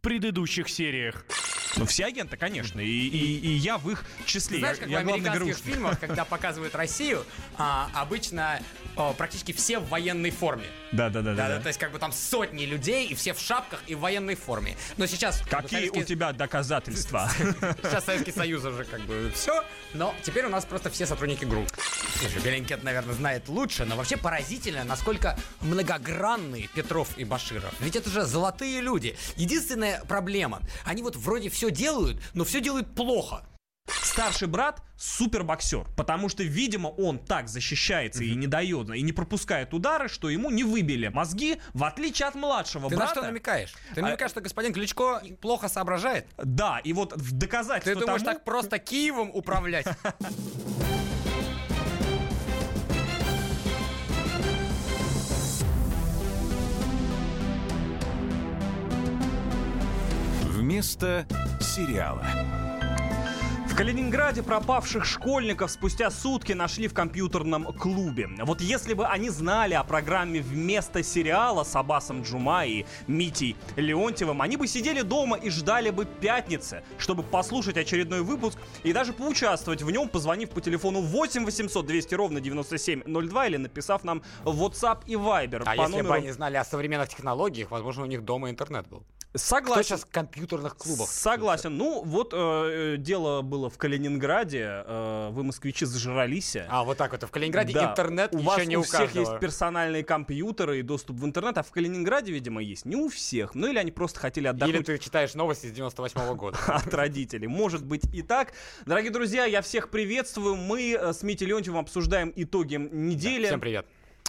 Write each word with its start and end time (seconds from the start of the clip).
в 0.00 0.02
предыдущих 0.02 0.70
сериях. 0.70 1.26
Ну, 1.76 1.86
все 1.86 2.06
агенты, 2.06 2.36
конечно, 2.36 2.80
и, 2.80 2.84
и, 2.86 3.38
и 3.38 3.50
я 3.52 3.78
в 3.78 3.88
их 3.90 4.04
числе. 4.26 4.58
Знаешь, 4.58 4.76
я, 4.78 4.82
как 4.82 4.90
я 4.90 4.98
в 4.98 5.00
американских 5.02 5.44
грушник. 5.46 5.64
фильмах, 5.64 6.00
когда 6.00 6.24
показывают 6.24 6.74
Россию, 6.74 7.24
а, 7.56 7.88
обычно 7.94 8.60
о, 8.96 9.12
практически 9.12 9.52
все 9.52 9.78
в 9.78 9.88
военной 9.88 10.30
форме. 10.30 10.64
Да, 10.92 11.08
да, 11.08 11.22
да, 11.22 11.34
Да, 11.34 11.48
да. 11.48 11.60
то 11.60 11.68
есть 11.68 11.78
как 11.78 11.92
бы 11.92 11.98
там 11.98 12.12
сотни 12.12 12.64
людей, 12.64 13.06
и 13.06 13.14
все 13.14 13.32
в 13.34 13.38
шапках 13.40 13.80
и 13.86 13.94
в 13.94 14.00
военной 14.00 14.34
форме. 14.34 14.76
Но 14.96 15.06
сейчас... 15.06 15.40
Какие 15.48 15.88
у 15.88 15.92
Советский- 15.92 16.04
тебя 16.14 16.32
доказательства? 16.32 17.30
Сейчас 17.82 18.04
Советский 18.04 18.32
Союз 18.32 18.64
уже 18.64 18.84
как 18.84 19.00
бы 19.02 19.30
все, 19.34 19.64
но 19.94 20.14
теперь 20.22 20.46
у 20.46 20.48
нас 20.48 20.64
просто 20.64 20.90
все 20.90 21.06
сотрудники 21.06 21.44
ГРУ. 21.44 21.66
Слушай, 22.18 22.42
Беленкет, 22.42 22.82
наверное, 22.82 23.14
знает 23.14 23.48
лучше, 23.48 23.84
но 23.84 23.94
вообще 23.96 24.16
поразительно, 24.16 24.82
насколько 24.84 25.36
многогранные 25.60 26.68
Петров 26.74 27.08
и 27.16 27.24
Баширов. 27.24 27.72
Ведь 27.80 27.96
это 27.96 28.10
же 28.10 28.24
золотые 28.24 28.80
люди. 28.80 29.16
Единственная 29.36 30.02
проблема, 30.04 30.60
они 30.84 31.02
вот 31.02 31.16
вроде 31.16 31.48
все 31.48 31.59
делают, 31.68 32.22
но 32.32 32.44
все 32.44 32.60
делают 32.62 32.94
плохо. 32.94 33.44
Старший 34.02 34.46
брат 34.46 34.82
супербоксер, 34.96 35.84
потому 35.96 36.28
что, 36.28 36.42
видимо, 36.44 36.88
он 36.88 37.18
так 37.18 37.48
защищается 37.48 38.22
и 38.22 38.34
не 38.36 38.46
дает, 38.46 38.88
и 38.94 39.02
не 39.02 39.12
пропускает 39.12 39.74
удары, 39.74 40.08
что 40.08 40.30
ему 40.30 40.50
не 40.50 40.62
выбили 40.62 41.08
мозги, 41.08 41.60
в 41.74 41.82
отличие 41.84 42.28
от 42.28 42.34
младшего 42.36 42.88
Ты 42.88 42.94
на 42.94 43.00
брата. 43.00 43.14
что 43.14 43.22
намекаешь? 43.22 43.74
Ты 43.94 44.00
А- 44.00 44.04
намекаешь, 44.04 44.30
что 44.30 44.40
господин 44.40 44.72
Кличко 44.72 45.22
плохо 45.40 45.68
соображает? 45.68 46.26
Да, 46.36 46.78
и 46.84 46.92
вот 46.92 47.14
в 47.16 47.30
Ты 47.30 47.34
доказательство 47.36 48.00
думаешь, 48.00 48.22
тому- 48.22 48.34
так 48.36 48.44
просто 48.44 48.78
Киевом 48.78 49.30
управлять? 49.34 49.86
Вместо 60.70 61.26
сериала. 61.60 62.24
В 63.66 63.74
Калининграде 63.74 64.44
пропавших 64.44 65.04
школьников 65.04 65.68
спустя 65.72 66.12
сутки 66.12 66.52
нашли 66.52 66.86
в 66.86 66.94
компьютерном 66.94 67.72
клубе. 67.72 68.28
Вот 68.44 68.60
если 68.60 68.94
бы 68.94 69.04
они 69.04 69.30
знали 69.30 69.74
о 69.74 69.82
программе 69.82 70.40
вместо 70.40 71.02
сериала 71.02 71.64
с 71.64 71.74
Абасом 71.74 72.22
Джума 72.22 72.66
и 72.66 72.84
Митей 73.08 73.56
Леонтьевым, 73.74 74.40
они 74.40 74.56
бы 74.56 74.68
сидели 74.68 75.00
дома 75.00 75.38
и 75.38 75.50
ждали 75.50 75.90
бы 75.90 76.04
пятницы, 76.04 76.84
чтобы 76.98 77.24
послушать 77.24 77.76
очередной 77.76 78.22
выпуск 78.22 78.56
и 78.84 78.92
даже 78.92 79.12
поучаствовать 79.12 79.82
в 79.82 79.90
нем, 79.90 80.08
позвонив 80.08 80.50
по 80.50 80.60
телефону 80.60 81.00
8 81.00 81.46
800 81.46 81.84
200 81.84 82.14
ровно 82.14 82.40
9702 82.40 83.46
или 83.48 83.56
написав 83.56 84.04
нам 84.04 84.22
в 84.44 84.62
WhatsApp 84.62 85.00
и 85.06 85.14
Viber 85.14 85.62
А 85.66 85.74
по 85.74 85.82
если 85.82 85.96
бы 85.96 86.02
номеру... 86.02 86.12
они 86.12 86.30
знали 86.30 86.56
о 86.58 86.64
современных 86.64 87.08
технологиях, 87.08 87.72
возможно, 87.72 88.04
у 88.04 88.06
них 88.06 88.24
дома 88.24 88.50
интернет 88.50 88.86
был. 88.86 89.02
Кто 89.32 89.38
Согласен. 89.38 89.84
сейчас 89.84 90.00
в 90.00 90.10
компьютерных 90.10 90.76
клубах? 90.76 91.08
Согласен. 91.08 91.76
Ну, 91.76 92.02
вот 92.04 92.34
э, 92.34 92.36
э, 92.36 92.96
дело 92.96 93.42
было 93.42 93.70
в 93.70 93.78
Калининграде. 93.78 94.82
э, 94.84 95.28
вы, 95.30 95.44
москвичи, 95.44 95.84
зажрались. 95.84 96.56
А, 96.68 96.82
вот 96.82 96.98
так 96.98 97.12
вот. 97.12 97.22
В 97.22 97.30
Калининграде 97.30 97.72
Да, 97.72 97.90
интернет 97.92 98.34
у 98.34 98.38
еще 98.38 98.46
вас 98.48 98.66
не 98.66 98.76
у 98.76 98.80
у 98.80 98.82
всех 98.82 99.00
каждого. 99.02 99.28
есть 99.28 99.40
персональные 99.40 100.02
компьютеры 100.02 100.80
и 100.80 100.82
доступ 100.82 101.16
в 101.18 101.24
интернет, 101.24 101.58
а 101.58 101.62
в 101.62 101.70
Калининграде, 101.70 102.32
видимо, 102.32 102.60
есть 102.60 102.84
не 102.86 102.96
у 102.96 103.08
всех. 103.08 103.54
Ну 103.54 103.68
или 103.68 103.78
они 103.78 103.92
просто 103.92 104.18
хотели 104.18 104.46
Или 104.46 104.50
отдохнуть 104.50 104.86
ты 104.86 104.98
читаешь 104.98 105.34
новости 105.34 105.68
с 105.68 105.70
98 105.70 106.34
года. 106.34 106.58
от 106.66 106.92
родителей. 106.92 107.46
Может 107.46 107.84
быть 107.84 108.12
и 108.12 108.22
так. 108.22 108.52
Дорогие 108.84 109.12
друзья, 109.12 109.44
я 109.44 109.62
всех 109.62 109.90
приветствую. 109.90 110.56
Мы 110.56 110.96
э, 111.00 111.12
с 111.12 111.22
Митей 111.22 111.46
Леонтьевым 111.46 111.82
обсуждаем 111.82 112.32
итоги 112.34 112.74
недели. 112.74 113.46
Всем 113.46 113.60
привет. 113.60 113.86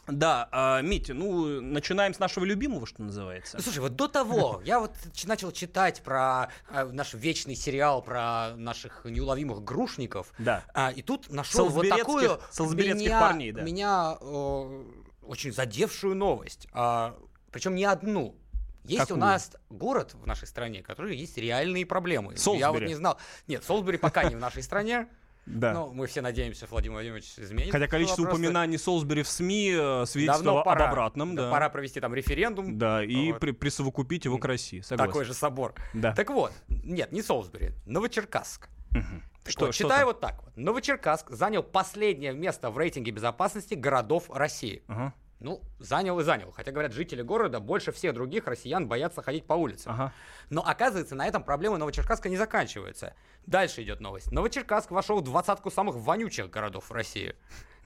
Да, 0.08 0.50
а, 0.52 0.82
Митя, 0.82 1.14
ну, 1.14 1.62
начинаем 1.62 2.14
с 2.14 2.20
нашего 2.20 2.44
любимого, 2.44 2.86
что 2.88 3.04
называется. 3.04 3.58
Ну, 3.58 3.64
слушай, 3.64 3.80
вот 3.80 3.96
до 3.96 4.08
того 4.08 4.62
я 4.66 4.80
вот 4.80 4.94
начал 5.26 5.52
читать 5.52 6.02
про 6.02 6.50
э, 6.70 6.86
наш 6.92 7.14
вечный 7.14 7.56
сериал 7.56 8.02
про 8.02 8.56
наших 8.56 9.06
неуловимых 9.06 9.64
грушников. 9.64 10.34
Да. 10.38 10.64
А, 10.74 10.92
и 10.92 11.02
тут 11.02 11.32
нашел 11.32 11.70
вот 11.70 11.88
такую 11.88 12.40
солсберецких 12.52 13.08
меня, 13.08 13.20
парней, 13.20 13.52
да. 13.52 13.62
меня 13.62 14.18
э, 14.20 14.84
очень 15.22 15.54
задевшую 15.54 16.16
новость. 16.16 16.68
А, 16.74 17.18
причем 17.52 17.76
не 17.76 17.86
одну. 17.86 18.36
Есть 18.84 19.02
Какую? 19.02 19.18
у 19.18 19.20
нас 19.20 19.52
город 19.70 20.16
в 20.16 20.26
нашей 20.26 20.48
стране, 20.48 20.82
который 20.82 21.16
есть 21.16 21.38
реальные 21.38 21.86
проблемы. 21.86 22.28
Я 22.28 22.32
вот 22.32 22.40
Солсбери. 22.40 22.88
не 22.88 22.96
знал. 22.96 23.20
Нет, 23.48 23.64
Солсбери 23.64 23.98
пока 23.98 24.24
не 24.24 24.36
в 24.36 24.40
нашей 24.40 24.64
стране. 24.64 25.08
Да. 25.46 25.74
Но 25.74 25.92
мы 25.92 26.06
все 26.08 26.22
надеемся, 26.22 26.68
Владимир 26.70 26.94
Владимирович 26.96 27.34
изменит. 27.38 27.72
Хотя 27.72 27.88
количество 27.88 28.22
вопрос. 28.22 28.40
упоминаний 28.40 28.78
Солсбери 28.78 29.24
в 29.24 29.28
СМИ 29.28 29.74
э, 29.76 30.06
свидетельствовало 30.06 30.62
пора. 30.64 30.86
об 30.86 30.92
обратном. 30.92 31.36
Да, 31.36 31.50
Пора 31.52 31.70
провести 31.70 32.00
там 32.00 32.14
референдум. 32.14 32.78
Да, 32.78 33.04
и 33.04 33.32
Вот. 33.32 33.40
при- 33.42 33.52
присовокупить 33.52 34.26
его 34.26 34.38
к 34.38 34.46
России. 34.46 34.82
Согласен. 34.82 35.10
Такой 35.12 35.26
же 35.26 35.34
собор. 35.34 35.74
Да. 35.94 36.14
Так 36.14 36.30
вот, 36.30 36.54
нет, 36.70 37.12
не 37.12 37.22
Солсбери, 37.22 37.72
Новочеркасск. 37.86 38.70
Так 39.44 39.52
Что- 39.52 39.66
вот, 39.66 39.74
что 39.74 39.86
читаю 39.86 40.00
там? 40.02 40.08
вот 40.08 40.20
так 40.22 40.44
вот. 40.44 40.56
Новочеркасск 40.56 41.32
занял 41.32 41.64
последнее 41.64 42.34
место 42.34 42.70
в 42.70 42.78
рейтинге 42.78 43.12
безопасности 43.12 43.74
городов 43.74 44.30
России. 44.30 44.84
Ага, 44.88 45.14
Ну, 45.42 45.64
занял 45.80 46.20
и 46.20 46.24
занял. 46.24 46.52
Хотя, 46.52 46.72
говорят, 46.72 46.94
жители 46.94 47.24
города 47.24 47.60
больше 47.60 47.92
всех 47.92 48.14
других 48.14 48.46
россиян 48.46 48.88
боятся 48.88 49.24
ходить 49.24 49.46
по 49.46 49.54
улицам. 49.54 49.94
ага. 49.94 50.14
Но 50.52 50.62
оказывается, 50.62 51.16
на 51.16 51.28
этом 51.28 51.44
проблемы 51.44 51.80
Новочеркасска 51.80 52.30
не 52.30 52.38
заканчиваются. 52.38 53.16
Дальше 53.48 53.82
идет 53.82 54.02
новость. 54.02 54.32
Новочеркасск 54.32 54.92
вошел 54.92 55.20
в 55.20 55.24
двадцатку 55.24 55.72
самых 55.72 55.96
вонючих 55.96 56.52
городов 56.52 56.92
России. 56.92 57.36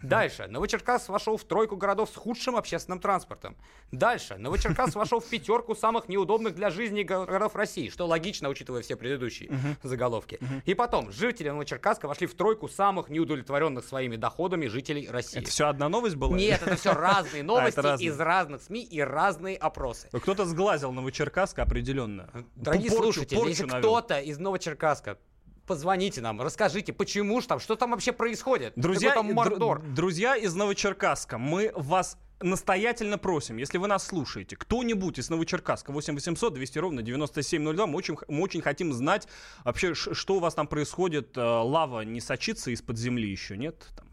Дальше. 0.08 0.48
Новочеркасск 0.48 1.10
вошел 1.10 1.38
в 1.38 1.44
тройку 1.44 1.76
городов 1.78 2.10
с 2.10 2.16
худшим 2.16 2.56
общественным 2.56 3.00
транспортом. 3.00 3.56
Дальше. 3.92 4.36
Новочеркасск 4.38 4.96
вошел 4.96 5.20
в 5.20 5.26
пятерку 5.28 5.76
самых 5.76 6.08
неудобных 6.10 6.56
для 6.56 6.70
жизни 6.70 7.04
го- 7.04 7.26
городов 7.26 7.56
России, 7.56 7.90
что 7.90 8.06
логично, 8.06 8.50
учитывая 8.50 8.82
все 8.82 8.96
предыдущие 8.96 9.52
заголовки. 9.84 10.40
И 10.66 10.74
потом. 10.74 11.12
Жители 11.12 11.50
Новочеркасска 11.50 12.08
вошли 12.08 12.28
в 12.28 12.36
тройку 12.36 12.68
самых 12.68 13.10
неудовлетворенных 13.10 13.86
своими 13.86 14.16
доходами 14.16 14.68
жителей 14.68 15.08
России. 15.10 15.40
Это 15.42 15.50
все 15.50 15.68
одна 15.68 15.90
новость 15.90 16.16
была? 16.16 16.36
Нет, 16.36 16.62
это 16.66 16.76
все 16.76 16.94
разные 16.94 17.44
новости 17.44 17.80
разные. 17.80 18.10
из 18.10 18.20
разных 18.20 18.62
СМИ 18.64 18.84
и 18.84 19.00
разные 19.02 19.58
опросы. 19.58 20.10
Кто-то 20.12 20.46
сглазил 20.46 20.92
Новочеркасск 20.92 21.60
определенно. 21.60 22.30
Дорогие 22.56 22.92
слушатели, 22.92 23.40
если 23.48 23.68
кто-то 23.68 24.20
из 24.20 24.38
Новочеркасска, 24.40 25.18
позвоните 25.66 26.22
нам, 26.22 26.42
расскажите, 26.42 26.94
почему 26.94 27.42
ж 27.42 27.46
там, 27.46 27.60
что 27.60 27.76
там 27.76 27.92
вообще 27.92 28.12
происходит? 28.12 28.74
Друзья, 28.76 29.14
там 29.14 29.34
мордор? 29.34 29.82
др- 29.82 29.94
друзья 29.94 30.36
из 30.36 30.54
Новочеркасска, 30.56 31.38
мы 31.38 31.72
вас 31.76 32.18
настоятельно 32.42 33.18
просим, 33.18 33.58
если 33.58 33.78
вы 33.78 33.88
нас 33.88 34.06
слушаете, 34.06 34.56
кто-нибудь 34.56 35.20
из 35.20 35.30
Новочеркасска, 35.30 35.92
8 35.92 36.16
800 36.16 36.54
200 36.54 36.80
ровно 36.80 37.02
9702, 37.02 37.88
мы 37.88 37.98
очень, 37.98 38.18
мы 38.28 38.42
очень 38.42 38.62
хотим 38.62 38.94
знать 38.94 39.28
вообще, 39.64 39.94
что 39.94 40.36
у 40.36 40.40
вас 40.40 40.54
там 40.54 40.68
происходит, 40.68 41.38
э, 41.38 41.42
лава 41.42 42.02
не 42.02 42.22
сочится 42.22 42.72
из-под 42.72 42.98
земли 42.98 43.30
еще, 43.30 43.58
нет? 43.58 43.88
Там. 43.96 44.08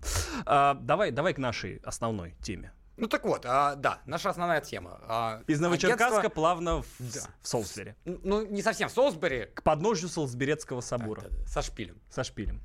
А, 0.46 0.74
давай, 0.74 1.10
давай 1.10 1.34
к 1.34 1.38
нашей 1.38 1.80
основной 1.84 2.34
теме. 2.42 2.72
Ну 2.96 3.06
так 3.08 3.24
вот, 3.24 3.46
а, 3.46 3.74
да, 3.74 4.00
наша 4.06 4.30
основная 4.30 4.60
тема. 4.60 5.00
А, 5.08 5.42
Из 5.46 5.60
Новочеркасска 5.60 6.18
агентство- 6.18 6.28
плавно 6.34 6.82
в, 6.82 6.86
Да. 6.98 7.20
в 7.40 7.48
Солсбери, 7.48 7.94
Ну, 8.04 8.46
не 8.46 8.62
совсем 8.62 8.88
в 8.88 8.92
Солсбери, 8.92 9.46
к 9.46 9.62
подножью 9.62 10.08
Солсберецкого 10.08 10.80
собора 10.82 11.22
да-да, 11.22 11.46
со 11.46 11.62
шпилем. 11.62 12.00
со 12.10 12.22
шпилем. 12.22 12.60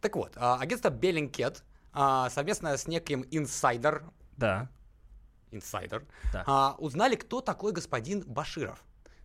Так 0.00 0.14
вот, 0.16 0.32
а, 0.36 0.56
агентство 0.60 0.88
Bellingcat 0.90 1.64
а, 1.92 2.30
совместно 2.30 2.76
с 2.76 2.86
неким 2.86 3.24
инсайдер, 3.30 4.04
Да, 4.36 4.68
инсайдер, 5.50 6.06
Так. 6.32 6.44
а, 6.46 6.74
узнали, 6.78 7.16
кто 7.16 7.40
такой 7.40 7.72
господин 7.72 8.22
Баширов. 8.26 8.82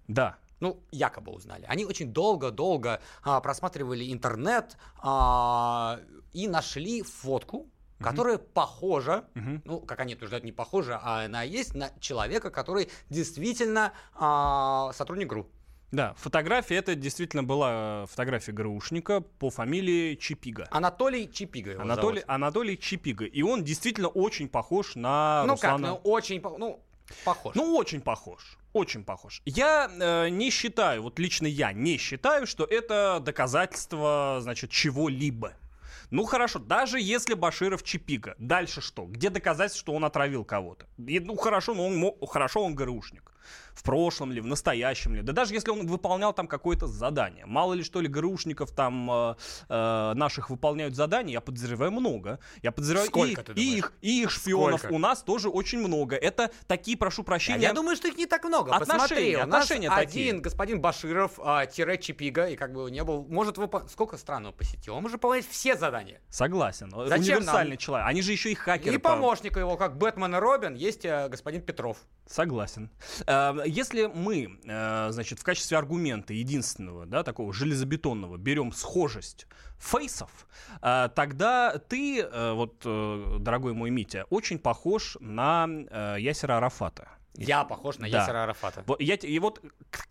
да. 0.07 0.37
Ну, 0.59 0.81
якобы 0.89 1.31
узнали. 1.33 1.65
Они 1.69 1.85
очень 1.85 2.11
долго-долго 2.11 2.99
а, 3.21 3.39
просматривали 3.41 4.11
интернет 4.11 4.75
а, 4.97 5.99
и 6.33 6.47
нашли 6.47 7.03
фотку, 7.03 7.69
которая 7.99 8.37
похожа, 8.37 9.25
ну, 9.65 9.79
как 9.79 9.99
они 9.99 10.15
утверждают, 10.15 10.43
не 10.43 10.51
похожа, 10.51 10.99
а 11.01 11.25
она 11.25 11.43
есть 11.43 11.73
на 11.75 11.91
человека, 11.99 12.49
который 12.49 12.89
действительно 13.09 13.93
а, 14.15 14.91
сотрудник 14.93 15.27
ГРУ. 15.27 15.47
Да, 15.91 16.13
фотография, 16.17 16.75
это 16.75 16.95
действительно 16.95 17.43
была 17.45 18.03
э, 18.03 18.05
фотография 18.09 18.51
ГРУшника 18.51 19.21
по 19.21 19.49
фамилии 19.49 20.15
Чипига. 20.15 20.67
Анатолий 20.69 21.31
Чипига 21.31 21.71
его 21.71 21.81
Анатолий, 21.81 22.19
зовут. 22.19 22.29
Анатолий 22.29 22.77
Чипига. 22.77 23.23
И 23.23 23.41
он 23.41 23.63
действительно 23.63 24.09
очень 24.09 24.49
похож 24.49 24.95
на 24.95 25.43
Ну 25.45 25.53
Руслана. 25.53 25.87
как, 25.87 26.03
ну 26.03 26.11
очень, 26.11 26.41
ну, 26.41 26.83
похож. 27.23 27.55
Ну, 27.55 27.75
очень 27.77 28.01
похож. 28.01 28.57
Очень 28.73 29.05
похож. 29.05 29.41
Я 29.45 29.89
э, 29.89 30.27
не 30.27 30.49
считаю, 30.49 31.03
вот 31.03 31.19
лично 31.19 31.47
я 31.47 31.71
не 31.71 31.97
считаю, 31.97 32.47
что 32.47 32.65
это 32.65 33.21
доказательство, 33.23 34.39
значит, 34.41 34.71
чего-либо. 34.71 35.53
Ну 36.09 36.23
хорошо, 36.23 36.59
даже 36.59 36.99
если 36.99 37.33
Баширов 37.33 37.83
Чипига, 37.83 38.35
дальше 38.37 38.81
что? 38.81 39.05
Где 39.05 39.29
доказательство, 39.29 39.79
что 39.79 39.93
он 39.93 40.05
отравил 40.05 40.45
кого-то? 40.45 40.85
И, 40.97 41.19
ну 41.19 41.35
хорошо, 41.35 41.73
но 41.73 41.87
он, 41.87 42.27
хорошо, 42.27 42.63
он 42.63 42.75
ГРУшник. 42.75 43.31
В 43.73 43.83
прошлом 43.83 44.31
ли, 44.31 44.41
в 44.41 44.45
настоящем 44.45 45.15
ли, 45.15 45.21
да 45.21 45.33
даже 45.33 45.53
если 45.53 45.69
он 45.69 45.87
выполнял 45.87 46.33
там 46.33 46.47
какое-то 46.47 46.87
задание. 46.87 47.45
Мало 47.45 47.73
ли 47.73 47.83
что 47.83 48.01
ли 48.01 48.07
ГРУшников 48.07 48.71
там 48.71 49.09
э, 49.11 49.35
э, 49.69 50.13
наших 50.15 50.49
выполняют 50.49 50.95
задания, 50.95 51.33
я 51.33 51.41
подозреваю 51.41 51.91
много. 51.91 52.39
Я 52.63 52.71
подозреваю 52.71 53.07
Сколько, 53.07 53.51
и, 53.53 53.61
и 53.61 53.77
их, 53.77 53.93
и 54.01 54.21
их 54.23 54.31
шпионов 54.31 54.79
Сколько? 54.79 54.93
у 54.95 54.97
нас 54.97 55.21
тоже 55.21 55.49
очень 55.49 55.79
много. 55.79 56.15
Это 56.15 56.51
такие, 56.67 56.97
прошу 56.97 57.21
А 57.21 57.25
прощения... 57.25 57.61
Я 57.61 57.73
думаю, 57.73 57.95
что 57.95 58.07
их 58.07 58.17
не 58.17 58.25
так 58.25 58.43
много. 58.45 58.71
Отношения, 58.75 58.97
Посмотри, 58.99 59.35
у 59.35 59.39
нас 59.39 59.47
отношения 59.47 59.89
такие. 59.89 60.29
один 60.31 60.41
господин 60.41 60.81
Баширов, 60.81 61.39
а, 61.43 61.65
тире 61.65 61.97
Чипига, 61.97 62.47
и 62.47 62.55
как 62.55 62.73
бы 62.73 62.89
не 62.89 63.03
был, 63.03 63.25
может 63.29 63.57
выполнять... 63.57 63.91
Сколько 63.91 64.17
стран 64.17 64.47
он 64.47 64.53
посетил? 64.53 64.95
Он 64.95 65.03
может 65.03 65.15
выполнять 65.17 65.47
все 65.47 65.75
задания. 65.75 66.21
Согласен. 66.29 66.91
Зачем 67.05 67.37
Универсальный 67.37 67.71
нам? 67.71 67.77
человек. 67.77 68.07
Они 68.07 68.21
же 68.21 68.31
еще 68.31 68.51
и 68.51 68.55
хакеры. 68.55 68.95
и 68.95 68.97
по- 68.97 69.09
помощник 69.11 69.57
его, 69.57 69.77
как 69.77 69.97
Бэтмен 69.97 70.35
и 70.35 70.39
Робин, 70.39 70.75
есть 70.75 71.05
э, 71.05 71.27
господин 71.29 71.61
Петров. 71.61 71.97
Согласен. 72.27 72.89
Э, 73.25 73.36
Если 73.65 74.05
мы, 74.05 74.59
э, 74.65 75.07
значит, 75.11 75.39
в 75.39 75.43
качестве 75.43 75.77
аргумента 75.77 76.33
единственного, 76.33 77.05
да, 77.05 77.23
такого 77.23 77.53
железобетонного 77.53 78.37
берем 78.37 78.71
схожесть 78.71 79.47
фейсов, 79.77 80.47
э, 80.81 81.09
тогда 81.15 81.77
ты, 81.77 82.21
э, 82.21 82.53
вот, 82.53 82.81
дорогой 83.41 83.73
мой 83.73 83.89
Митя, 83.89 84.25
очень 84.29 84.59
похож 84.59 85.17
на 85.19 85.67
Ясера 86.17 86.57
Арафата. 86.57 87.16
Я 87.37 87.63
похож 87.63 87.97
на 87.99 88.09
Да. 88.09 88.19
Ясера 88.21 88.43
Арафата. 88.43 88.83
Я, 88.99 89.15
и 89.15 89.39
вот 89.39 89.61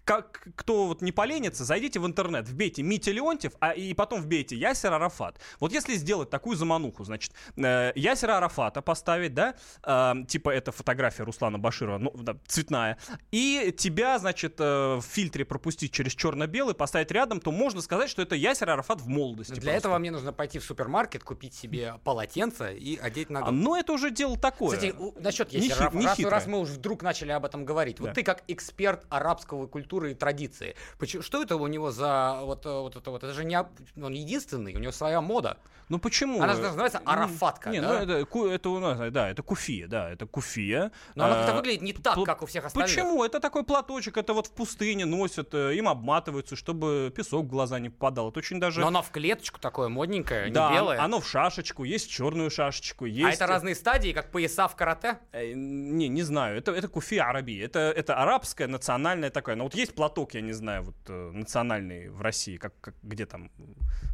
как, 0.05 0.49
кто 0.55 0.87
вот 0.87 1.03
не 1.03 1.13
поленится, 1.13 1.65
зайдите 1.65 1.99
в 1.99 2.07
интернет, 2.07 2.49
вбейте 2.49 2.83
Митя 2.83 3.11
Леонтьев, 3.13 3.53
а 3.61 3.73
и 3.73 3.93
потом 3.95 4.21
вбейте 4.23 4.57
Ясер 4.57 4.93
Арафат. 4.93 5.39
Вот 5.61 5.73
если 5.73 5.95
сделать 5.95 6.31
такую 6.31 6.57
замануху, 6.57 7.05
значит, 7.05 7.33
э, 7.57 7.93
Ясера 7.97 8.37
Арафата 8.37 8.81
поставить, 8.83 9.35
да, 9.35 9.55
э, 9.83 10.15
типа 10.29 10.51
это 10.51 10.71
фотография 10.73 11.25
Руслана 11.25 11.59
Баширова, 11.59 11.99
ну, 11.99 12.13
да, 12.15 12.37
цветная, 12.47 12.99
и 13.33 13.75
тебя, 13.77 14.19
значит, 14.19 14.57
э, 14.61 14.97
в 14.97 15.03
фильтре 15.03 15.45
пропустить 15.45 15.93
через 15.93 16.13
черно-белый, 16.15 16.75
поставить 16.75 17.11
рядом, 17.11 17.41
то 17.41 17.51
можно 17.51 17.81
сказать, 17.83 18.09
что 18.09 18.23
это 18.23 18.37
Ясер 18.37 18.71
Арафат 18.71 19.01
в 19.01 19.09
молодости. 19.09 19.53
Для 19.53 19.61
просто. 19.63 19.77
этого 19.77 19.99
мне 19.99 20.11
нужно 20.13 20.33
пойти 20.33 20.59
в 20.59 20.65
супермаркет, 20.65 21.25
купить 21.25 21.55
себе 21.55 21.95
полотенце 22.05 22.77
и 22.77 22.97
одеть 22.97 23.31
на 23.31 23.41
А, 23.41 23.43
голову. 23.47 23.57
ну, 23.57 23.75
это 23.77 23.93
уже 23.93 24.11
дело 24.11 24.39
такое. 24.39 24.77
Кстати, 24.77 24.95
насчет 25.21 25.53
Ясера 25.53 25.87
Арафата, 25.89 26.23
раз, 26.23 26.31
раз 26.31 26.47
мы 26.47 26.61
уже 26.61 26.75
вдруг 26.75 27.03
начали 27.03 27.16
об 27.33 27.45
этом 27.45 27.65
говорить, 27.65 27.97
Да. 27.99 28.05
вот 28.05 28.15
ты 28.15 28.23
как 28.23 28.43
эксперт 28.49 29.05
арабского 29.09 29.67
культуры 29.67 30.13
и 30.13 30.15
традиции, 30.15 30.77
почему, 30.99 31.23
что 31.23 31.43
это 31.43 31.57
у 31.57 31.67
него 31.67 31.91
за 31.91 32.39
вот, 32.43 32.67
э, 32.67 32.71
вот 32.71 32.97
это 32.97 33.11
вот, 33.11 33.25
это 33.25 33.33
же 33.33 33.45
не, 33.45 33.59
он 33.59 34.13
единственный, 34.13 34.75
у 34.75 34.79
него 34.79 34.93
своя 34.93 35.21
мода. 35.21 35.59
Ну 35.89 36.01
почему? 36.01 36.43
Она 36.43 36.55
же 36.55 36.63
называется 36.63 37.01
арафатка, 37.05 37.71
Не, 37.71 37.81
да? 37.81 37.89
ну 37.89 37.95
это, 37.95 38.25
ку- 38.27 38.47
это 38.47 38.71
у 38.71 38.81
нас, 38.81 38.99
да, 39.13 39.31
это 39.31 39.43
куфия, 39.45 39.87
да, 39.87 40.11
это 40.11 40.27
куфия. 40.27 40.91
Но 41.15 41.27
она 41.27 41.37
как-то 41.37 41.53
А, 41.53 41.57
выглядит 41.57 41.83
не 41.83 41.93
так, 41.93 42.19
как 42.25 42.43
у 42.43 42.47
всех 42.47 42.65
остальных. 42.65 42.91
Почему? 42.91 43.23
Это 43.25 43.39
такой 43.39 43.63
платочек, 43.63 44.17
это 44.17 44.35
вот 44.35 44.49
в 44.49 44.51
пустыне 44.51 45.05
носят, 45.05 45.55
э, 45.55 45.77
им 45.77 45.87
обматываются, 45.89 46.57
чтобы 46.57 47.13
песок 47.15 47.45
в 47.45 47.49
глаза 47.49 47.79
не 47.79 47.89
попадал. 47.89 48.31
Это 48.31 48.41
очень 48.41 48.59
даже... 48.59 48.81
Но 48.81 48.89
оно 48.89 49.01
в 49.01 49.11
клеточку 49.11 49.61
такое 49.61 49.89
модненькое, 49.89 50.51
да, 50.51 50.71
не 50.71 50.75
белое. 50.77 51.01
оно 51.01 51.21
в 51.21 51.29
шашечку, 51.29 51.85
есть 51.85 52.11
черную 52.11 52.51
шашечку, 52.51 53.05
А 53.05 53.09
есть... 53.09 53.37
это 53.37 53.47
разные 53.47 53.77
стадии, 53.77 54.11
как 54.13 54.33
пояса 54.33 54.67
в 54.67 54.75
карате? 54.75 55.21
Э, 55.31 55.53
Не, 55.55 56.09
не 56.09 56.23
знаю, 56.25 56.59
это, 56.59 56.73
это 56.73 56.89
куфия 56.89 57.06
араби, 57.15 57.59
это, 57.59 57.79
это 57.79 58.17
арабское, 58.17 58.67
национальное 58.69 59.31
такое. 59.31 59.55
Но 59.57 59.65
вот 59.65 59.75
есть 59.75 59.95
платок, 59.95 60.35
я 60.35 60.41
не 60.41 60.53
знаю, 60.53 60.83
вот 60.83 60.97
э, 61.09 61.31
национальный 61.33 62.09
в 62.09 62.21
России, 62.21 62.57
как, 62.57 62.73
как- 62.81 62.95
где 63.03 63.27
там, 63.27 63.51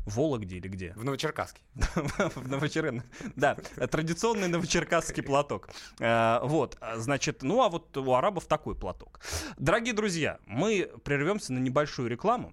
в 0.07 0.17
Вологде 0.17 0.57
или 0.57 0.69
где? 0.69 0.93
В 0.97 1.05
Новочеркасске. 1.05 1.61
в 1.75 2.49
Новочеркасске. 2.49 3.03
Да, 3.37 3.55
традиционный 3.91 4.49
новочеркасский 4.49 5.23
платок. 5.23 5.71
Э, 6.01 6.41
Вот, 6.43 6.79
значит, 6.97 7.43
ну 7.43 7.63
а 7.63 7.69
вот 7.69 7.97
у 7.97 8.15
арабов 8.15 8.47
такой 8.47 8.75
платок. 8.75 9.21
Дорогие 9.59 9.95
друзья, 9.95 10.39
мы 10.47 10.91
прервемся 11.05 11.53
на 11.53 11.59
небольшую 11.59 12.09
рекламу. 12.09 12.53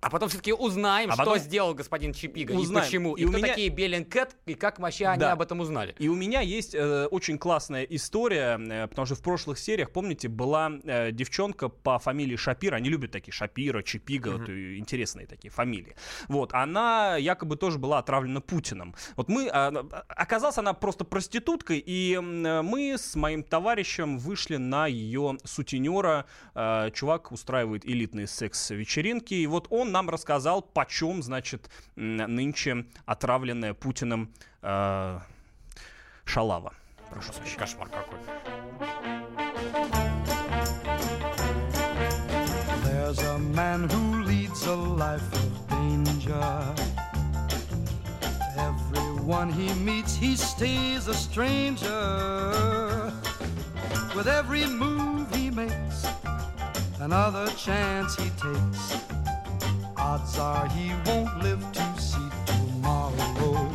А 0.00 0.10
потом 0.10 0.28
все-таки 0.28 0.52
узнаем, 0.52 1.10
А 1.10 1.14
что 1.14 1.24
потом 1.24 1.38
сделал 1.38 1.74
господин 1.74 2.12
Чепига 2.12 2.52
узнаем. 2.52 2.82
и 2.82 2.86
почему. 2.86 3.14
И 3.16 3.22
И, 3.22 3.24
у 3.24 3.28
кто 3.30 3.38
меня- 3.38 3.48
такие 3.48 3.68
Bellingcat, 3.68 4.36
и 4.46 4.54
как 4.54 4.78
вообще 4.78 5.06
они 5.06 5.20
Да. 5.20 5.32
об 5.32 5.42
этом 5.42 5.58
узнали. 5.58 5.94
И 5.98 6.08
у 6.08 6.14
меня 6.14 6.40
есть 6.40 6.74
э, 6.74 7.06
очень 7.06 7.36
классная 7.36 7.82
история, 7.82 8.58
э, 8.60 8.86
потому 8.86 9.06
что 9.06 9.16
в 9.16 9.22
прошлых 9.22 9.58
сериях, 9.58 9.90
помните, 9.90 10.28
была 10.28 10.70
э, 10.84 11.10
девчонка 11.10 11.68
по 11.68 11.98
фамилии 11.98 12.36
Шапира. 12.36 12.76
Они 12.76 12.88
любят 12.88 13.10
такие 13.10 13.32
Шапира, 13.32 13.82
Чепига, 13.82 14.28
вот, 14.38 14.48
э, 14.48 14.76
интересные 14.76 15.26
такие 15.26 15.50
фамилии. 15.50 15.96
Вот, 16.28 16.52
она 16.54 17.16
якобы 17.16 17.56
тоже 17.56 17.78
была 17.78 17.98
отравлена 17.98 18.40
Путиным. 18.40 18.94
Вот 19.16 19.28
мы, 19.28 19.46
э, 19.52 19.82
оказалась 20.08 20.58
она 20.58 20.74
просто 20.74 21.04
проституткой, 21.04 21.82
и 21.84 22.14
э, 22.14 22.62
мы 22.62 22.92
с 22.96 23.16
моим 23.16 23.42
товарищем 23.42 24.18
вышли 24.18 24.56
на 24.58 24.86
ее 24.86 25.38
сутенера. 25.44 26.26
Э, 26.54 26.90
чувак 26.94 27.32
устраивает 27.32 27.84
элитные 27.84 28.28
секс-вечеринки, 28.28 29.34
и 29.34 29.46
вот 29.48 29.66
он 29.70 29.87
нам 29.88 30.08
рассказал, 30.10 30.62
почем, 30.62 31.22
значит, 31.22 31.68
нынче 31.96 32.86
отравленная 33.06 33.74
Путиным 33.74 34.32
э, 34.62 35.18
шалава. 36.24 36.72
Прошу 37.10 37.32
прощения. 37.32 37.58
Кошмар 37.58 37.88
какой. 37.88 38.18
There's 42.84 43.18
a 43.22 43.38
man 43.38 43.88
who 43.88 44.22
leads 44.24 44.66
a 44.66 44.74
life 44.74 45.32
of 45.32 45.68
danger. 45.68 46.74
Everyone 48.58 49.50
he 49.50 49.72
meets, 49.74 50.14
he 50.14 50.36
stays 50.36 51.08
a 51.08 51.14
stranger. 51.14 53.12
With 54.14 54.26
every 54.26 54.66
move 54.66 55.34
he 55.34 55.50
makes, 55.50 56.06
another 57.00 57.46
chance 57.56 58.16
he 58.16 58.30
takes, 58.30 59.07
odds 60.08 60.38
are 60.38 60.66
he 60.68 60.90
won't 61.06 61.32
live 61.42 61.62
to 61.72 61.84
see 62.00 62.28
tomorrow. 62.46 63.70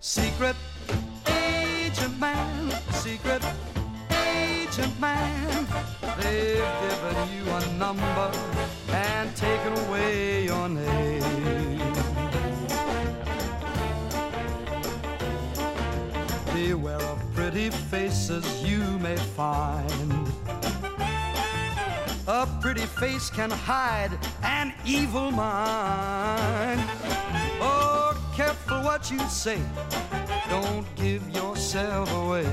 Secret 0.00 0.56
agent 1.26 2.18
man, 2.18 2.70
secret 3.04 3.44
agent 4.10 4.94
man. 4.98 5.66
They've 6.18 6.72
given 6.84 7.18
you 7.36 7.44
a 7.60 7.62
number 7.84 8.30
and 8.90 9.26
taken 9.36 9.72
away 9.84 10.44
your 10.44 10.68
name. 10.68 11.78
Beware 16.54 17.04
of 17.12 17.20
pretty 17.34 17.68
faces 17.90 18.46
you 18.64 18.82
may 19.06 19.18
find. 19.36 20.17
A 22.38 22.46
pretty 22.60 22.86
face 22.86 23.30
can 23.30 23.50
hide 23.50 24.16
an 24.44 24.72
evil 24.86 25.32
mind. 25.32 26.80
Oh, 27.60 28.16
careful 28.32 28.80
what 28.82 29.10
you 29.10 29.18
say. 29.28 29.58
Don't 30.48 30.86
give 30.94 31.28
yourself 31.30 32.08
away. 32.14 32.46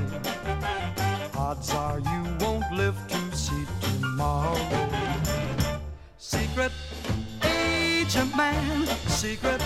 Odds 1.37 1.69
are 1.69 1.99
you 1.99 2.23
won't 2.39 2.65
live 2.73 2.97
to 3.09 3.37
see 3.37 3.63
tomorrow. 3.79 4.57
Secret 6.17 6.71
agent 7.43 8.35
man, 8.35 8.88
secret 9.05 9.62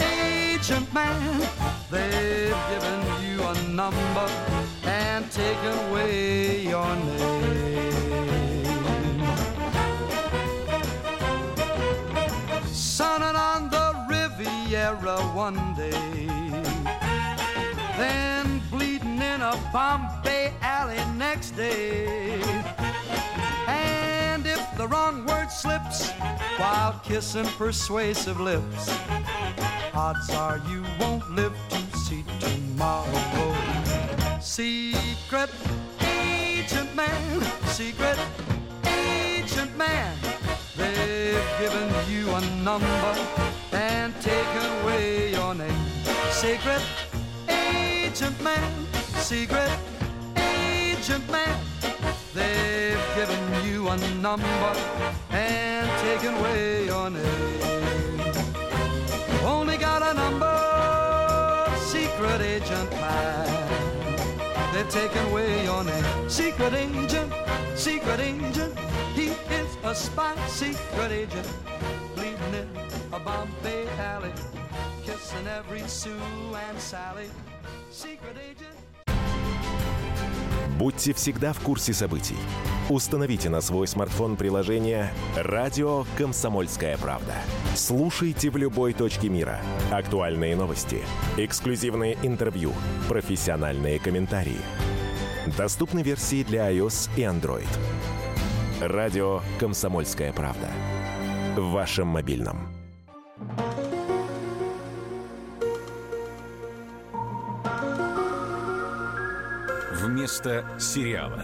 agent 0.00 0.92
man. 0.92 1.48
They've 1.92 2.58
given 2.70 3.00
you 3.22 3.40
a 3.44 3.54
number 3.68 4.28
and 4.82 5.30
taken 5.30 5.78
away 5.90 6.62
your 6.66 6.96
name. 6.96 7.73
Riviera 14.84 15.16
one 15.34 15.74
day 15.74 16.28
then 17.96 18.60
bleeding 18.70 19.16
in 19.16 19.40
a 19.40 19.56
Bombay 19.72 20.52
alley 20.60 21.00
next 21.16 21.52
day. 21.52 22.38
And 23.66 24.46
if 24.46 24.62
the 24.76 24.86
wrong 24.86 25.24
word 25.24 25.50
slips 25.50 26.10
while 26.58 27.00
kissing 27.02 27.46
persuasive 27.56 28.38
lips, 28.40 28.90
odds 29.94 30.28
are 30.30 30.60
you 30.68 30.84
won't 31.00 31.30
live 31.30 31.56
to 31.70 31.98
see 31.98 32.24
tomorrow. 32.40 33.54
Secret 34.40 35.50
agent 36.02 36.94
man, 36.94 37.40
secret 37.68 38.18
agent 38.86 39.74
man, 39.78 40.14
they've 40.76 41.48
given 41.58 41.88
you 42.10 42.30
a 42.34 42.40
number 42.62 43.43
Secret 46.64 46.82
agent 47.46 48.40
man, 48.40 48.86
secret 49.16 49.70
agent 50.34 51.30
man. 51.30 51.58
They've 52.32 53.04
given 53.14 53.66
you 53.66 53.86
a 53.90 53.96
number 54.22 54.72
and 55.30 55.90
taken 56.00 56.32
away 56.36 56.86
your 56.86 57.10
name. 57.10 58.20
Only 59.44 59.76
got 59.76 60.00
a 60.00 60.14
number, 60.14 61.70
secret 61.80 62.40
agent 62.40 62.90
man. 62.92 64.72
They've 64.72 64.88
taken 64.88 65.22
away 65.26 65.64
your 65.64 65.84
name, 65.84 66.30
secret 66.30 66.72
agent 66.72 67.30
Secret 67.76 68.20
agent, 68.20 68.78
he 69.14 69.26
is 69.52 69.76
a 69.84 69.94
spy. 69.94 70.34
Secret 70.48 71.12
agent, 71.12 71.46
bleeding 72.14 72.54
in 72.54 72.68
a 73.12 73.18
Bombay 73.18 73.86
alley, 73.98 74.32
kissing 75.04 75.46
every 75.46 75.86
Sue 75.86 76.18
and 76.68 76.78
Sally. 76.78 77.28
Secret 77.92 78.36
agent. 78.38 78.74
Будьте 80.78 81.12
всегда 81.12 81.52
в 81.52 81.60
курсе 81.60 81.92
событий. 81.92 82.36
Установите 82.90 83.48
на 83.48 83.60
свой 83.60 83.86
смартфон 83.86 84.36
приложение 84.36 85.12
«Радио 85.36 86.04
Комсомольская 86.18 86.96
правда». 86.98 87.34
Слушайте 87.76 88.50
в 88.50 88.56
любой 88.56 88.92
точке 88.92 89.28
мира. 89.28 89.60
Актуальные 89.92 90.56
новости, 90.56 91.02
эксклюзивные 91.36 92.18
интервью, 92.22 92.72
профессиональные 93.08 93.98
комментарии. 94.00 94.60
Доступны 95.56 96.02
версии 96.02 96.42
для 96.42 96.70
iOS 96.72 97.08
и 97.16 97.20
Android. 97.20 97.68
«Радио 98.80 99.40
Комсомольская 99.60 100.32
правда». 100.32 100.68
В 101.56 101.70
вашем 101.70 102.08
мобильном. 102.08 102.68
Вместо 110.14 110.64
сериала. 110.78 111.42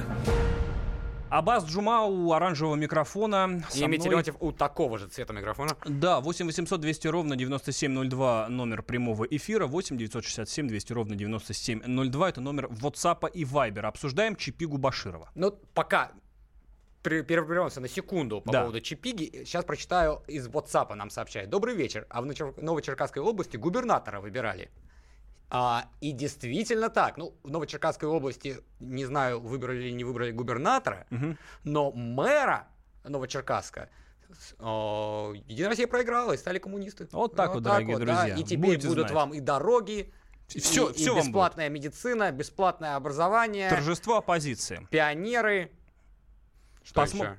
Абаз 1.28 1.64
Джума 1.66 2.04
у 2.04 2.30
оранжевого 2.32 2.76
микрофона. 2.76 3.60
И 3.74 3.84
мной- 3.84 4.24
у 4.38 4.52
такого 4.52 4.96
же 4.96 5.08
цвета 5.08 5.32
микрофона. 5.32 5.76
Да, 5.86 6.20
8 6.20 6.46
800 6.46 6.80
200 6.80 7.08
ровно 7.08 7.34
9702 7.34 8.46
номер 8.48 8.84
прямого 8.84 9.24
эфира, 9.24 9.66
8 9.66 9.96
967 9.96 10.68
200 10.68 10.92
ровно 10.92 11.16
9702 11.16 12.28
это 12.28 12.40
номер 12.40 12.66
WhatsApp 12.66 13.28
и 13.34 13.42
Viber. 13.44 13.80
Обсуждаем 13.80 14.36
Чипигу 14.36 14.78
Баширова. 14.78 15.30
Ну, 15.34 15.50
пока 15.74 16.12
прервемся 17.02 17.80
на 17.80 17.88
секунду 17.88 18.40
по 18.40 18.52
Да. 18.52 18.60
поводу 18.60 18.80
Чипиги. 18.80 19.42
Сейчас 19.44 19.64
прочитаю 19.64 20.22
из 20.28 20.46
WhatsApp 20.46 20.94
нам 20.94 21.10
сообщает. 21.10 21.50
Добрый 21.50 21.74
вечер. 21.74 22.06
А 22.08 22.22
в 22.22 22.24
Новочер- 22.24 22.54
Новочеркасской 22.62 23.20
области 23.20 23.56
губернатора 23.56 24.20
выбирали. 24.20 24.70
А, 25.52 25.88
и 26.00 26.12
действительно 26.12 26.88
так. 26.90 27.16
Ну, 27.16 27.35
в 27.42 27.50
Новочеркасской 27.50 28.09
области, 28.09 28.59
не 28.78 29.04
знаю, 29.04 29.40
выбрали 29.40 29.83
или 29.85 29.90
не 29.90 30.04
выбрали 30.04 30.30
губернатора, 30.30 31.07
но 31.64 31.90
мэра 31.92 32.69
Новочеркасска 33.04 33.88
о, 34.61 35.33
Единая 35.47 35.71
Россия 35.71 35.88
проиграла, 35.88 36.33
и 36.35 36.37
стали 36.37 36.59
коммунисты. 36.59 37.09
Вот 37.11 37.35
так 37.35 37.52
вот, 37.54 37.64
дорогие 37.64 37.99
да. 37.99 38.04
друзья. 38.04 38.35
И 38.37 38.45
теперь 38.45 38.59
Будете 38.75 38.87
будут 38.88 39.09
знать. 39.09 39.12
вам 39.12 39.35
и 39.35 39.40
дороги, 39.40 40.12
Всё- 40.47 40.90
и, 40.90 40.92
всё 40.95 41.16
и 41.16 41.21
бесплатная 41.21 41.69
медицина, 41.69 42.30
бесплатное 42.30 42.95
образование, 42.95 43.69
Торжество 43.71 44.19
оппозиции. 44.19 44.87
пионеры. 44.90 45.73
Что 46.85 47.02
Посмо- 47.02 47.35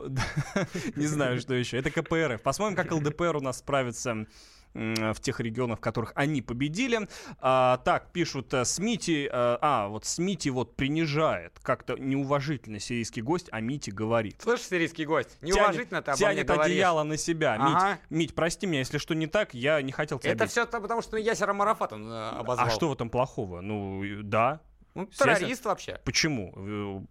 еще? 0.75 0.91
Не 0.99 1.07
знаю, 1.07 1.39
что 1.39 1.53
еще. 1.53 1.77
Это 1.77 1.89
КПРФ. 1.91 2.41
Посмотрим, 2.41 2.75
как 2.75 2.91
ЛДПР 2.91 3.37
у 3.37 3.41
нас 3.41 3.59
справится 3.59 4.25
в 4.73 5.15
тех 5.21 5.39
регионах, 5.39 5.79
в 5.79 5.81
которых 5.81 6.13
они 6.15 6.41
победили. 6.41 7.07
А, 7.39 7.77
так, 7.77 8.11
пишут, 8.11 8.53
э, 8.53 8.65
Смити, 8.65 9.25
э, 9.25 9.29
а, 9.31 9.87
вот 9.87 10.05
Смити 10.05 10.49
вот 10.49 10.75
принижает, 10.75 11.59
как-то 11.61 11.95
неуважительно 11.97 12.79
сирийский 12.79 13.21
гость 13.21 13.47
о 13.51 13.59
Мите 13.61 13.91
говорит. 13.91 14.41
Слышь, 14.41 14.61
сирийский 14.61 15.05
гость, 15.05 15.37
Тянет- 15.41 15.55
неуважительно 15.55 16.01
ты 16.01 16.11
обо 16.11 16.17
мне 16.17 16.27
Тянет 16.35 16.47
говоришь. 16.47 16.65
одеяло 16.65 17.03
на 17.03 17.17
себя. 17.17 17.55
Ага. 17.59 17.89
Мить, 17.91 17.99
Мить, 18.09 18.35
прости 18.35 18.65
меня, 18.67 18.79
если 18.79 18.97
что 18.97 19.13
не 19.13 19.27
так, 19.27 19.53
я 19.53 19.81
не 19.81 19.91
хотел 19.91 20.19
тебя 20.19 20.31
Это 20.33 20.45
бить. 20.45 20.51
все 20.51 20.65
потому, 20.65 21.01
что 21.01 21.17
Ясера 21.17 21.53
Марафатом 21.53 22.07
э, 22.09 22.29
обозвал. 22.29 22.67
А 22.67 22.69
что 22.69 22.89
в 22.89 22.93
этом 22.93 23.09
плохого? 23.09 23.61
Ну, 23.61 24.03
да. 24.23 24.61
Ну, 24.93 25.05
террорист 25.05 25.63
вообще. 25.65 25.99
Почему? 26.03 26.53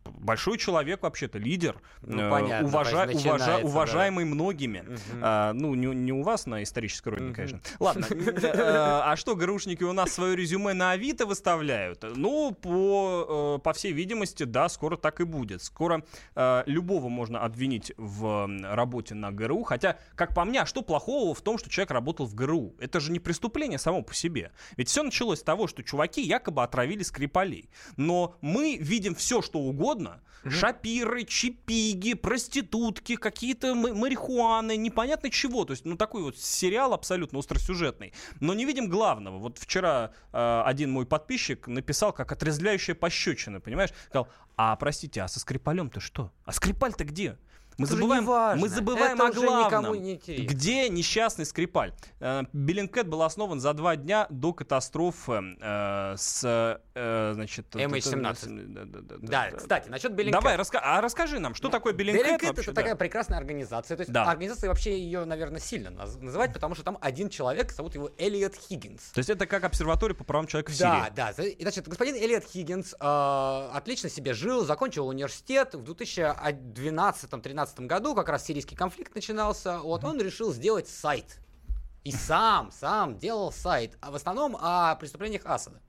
Э, 0.04 0.10
Большой 0.20 0.58
человек 0.58 1.02
вообще-то, 1.02 1.38
лидер, 1.38 1.80
Ну, 2.02 2.20
э, 2.26 2.30
понятно, 2.30 2.68
уважа- 2.68 3.06
уважа- 3.10 3.46
да. 3.46 3.58
уважаемый 3.66 4.24
многими. 4.26 4.80
Мгм. 4.80 4.98
А, 5.22 5.52
ну, 5.54 5.74
не, 5.74 5.86
не 5.86 6.12
у 6.12 6.22
вас 6.22 6.44
на 6.46 6.62
исторической 6.62 7.08
родине, 7.10 7.28
Мгм. 7.28 7.34
конечно. 7.36 7.60
Ладно. 7.78 8.06
э, 8.10 9.00
А 9.10 9.16
что, 9.16 9.34
ГРУшники 9.34 9.82
у 9.84 9.92
нас 9.92 10.12
свое 10.12 10.36
резюме 10.36 10.74
на 10.74 10.90
Авито 10.92 11.24
выставляют? 11.26 12.04
Ну, 12.16 12.52
по, 12.52 13.58
по 13.62 13.72
всей 13.72 13.92
видимости, 13.92 14.42
да, 14.44 14.68
скоро 14.68 14.96
так 14.96 15.20
и 15.20 15.24
будет. 15.24 15.62
Скоро 15.62 16.04
любого 16.66 17.08
можно 17.08 17.40
обвинить 17.40 17.92
в 17.96 18.46
работе 18.74 19.14
на 19.14 19.32
ГРУ. 19.32 19.62
Хотя, 19.62 19.98
как 20.16 20.34
по 20.34 20.44
мне, 20.44 20.60
а 20.62 20.66
что 20.66 20.82
плохого 20.82 21.34
в 21.34 21.40
том, 21.40 21.56
что 21.58 21.70
человек 21.70 21.90
работал 21.92 22.26
в 22.26 22.34
ГРУ? 22.34 22.74
Это 22.78 23.00
же 23.00 23.10
не 23.12 23.20
преступление 23.20 23.78
само 23.78 24.02
по 24.02 24.14
себе. 24.14 24.52
Ведь 24.76 24.88
все 24.88 25.02
началось 25.02 25.40
с 25.40 25.42
того, 25.42 25.66
что 25.66 25.82
чуваки 25.82 26.20
якобы 26.22 26.62
отравили 26.62 27.02
Скрипалей. 27.02 27.69
Но 27.96 28.36
мы 28.40 28.76
видим 28.76 29.14
все, 29.14 29.42
что 29.42 29.58
угодно. 29.58 30.20
Шапиры, 30.48 31.24
чипиги, 31.24 32.14
проститутки, 32.14 33.16
какие-то 33.16 33.74
марихуаны, 33.74 34.76
непонятно 34.76 35.28
чего. 35.30 35.66
То 35.66 35.72
есть, 35.72 35.84
ну, 35.84 35.96
такой 35.96 36.22
вот 36.22 36.38
сериал 36.38 36.94
абсолютно 36.94 37.38
остросюжетный. 37.38 38.14
Но 38.40 38.54
не 38.54 38.64
видим 38.64 38.88
главного. 38.88 39.38
Вот 39.38 39.58
вчера 39.58 40.12
э, 40.32 40.62
один 40.64 40.92
мой 40.92 41.04
подписчик 41.04 41.68
написал, 41.68 42.14
как 42.14 42.32
отрезвляющая 42.32 42.94
пощечина, 42.94 43.60
понимаешь? 43.60 43.90
Сказал, 44.06 44.28
а, 44.56 44.76
простите, 44.76 45.22
а 45.22 45.28
со 45.28 45.40
Скрипалем-то 45.40 46.00
что? 46.00 46.32
А 46.44 46.52
Скрипаль-то 46.52 47.04
где? 47.04 47.36
Мы 47.80 47.86
Это 47.86 47.94
забываем, 47.96 48.58
мы 48.60 48.68
забываем 48.68 49.14
Это 49.18 49.28
о 49.28 49.32
главном. 49.32 50.02
не 50.02 50.12
интересно. 50.12 50.44
Где 50.54 50.88
несчастный 50.90 51.46
Скрипаль? 51.46 51.94
Э, 52.20 52.42
Беллинкет 52.52 53.08
был 53.08 53.22
основан 53.22 53.58
за 53.58 53.72
два 53.72 53.96
дня 53.96 54.26
до 54.28 54.52
катастрофы 54.52 55.56
э, 55.58 56.14
с, 56.18 56.78
э, 56.94 57.30
значит... 57.34 57.74
MH17. 57.74 58.66
Да, 58.66 58.84
да, 58.84 59.00
да, 59.00 59.16
Да, 59.22 59.50
кстати, 59.56 59.88
насчет 59.88 60.12
Bellingcat. 60.12 60.42
Давай, 60.42 60.58
раска- 60.58 60.80
а 60.82 61.00
расскажи 61.00 61.38
нам, 61.38 61.54
что 61.54 61.70
такое 61.70 61.94
Bellingcat 61.94 62.22
Bellingcat 62.22 62.48
вообще, 62.48 62.62
это 62.64 62.72
да? 62.72 62.82
такая 62.82 62.96
прекрасная 62.96 63.38
организация. 63.38 63.96
То 63.96 64.02
есть 64.02 64.12
Да. 64.12 64.24
организация 64.30 64.68
вообще 64.68 64.98
ее, 65.00 65.24
наверное, 65.24 65.58
сильно 65.60 65.88
наз- 65.88 66.20
называть, 66.22 66.52
потому 66.52 66.74
что 66.74 66.84
там 66.84 66.98
один 67.00 67.30
человек, 67.30 67.72
зовут 67.72 67.94
его 67.94 68.10
Элиот 68.18 68.56
Хиггинс. 68.56 69.04
То 69.12 69.18
есть 69.20 69.30
это 69.30 69.46
как 69.46 69.64
обсерватория 69.64 70.14
по 70.14 70.24
правам 70.24 70.46
человека 70.46 70.70
в 70.70 70.78
Да, 70.78 71.06
Сирии. 71.06 71.14
да. 71.16 71.30
И, 71.44 71.62
Значит, 71.62 71.88
господин 71.88 72.14
Элиот 72.16 72.44
Хиггинс 72.44 72.92
э, 73.00 73.68
отлично 73.72 74.10
себе 74.10 74.34
жил, 74.34 74.66
закончил 74.66 75.08
университет. 75.08 75.74
В 75.74 75.82
2012-2013 75.90 77.69
году 77.78 78.14
как 78.14 78.28
раз 78.28 78.44
сирийский 78.44 78.76
конфликт 78.76 79.14
начинался. 79.14 79.78
Вот 79.78 80.04
он 80.04 80.20
решил 80.20 80.52
сделать 80.52 80.88
сайт. 80.88 81.38
И 82.04 82.12
сам, 82.12 82.70
сам 82.72 83.18
делал 83.18 83.52
сайт. 83.52 83.96
А 84.00 84.10
в 84.10 84.14
основном 84.14 84.56
о 84.60 84.94
преступлениях 84.96 85.42
Асада. 85.44 85.80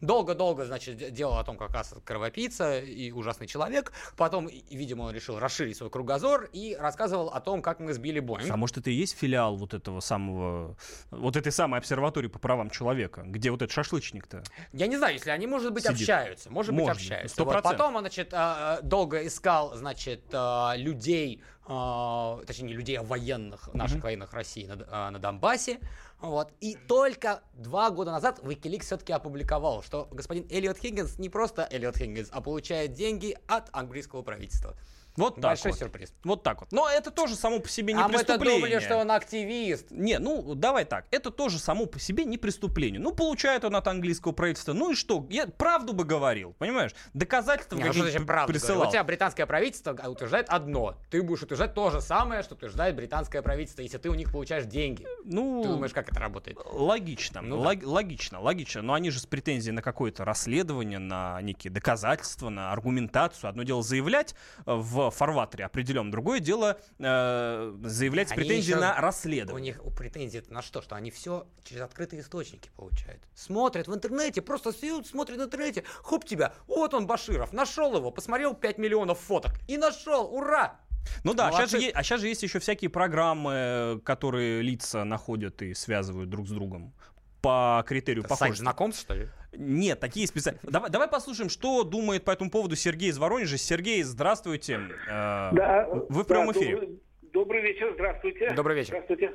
Долго-долго, 0.00 0.64
значит, 0.64 0.96
де- 0.96 1.10
делал 1.10 1.38
о 1.38 1.44
том, 1.44 1.56
как 1.58 1.74
Асад 1.74 2.02
кровопийца 2.04 2.78
и 2.78 3.10
ужасный 3.10 3.46
человек. 3.46 3.92
Потом, 4.16 4.48
видимо, 4.48 5.02
он 5.02 5.14
решил 5.14 5.38
расширить 5.38 5.76
свой 5.76 5.90
кругозор 5.90 6.48
и 6.52 6.74
рассказывал 6.78 7.28
о 7.28 7.40
том, 7.40 7.60
как 7.60 7.80
мы 7.80 7.92
сбили 7.92 8.20
Боинг. 8.20 8.50
А 8.50 8.56
может, 8.56 8.78
это 8.78 8.90
и 8.90 8.94
есть 8.94 9.16
филиал 9.16 9.56
вот 9.56 9.74
этого 9.74 10.00
самого, 10.00 10.76
вот 11.10 11.36
этой 11.36 11.52
самой 11.52 11.78
обсерватории 11.80 12.28
по 12.28 12.38
правам 12.38 12.70
человека, 12.70 13.22
где 13.26 13.50
вот 13.50 13.60
этот 13.62 13.72
шашлычник-то? 13.74 14.42
Я 14.72 14.86
не 14.86 14.96
знаю, 14.96 15.14
если 15.14 15.30
они, 15.30 15.46
может 15.46 15.72
быть, 15.72 15.82
Сидит. 15.84 16.00
общаются. 16.00 16.50
Может, 16.50 16.72
быть, 16.74 16.80
Может 16.86 16.96
быть, 16.96 17.02
общаются. 17.06 17.34
сто 17.34 17.44
Вот 17.44 17.52
процентов. 17.52 17.78
потом 17.78 17.96
он, 17.96 18.02
значит, 18.02 18.32
а, 18.32 18.78
а, 18.78 18.82
долго 18.82 19.26
искал, 19.26 19.74
значит, 19.76 20.22
а, 20.32 20.74
людей, 20.76 21.42
а, 21.72 22.40
точнее, 22.46 22.66
не 22.66 22.74
людей, 22.74 22.98
а 22.98 23.02
военных, 23.04 23.72
наших 23.74 24.02
военных 24.02 24.32
России 24.32 24.66
на, 24.66 24.74
Д- 24.74 24.86
а, 24.90 25.10
на 25.12 25.20
Донбассе. 25.20 25.78
Вот. 26.20 26.52
И 26.60 26.74
только 26.74 27.42
два 27.54 27.90
года 27.90 28.10
назад 28.10 28.40
Wikileaks 28.40 28.82
все-таки 28.82 29.12
опубликовал, 29.12 29.80
что 29.84 30.08
господин 30.10 30.44
Элliot 30.48 30.80
Хиггинс 30.80 31.18
не 31.20 31.28
просто 31.28 31.68
Элliot 31.70 31.96
Хиггинс, 31.96 32.28
а 32.32 32.40
получает 32.40 32.94
деньги 32.94 33.38
от 33.46 33.68
английского 33.72 34.22
правительства. 34.22 34.74
Вот 35.16 35.34
так 35.36 35.42
Большой 35.44 35.72
вот. 35.72 35.78
сюрприз. 35.80 36.12
Вот 36.24 36.42
так 36.42 36.60
вот. 36.60 36.72
Но 36.72 36.88
это 36.88 37.10
тоже 37.10 37.34
само 37.34 37.58
по 37.58 37.68
себе 37.68 37.92
не 37.94 38.00
а 38.00 38.08
преступление. 38.08 38.60
думали, 38.60 38.78
что 38.78 38.96
он 38.96 39.10
активист. 39.10 39.86
Не, 39.90 40.18
ну 40.18 40.54
давай 40.54 40.84
так, 40.84 41.06
это 41.10 41.30
тоже 41.30 41.58
само 41.58 41.86
по 41.86 41.98
себе 41.98 42.24
не 42.24 42.38
преступление. 42.38 43.00
Ну, 43.00 43.12
получает 43.12 43.64
он 43.64 43.76
от 43.76 43.86
английского 43.88 44.32
правительства. 44.32 44.72
Ну 44.72 44.92
и 44.92 44.94
что? 44.94 45.26
Я 45.30 45.46
правду 45.46 45.92
бы 45.92 46.04
говорил, 46.04 46.54
понимаешь? 46.58 46.92
Доказательства 47.14 47.76
Не, 47.76 47.82
ну 47.82 47.88
какие-то 47.88 48.10
значит 48.10 48.26
правда? 48.26 48.52
говорю? 48.52 48.60
присылал. 48.60 48.88
У 48.88 48.90
тебя 48.90 49.04
британское 49.04 49.46
правительство 49.46 49.96
а, 50.00 50.08
утверждает 50.10 50.48
одно. 50.48 50.96
Ты 51.10 51.22
будешь 51.22 51.42
утверждать 51.42 51.74
то 51.74 51.90
же 51.90 52.00
самое, 52.00 52.42
что 52.42 52.54
утверждает 52.54 52.94
британское 52.96 53.42
правительство, 53.42 53.82
если 53.82 53.98
ты 53.98 54.08
у 54.10 54.14
них 54.14 54.32
получаешь 54.32 54.64
деньги. 54.64 55.06
Ну, 55.24 55.62
Ты 55.62 55.68
думаешь, 55.68 55.92
как 55.92 56.08
это 56.10 56.20
работает? 56.20 56.58
Логично, 56.72 57.40
Ну 57.42 57.62
да. 57.62 57.70
лог- 57.72 57.84
логично, 57.84 58.40
логично. 58.40 58.82
Но 58.82 58.94
они 58.94 59.10
же 59.10 59.18
с 59.20 59.26
претензией 59.26 59.72
на 59.74 59.82
какое-то 59.82 60.24
расследование, 60.24 60.98
на 60.98 61.40
некие 61.42 61.70
доказательства, 61.72 62.48
на 62.48 62.72
аргументацию. 62.72 63.50
Одно 63.50 63.62
дело 63.64 63.82
заявлять 63.82 64.34
э, 64.66 64.72
в 65.08 65.14
фарватере 65.14 65.64
определенном, 65.64 66.10
другое 66.10 66.40
дело 66.40 66.78
э, 66.98 67.74
заявлять 67.84 68.30
Они 68.32 68.36
претензией 68.42 68.72
еще- 68.76 68.80
на 68.80 68.96
У 68.98 69.00
расследование. 69.00 69.72
них 69.74 69.84
у 69.86 69.90
претензии 69.90 70.42
на 70.48 70.60
что? 70.62 70.82
Что 70.82 70.96
они 70.96 71.10
все 71.10 71.46
через 71.64 71.82
открытые 71.82 72.20
источники 72.22 72.70
получают. 72.76 73.22
Смотрят 73.34 73.88
в 73.88 73.94
интернете, 73.94 74.42
просто 74.42 74.72
сидят, 74.72 75.06
смотрят 75.06 75.38
в 75.38 75.42
интернете. 75.44 75.84
Хоп 76.02 76.24
тебя, 76.24 76.52
вот 76.66 76.92
он 76.92 77.06
Баширов, 77.06 77.52
нашел 77.52 77.96
его, 77.96 78.10
посмотрел 78.10 78.54
5 78.54 78.78
миллионов 78.78 79.18
фоток. 79.20 79.52
И 79.68 79.76
нашел, 79.78 80.26
ура! 80.34 80.78
Ну 81.24 81.32
да, 81.32 81.50
сейчас 81.50 81.70
же, 81.70 81.88
а 81.94 82.02
сейчас 82.02 82.20
же 82.20 82.28
есть 82.28 82.42
еще 82.42 82.58
всякие 82.58 82.90
программы, 82.90 83.52
э, 83.54 83.98
которые 84.04 84.60
лица 84.60 85.04
находят 85.04 85.62
и 85.62 85.72
связывают 85.72 86.28
друг 86.28 86.46
с 86.46 86.50
другом 86.50 86.92
по 87.40 87.84
критерию 87.86 88.22
Сайт 88.22 88.30
похожести. 88.30 88.60
знакомств, 88.60 89.02
что 89.02 89.14
ли? 89.14 89.28
Нет, 89.52 89.98
такие 89.98 90.26
специально. 90.26 90.60
Давай, 90.62 90.90
давай 90.90 91.08
послушаем, 91.08 91.50
что 91.50 91.82
думает 91.82 92.24
по 92.24 92.30
этому 92.30 92.50
поводу 92.50 92.76
Сергей 92.76 93.10
из 93.10 93.18
Воронежа. 93.18 93.58
Сергей, 93.58 94.02
здравствуйте. 94.02 94.80
Э, 95.08 95.50
Да, 95.52 95.88
Вы 96.08 96.22
в 96.22 96.26
прямом 96.26 96.52
да, 96.52 96.60
эфире. 96.60 96.72
Добрый, 96.76 97.00
добрый 97.32 97.62
вечер, 97.62 97.90
здравствуйте. 97.94 98.50
Добрый 98.54 98.76
вечер. 98.76 98.88
Здравствуйте. 98.90 99.32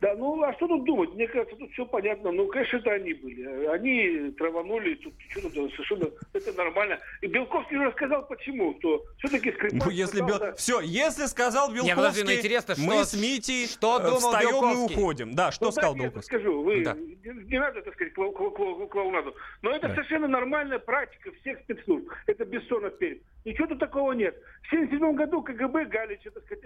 Да, 0.00 0.14
ну 0.16 0.42
а 0.42 0.52
что 0.54 0.66
тут 0.68 0.84
думать? 0.84 1.10
Мне 1.14 1.26
кажется, 1.28 1.56
тут 1.56 1.70
все 1.72 1.84
понятно. 1.86 2.32
Ну, 2.32 2.46
конечно, 2.48 2.78
это 2.78 2.92
они 2.92 3.12
были. 3.14 3.66
Они 3.66 4.30
траванули, 4.32 4.94
тут 4.94 5.14
что 5.30 5.42
тут 5.42 5.52
совершенно 5.72 6.10
это 6.32 6.52
нормально. 6.54 6.98
И 7.20 7.26
Белковский 7.26 7.76
уже 7.76 7.86
рассказал, 7.88 8.26
почему, 8.26 8.76
что 8.78 9.04
все-таки 9.18 9.52
Скрипаль 9.52 9.78
Ну, 9.84 9.90
если 9.90 10.20
Бел... 10.20 10.36
пытался- 10.38 10.56
Все, 10.56 10.80
если 10.80 11.26
сказал 11.26 11.68
Белковский, 11.68 11.90
Не, 11.90 11.96
подожди, 11.96 12.22
ну, 12.24 12.32
интересно, 12.32 12.74
мы 12.78 12.92
что- 12.94 13.04
с 13.04 13.14
Митей 13.20 13.66
что 13.66 13.98
э, 13.98 14.02
думал 14.04 14.18
встаем 14.18 14.48
и 14.48 14.52
Белковский? 14.52 14.96
уходим. 14.96 15.34
Да, 15.34 15.50
что 15.52 15.66
Ну, 15.66 15.72
сказал 15.72 15.96
я 15.96 16.02
Белковский? 16.04 16.38
скажу, 16.38 16.62
вы 16.62 16.84
Да. 16.84 16.94
не, 16.94 17.44
не 17.50 17.58
надо, 17.60 17.82
так 17.82 17.94
сказать, 17.94 18.12
клоу- 18.14 18.32
клоу- 18.32 18.50
клоу- 18.54 18.86
клоунаду. 18.88 19.34
Но 19.62 19.70
это 19.70 19.88
Да. 19.88 19.94
совершенно 19.94 20.28
нормальная 20.28 20.78
практика 20.78 21.30
всех 21.40 21.58
спецслужб. 21.60 22.08
Это 22.26 22.44
Бессонов 22.44 22.96
Пермь. 22.98 23.18
Ничего 23.44 23.66
тут 23.68 23.78
такого 23.78 24.12
нет. 24.12 24.34
В 24.62 24.68
1977 24.68 25.14
году 25.14 25.42
КГБ 25.42 25.86
Галича, 25.86 26.30
так 26.30 26.44
сказать, 26.44 26.64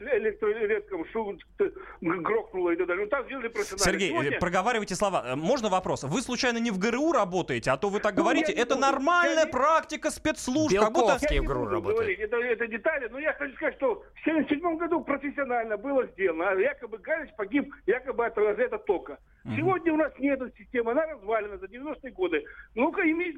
электроэлектроэлектром 0.65 1.05
шу- 1.13 1.39
грохнуло 2.01 2.71
и 2.71 2.77
так 2.77 2.87
далее. 2.87 3.05
Ну, 3.05 3.11
так 3.11 3.27
сделали 3.27 3.49
профессионально. 3.49 3.85
Сергей, 3.85 4.09
Сегодня- 4.11 4.39
проговаривайте 4.41 4.95
слова. 4.95 5.23
Э, 5.27 5.37
Можно 5.37 5.69
вопрос? 5.69 6.05
Вы 6.05 6.21
случайно 6.23 6.59
не 6.59 6.71
в 6.71 6.79
ГРУ 6.79 7.13
работаете, 7.13 7.71
а 7.71 7.77
то 7.77 7.89
вы 7.89 8.01
так 8.01 8.15
Ну, 8.17 8.23
говорите. 8.23 8.53
Это 8.53 8.75
буду. 8.75 8.81
нормальная 8.81 9.41
Я 9.41 9.45
не- 9.47 9.51
практика 9.53 10.11
спецслужб. 10.11 10.79
Как 10.79 10.93
будто... 10.93 11.07
Белковский. 11.15 11.41
В 11.41 11.45
ГРУ 11.45 11.67
работает. 11.67 12.19
это, 12.19 12.37
это 12.37 12.67
детали, 12.67 13.09
но 13.11 13.19
я 13.19 13.33
хочу 13.35 13.55
сказать, 13.57 13.75
что 13.77 13.95
в 14.15 14.21
1977 14.23 14.77
году 14.79 15.01
профессионально 15.03 15.77
было 15.77 16.07
сделано. 16.09 16.51
А 16.51 16.55
Якобы 16.55 16.99
Галич 16.99 17.31
погиб 17.37 17.73
якобы 17.87 18.27
от 18.27 18.37
разряда 18.39 18.79
тока. 18.79 19.19
Сегодня 19.57 19.93
у 19.93 19.97
нас 19.97 20.13
нет 20.19 20.41
этой 20.41 20.57
системы, 20.57 20.93
она 20.93 21.05
развалена 21.07 21.59
за 21.59 21.67
90-е 21.67 22.11
годы. 22.13 22.45
Ну-ка, 22.75 23.03
иметь, 23.11 23.37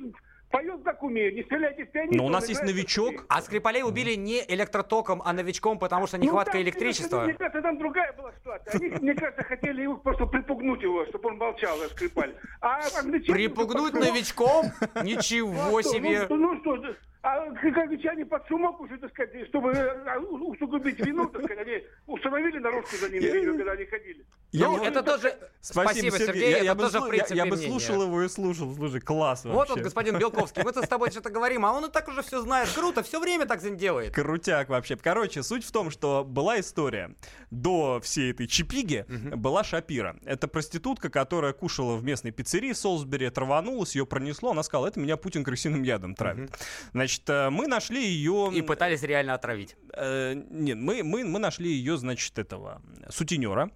поет 0.51 0.83
как 0.85 1.03
умеет, 1.03 1.35
не 1.35 1.43
стреляйте 1.43 1.85
в 1.85 1.91
пианиста. 1.91 2.17
Но 2.17 2.27
у 2.27 2.29
нас 2.29 2.49
есть 2.49 2.63
новичок. 2.63 3.25
А 3.29 3.41
Скрипалей 3.43 3.83
убили 3.83 4.15
не 4.15 4.45
электротоком, 4.49 5.23
а 5.25 5.33
новичком, 5.33 5.79
потому 5.79 6.07
что 6.07 6.19
Ну, 6.19 6.25
нехватка 6.25 6.53
там, 6.53 6.63
электричества. 6.63 7.25
Мне 7.25 7.35
кажется, 7.35 7.63
там 7.63 7.79
другая 7.79 8.13
была 8.13 8.33
ситуация. 8.33 8.75
Они, 8.75 8.89
мне 9.01 9.15
кажется, 9.15 9.43
хотели 9.45 9.83
его 9.83 9.97
просто 9.97 10.27
припугнуть 10.27 10.83
его, 10.83 11.05
чтобы 11.07 11.31
он 11.31 11.39
молчал, 11.39 11.77
Скрипаль. 11.91 12.35
А 12.61 12.81
англичане... 12.99 13.35
Припугнуть 13.35 13.95
шумок- 13.95 14.07
новичком? 14.07 14.67
Ну, 14.95 15.03
Ничего 15.03 15.83
себе! 15.83 16.27
Ну, 16.29 16.37
ну 16.37 16.61
что, 16.61 16.95
а 17.27 17.51
как 17.55 17.77
англичане 17.77 18.25
под 18.25 18.47
шумок 18.47 18.81
уже, 18.81 18.99
так 18.99 19.11
сказать, 19.11 19.49
чтобы 19.49 19.73
э, 19.73 20.19
усугубить 20.19 21.01
вину, 21.01 21.27
так 21.27 21.43
сказать, 21.43 21.67
они 21.67 21.83
установили 22.07 22.59
наружку 22.61 22.97
за 22.97 23.09
ними, 23.09 23.25
видео, 23.25 23.57
когда 23.57 23.73
они 23.73 23.85
ходили. 23.85 24.25
Я 24.53 24.69
Ну, 24.69 24.83
это 24.85 25.03
тоже... 25.03 25.37
Спасибо, 25.61 26.17
Сергей, 26.17 26.51
Я, 26.51 26.57
это 26.59 26.65
я 26.65 26.75
бы, 26.77 26.83
тоже 26.85 26.99
слу- 26.99 27.17
я- 27.17 27.45
я 27.45 27.47
бы 27.47 27.57
слушал 27.57 28.03
его 28.03 28.23
и 28.23 28.29
слушал. 28.29 28.73
Слушай, 28.73 29.01
класс 29.01 29.45
Вот 29.45 29.55
вообще. 29.57 29.73
он, 29.75 29.83
господин 29.83 30.19
Белковский, 30.19 30.63
мы-то 30.63 30.83
с 30.85 30.89
тобой 30.89 31.11
что-то 31.11 31.31
говорим, 31.31 31.67
а 31.67 31.73
он 31.73 31.87
и 31.87 31.91
так 31.91 32.07
уже 32.07 32.23
все 32.23 32.41
знает. 32.43 32.69
Круто, 32.73 33.03
все 33.03 33.19
время 33.19 33.47
так 33.47 33.61
делает. 33.77 34.15
Крутяк 34.15 34.69
вообще. 34.69 34.97
Короче, 34.97 35.43
суть 35.43 35.65
в 35.65 35.73
том, 35.73 35.91
что 35.91 36.23
была 36.25 36.61
история. 36.61 37.17
До 37.51 38.01
всей 38.01 38.31
этой 38.31 38.47
чипиги 38.47 39.05
была 39.09 39.65
Шапира. 39.65 40.17
Это 40.25 40.47
проститутка, 40.47 41.11
которая 41.11 41.53
кушала 41.53 41.97
в 41.97 42.05
местной 42.05 42.31
пиццерии 42.31 42.73
в 42.73 42.77
Солсбери, 42.77 43.29
траванулась, 43.31 43.97
ее 43.97 44.07
пронесло. 44.07 44.53
Она 44.53 44.63
сказала, 44.63 44.87
это 44.87 45.01
меня 45.01 45.17
Путин 45.17 45.43
крысиным 45.43 45.83
ядом 45.83 46.15
травит. 46.15 46.53
Значит, 46.93 47.16
э, 47.29 47.51
мы 47.51 47.67
нашли 47.67 48.05
ее... 48.05 48.51
И 48.55 48.63
пытались 48.63 49.03
реально 49.03 49.35
отравить. 49.35 49.77
Э, 49.93 50.35
нет, 50.35 50.77
мы, 50.77 51.03
мы, 51.03 51.25
мы 51.25 51.39
нашли 51.39 51.71
ее, 51.71 51.97
значит, 51.97 52.39
этого 52.39 52.83
сутенера. 53.11 53.71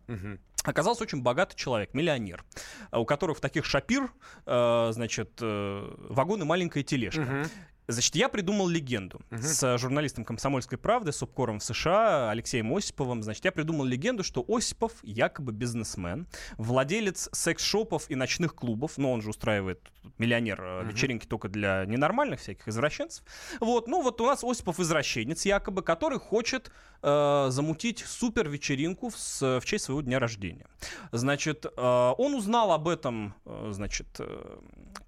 Оказался 0.62 1.04
очень 1.04 1.22
богатый 1.22 1.56
человек, 1.56 1.94
миллионер, 1.94 2.44
э, 2.92 2.98
у 2.98 3.04
которого 3.04 3.34
в 3.34 3.40
таких 3.40 3.64
шапир, 3.64 4.12
э, 4.46 4.90
значит, 4.92 5.38
э, 5.40 5.96
вагон 6.10 6.42
и 6.42 6.44
маленькая 6.44 6.82
тележка. 6.82 7.44
Значит, 7.90 8.14
я 8.14 8.28
придумал 8.28 8.68
легенду 8.68 9.20
с 9.30 9.78
журналистом 9.78 10.24
«Комсомольской 10.24 10.78
правды», 10.78 11.12
с 11.12 11.22
обкором 11.22 11.58
в 11.58 11.64
США, 11.64 12.30
Алексеем 12.30 12.72
Осиповым. 12.74 13.22
Значит, 13.22 13.44
я 13.44 13.52
придумал 13.52 13.84
легенду, 13.84 14.22
что 14.22 14.44
Осипов 14.48 14.92
якобы 15.02 15.52
бизнесмен, 15.52 16.28
владелец 16.56 17.28
секс-шопов 17.32 18.08
и 18.08 18.14
ночных 18.14 18.54
клубов, 18.54 18.96
но 18.96 19.12
он 19.12 19.22
же 19.22 19.30
устраивает 19.30 19.80
миллионер 20.18 20.60
э, 20.62 20.84
вечеринки 20.84 21.26
только 21.26 21.48
для 21.48 21.84
ненормальных 21.84 22.40
всяких 22.40 22.68
извращенцев. 22.68 23.24
Вот, 23.58 23.88
ну 23.88 24.02
вот 24.02 24.20
у 24.20 24.26
нас 24.26 24.44
Осипов 24.44 24.78
извращенец 24.78 25.44
якобы, 25.44 25.82
который 25.82 26.18
хочет 26.18 26.70
э, 27.02 27.46
замутить 27.50 28.04
супер 28.06 28.48
вечеринку 28.48 29.08
в, 29.08 29.16
в 29.40 29.64
честь 29.64 29.86
своего 29.86 30.02
дня 30.02 30.20
рождения. 30.20 30.66
Значит, 31.10 31.64
э, 31.64 31.70
он 31.76 32.34
узнал 32.34 32.72
об 32.72 32.86
этом, 32.86 33.34
э, 33.44 33.70
значит, 33.72 34.06
э, 34.20 34.58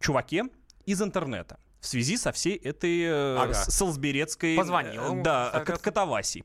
чуваке 0.01 0.47
из 0.85 1.01
интернета 1.01 1.59
в 1.83 1.87
связи 1.87 2.16
со 2.16 2.31
всей 2.33 2.57
этой 2.57 3.03
э, 3.03 3.37
Ага. 3.37 3.55
Солсберецкой 3.55 4.57
Позвонил 4.57 5.18
э, 5.18 5.23
да, 5.23 5.51
соответственно. 5.53 5.64
кат- 5.77 5.83
катавасии. 5.83 6.45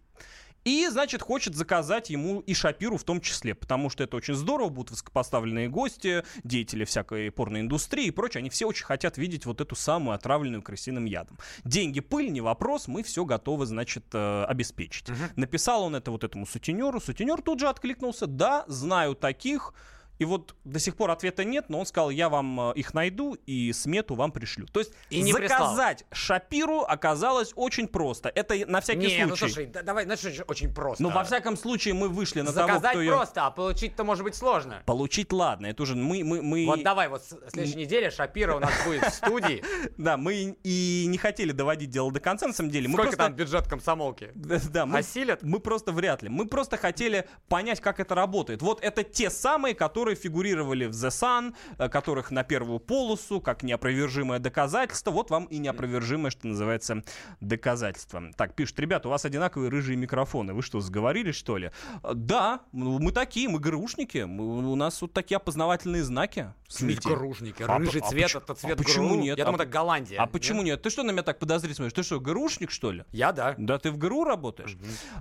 И, 0.65 0.85
значит, 0.89 1.21
хочет 1.21 1.55
заказать 1.55 2.09
ему 2.09 2.41
и 2.41 2.53
Шапиру 2.53 2.97
в 2.97 3.03
том 3.05 3.21
числе, 3.21 3.55
потому 3.55 3.89
что 3.89 4.03
это 4.03 4.17
очень 4.17 4.33
здорово, 4.33 4.67
будут 4.67 4.91
высокопоставленные 4.91 5.69
гости, 5.69 6.25
деятели 6.43 6.83
всякой 6.83 7.31
порноиндустрии 7.31 8.07
и 8.07 8.11
прочее. 8.11 8.39
Они 8.39 8.49
все 8.49 8.65
очень 8.65 8.83
хотят 8.83 9.17
видеть 9.17 9.45
вот 9.45 9.61
эту 9.61 9.75
самую 9.75 10.15
отравленную 10.15 10.61
крысиным 10.61 11.05
ядом. 11.05 11.37
Деньги, 11.63 12.01
пыль, 12.01 12.31
не 12.33 12.41
вопрос, 12.41 12.89
мы 12.89 13.03
все 13.03 13.23
готовы, 13.23 13.65
значит, 13.65 14.05
э, 14.11 14.43
обеспечить. 14.45 15.05
Написал 15.37 15.83
он 15.83 15.95
это 15.95 16.11
вот 16.11 16.25
этому 16.25 16.45
сутенеру, 16.45 16.99
сутенер 16.99 17.41
тут 17.41 17.59
же 17.61 17.69
откликнулся, 17.69 18.27
да, 18.27 18.65
знаю 18.67 19.15
таких, 19.15 19.73
и 20.19 20.25
вот 20.25 20.55
до 20.63 20.79
сих 20.79 20.95
пор 20.95 21.11
ответа 21.11 21.43
нет, 21.43 21.65
но 21.69 21.79
он 21.79 21.85
сказал, 21.85 22.09
я 22.09 22.29
вам 22.29 22.71
э, 22.71 22.73
их 22.75 22.93
найду 22.93 23.35
и 23.45 23.71
смету 23.73 24.15
вам 24.15 24.31
пришлю. 24.31 24.65
То 24.67 24.79
есть 24.79 24.91
И 25.09 25.21
не 25.21 25.33
прислал. 25.33 25.75
заказать 25.75 26.05
Шапиру 26.11 26.81
оказалось 26.81 27.53
очень 27.55 27.87
просто. 27.87 28.29
Это 28.29 28.55
на 28.67 28.81
всякий 28.81 29.07
Не, 29.07 29.25
ну 29.25 29.35
случай. 29.35 29.53
слушай, 29.53 29.65
да- 29.67 29.81
давай, 29.83 30.05
что 30.17 30.29
очень 30.47 30.73
просто. 30.73 31.03
Ну, 31.03 31.09
во 31.09 31.23
всяком 31.23 31.55
случае, 31.57 31.93
мы 31.93 32.09
вышли 32.09 32.41
на 32.41 32.51
того, 32.51 32.67
Заказать 32.67 32.91
кто 32.91 33.01
ее... 33.01 33.11
просто, 33.11 33.45
а 33.45 33.51
получить-то 33.51 34.03
может 34.03 34.23
быть 34.23 34.35
сложно. 34.35 34.81
Получить, 34.85 35.31
ладно, 35.31 35.67
это 35.67 35.83
уже 35.83 35.95
мы... 35.95 36.23
мы, 36.23 36.41
мы... 36.41 36.65
Вот 36.65 36.83
давай, 36.83 37.07
вот 37.09 37.23
с- 37.23 37.37
следующей 37.51 37.77
неделе 37.77 38.09
Шапира 38.09 38.55
у 38.55 38.59
нас 38.59 38.71
будет 38.85 39.03
в 39.03 39.09
студии. 39.13 39.63
Да, 39.97 40.15
мы 40.17 40.57
и 40.63 41.05
не 41.07 41.17
хотели 41.17 41.51
доводить 41.51 41.89
дело 41.89 42.11
до 42.11 42.19
конца, 42.19 42.47
на 42.47 42.53
самом 42.53 42.69
деле. 42.71 42.89
Сколько 42.89 43.17
там 43.17 43.33
бюджет 43.33 43.67
комсомолки? 43.67 44.31
Да, 44.35 44.85
мы, 44.85 44.99
Осилят? 44.99 45.41
мы 45.43 45.59
просто 45.59 45.91
вряд 45.91 46.21
ли. 46.23 46.29
Мы 46.29 46.47
просто 46.47 46.77
хотели 46.77 47.27
понять, 47.47 47.79
как 47.81 47.99
это 47.99 48.15
работает. 48.15 48.61
Вот 48.61 48.81
это 48.83 49.03
те 49.03 49.29
самые, 49.29 49.75
которые 49.75 50.06
фигурировали 50.15 50.85
в 50.85 50.91
The 50.91 51.09
Sun, 51.09 51.53
э, 51.77 51.89
которых 51.89 52.31
на 52.31 52.43
первую 52.43 52.79
полосу, 52.79 53.41
как 53.41 53.63
неопровержимое 53.63 54.39
доказательство. 54.39 55.11
Вот 55.11 55.29
вам 55.29 55.45
и 55.45 55.57
неопровержимое, 55.57 56.31
что 56.31 56.47
называется, 56.47 57.03
доказательство. 57.41 58.21
Так, 58.35 58.55
пишут, 58.55 58.79
ребята, 58.79 59.07
у 59.07 59.11
вас 59.11 59.25
одинаковые 59.25 59.69
рыжие 59.69 59.97
микрофоны. 59.97 60.53
Вы 60.53 60.61
что, 60.61 60.79
сговорились, 60.79 61.35
что 61.35 61.57
ли? 61.57 61.71
Э, 62.03 62.13
Да, 62.13 62.61
ну, 62.71 62.99
мы 62.99 63.11
такие, 63.11 63.47
мы 63.49 63.59
ГРУшники. 63.59 64.19
Мы- 64.19 64.71
у 64.71 64.75
нас 64.75 65.01
вот 65.01 65.13
такие 65.13 65.37
опознавательные 65.37 66.03
знаки. 66.03 66.53
с 66.67 66.81
Митей. 66.81 67.15
Грушники. 67.15 67.63
А 67.63 67.77
Рыжий 67.77 68.01
а 68.01 68.09
цвет, 68.09 68.23
поч- 68.25 68.35
это 68.35 68.51
а 68.53 68.55
цвет 68.55 68.77
почему 68.77 69.09
ГРУ. 69.11 69.21
нет? 69.21 69.37
Я 69.37 69.43
А 69.43 69.47
думаю, 69.47 69.61
это 69.63 69.71
Голландия. 69.71 70.17
А 70.19 70.25
почему 70.27 70.61
нет? 70.63 70.81
Ты 70.81 70.89
что 70.89 71.03
на 71.03 71.11
меня 71.11 71.23
так 71.23 71.39
подозрительно 71.39 71.75
смотришь? 71.75 71.93
Ты 71.93 72.03
что, 72.03 72.19
ГРУшник, 72.19 72.71
что 72.71 72.91
ли? 72.91 73.05
Я, 73.13 73.31
да. 73.31 73.55
Да 73.57 73.77
ты 73.79 73.89
в 73.91 73.97
ГРУ 73.97 74.25
работаешь? 74.25 74.75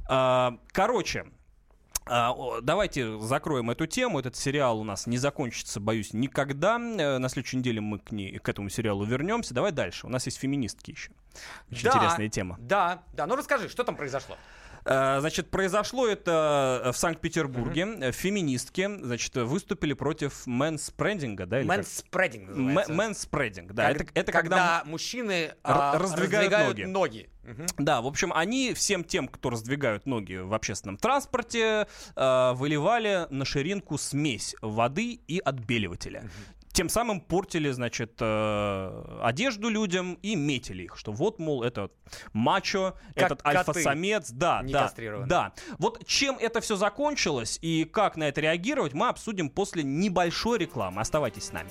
А, 0.09 0.59
короче, 0.73 1.21
а, 1.21 1.27
о, 1.27 1.27
давайте 2.07 3.19
закроем 3.21 3.71
эту 3.71 3.87
тему. 3.87 4.21
Этот 4.21 4.37
сериал 4.37 4.79
у 4.79 4.85
нас 4.85 5.07
не 5.07 5.19
закончится, 5.19 5.81
боюсь, 5.81 6.13
никогда. 6.13 6.77
Э, 6.77 7.19
На 7.19 7.29
следующей 7.29 7.57
неделе 7.59 7.81
мы 7.81 7.99
к, 7.99 8.13
ней, 8.13 8.39
к 8.39 8.49
этому 8.49 8.69
сериалу 8.69 9.05
вернемся. 9.05 9.55
Давай 9.55 9.73
дальше. 9.73 10.07
У 10.07 10.11
нас 10.11 10.27
есть 10.27 10.39
феминистки 10.39 10.93
еще. 10.93 11.11
Очень 11.71 11.85
Да, 11.85 11.97
интересная 11.97 12.29
тема. 12.29 12.57
Да, 12.61 13.03
да. 13.13 13.27
Ну 13.27 13.37
расскажи, 13.37 13.69
что 13.69 13.85
там 13.85 13.97
произошло? 13.97 14.37
Э, 14.87 15.21
Значит, 15.21 15.51
произошло 15.51 16.07
это 16.07 16.83
э, 16.85 16.93
в 16.93 16.97
Санкт-Петербурге. 16.97 17.87
Э, 18.01 18.13
Феминистки, 18.13 18.89
значит, 19.03 19.35
выступили 19.37 19.93
против 19.93 20.47
manspreading 20.47 21.33
а, 21.33 21.47
да? 21.47 21.63
Manspreading 21.63 22.49
Ma- 22.51 22.55
называется. 22.55 22.93
Manspreading, 22.93 23.73
да. 23.73 23.93
Как- 23.93 24.03
это, 24.03 24.11
это 24.15 24.33
когда, 24.33 24.57
когда 24.57 24.83
мужчины 24.91 25.53
а, 25.63 25.99
раздвигают 25.99 26.53
раздвигают 26.53 26.79
ноги. 26.79 26.83
ноги. 26.83 27.31
Да, 27.79 28.01
в 28.01 28.07
общем, 28.07 28.33
они 28.35 28.75
всем 28.75 29.05
тем, 29.05 29.29
кто 29.29 29.51
раздвигают 29.51 30.05
ноги 30.07 30.35
в 30.35 30.53
общественном 30.53 30.97
транспорте, 30.97 31.87
э, 32.17 32.53
выливали 32.55 33.27
на 33.31 33.45
ширинку 33.45 33.99
смесь 33.99 34.57
воды 34.63 35.21
и 35.29 35.39
отбеливателя. 35.39 36.29
Тем 36.77 36.91
самым 36.91 37.23
портили, 37.23 37.71
значит, 37.71 38.19
э, 38.21 39.19
одежду 39.23 39.71
людям 39.71 40.19
и 40.21 40.37
метили 40.37 40.83
их, 40.83 40.99
что 40.99 41.11
вот, 41.11 41.39
мол, 41.39 41.63
это 41.63 41.91
мачо, 42.35 42.95
Как 43.15 43.33
этот 43.33 43.47
альфа-самец, 43.47 44.31
да, 44.31 44.61
не 44.63 44.75
да, 44.75 44.93
да. 45.27 45.53
Вот 45.79 46.05
чем 46.07 46.37
это 46.37 46.61
все 46.61 46.77
закончилось 46.77 47.59
и 47.63 47.85
как 47.85 48.19
на 48.19 48.25
это 48.25 48.43
реагировать, 48.43 48.93
мы 48.93 49.09
обсудим 49.09 49.49
после 49.49 49.85
небольшой 49.85 50.59
рекламы. 50.59 51.01
Оставайтесь 51.01 51.45
с 51.45 51.53
нами. 51.53 51.71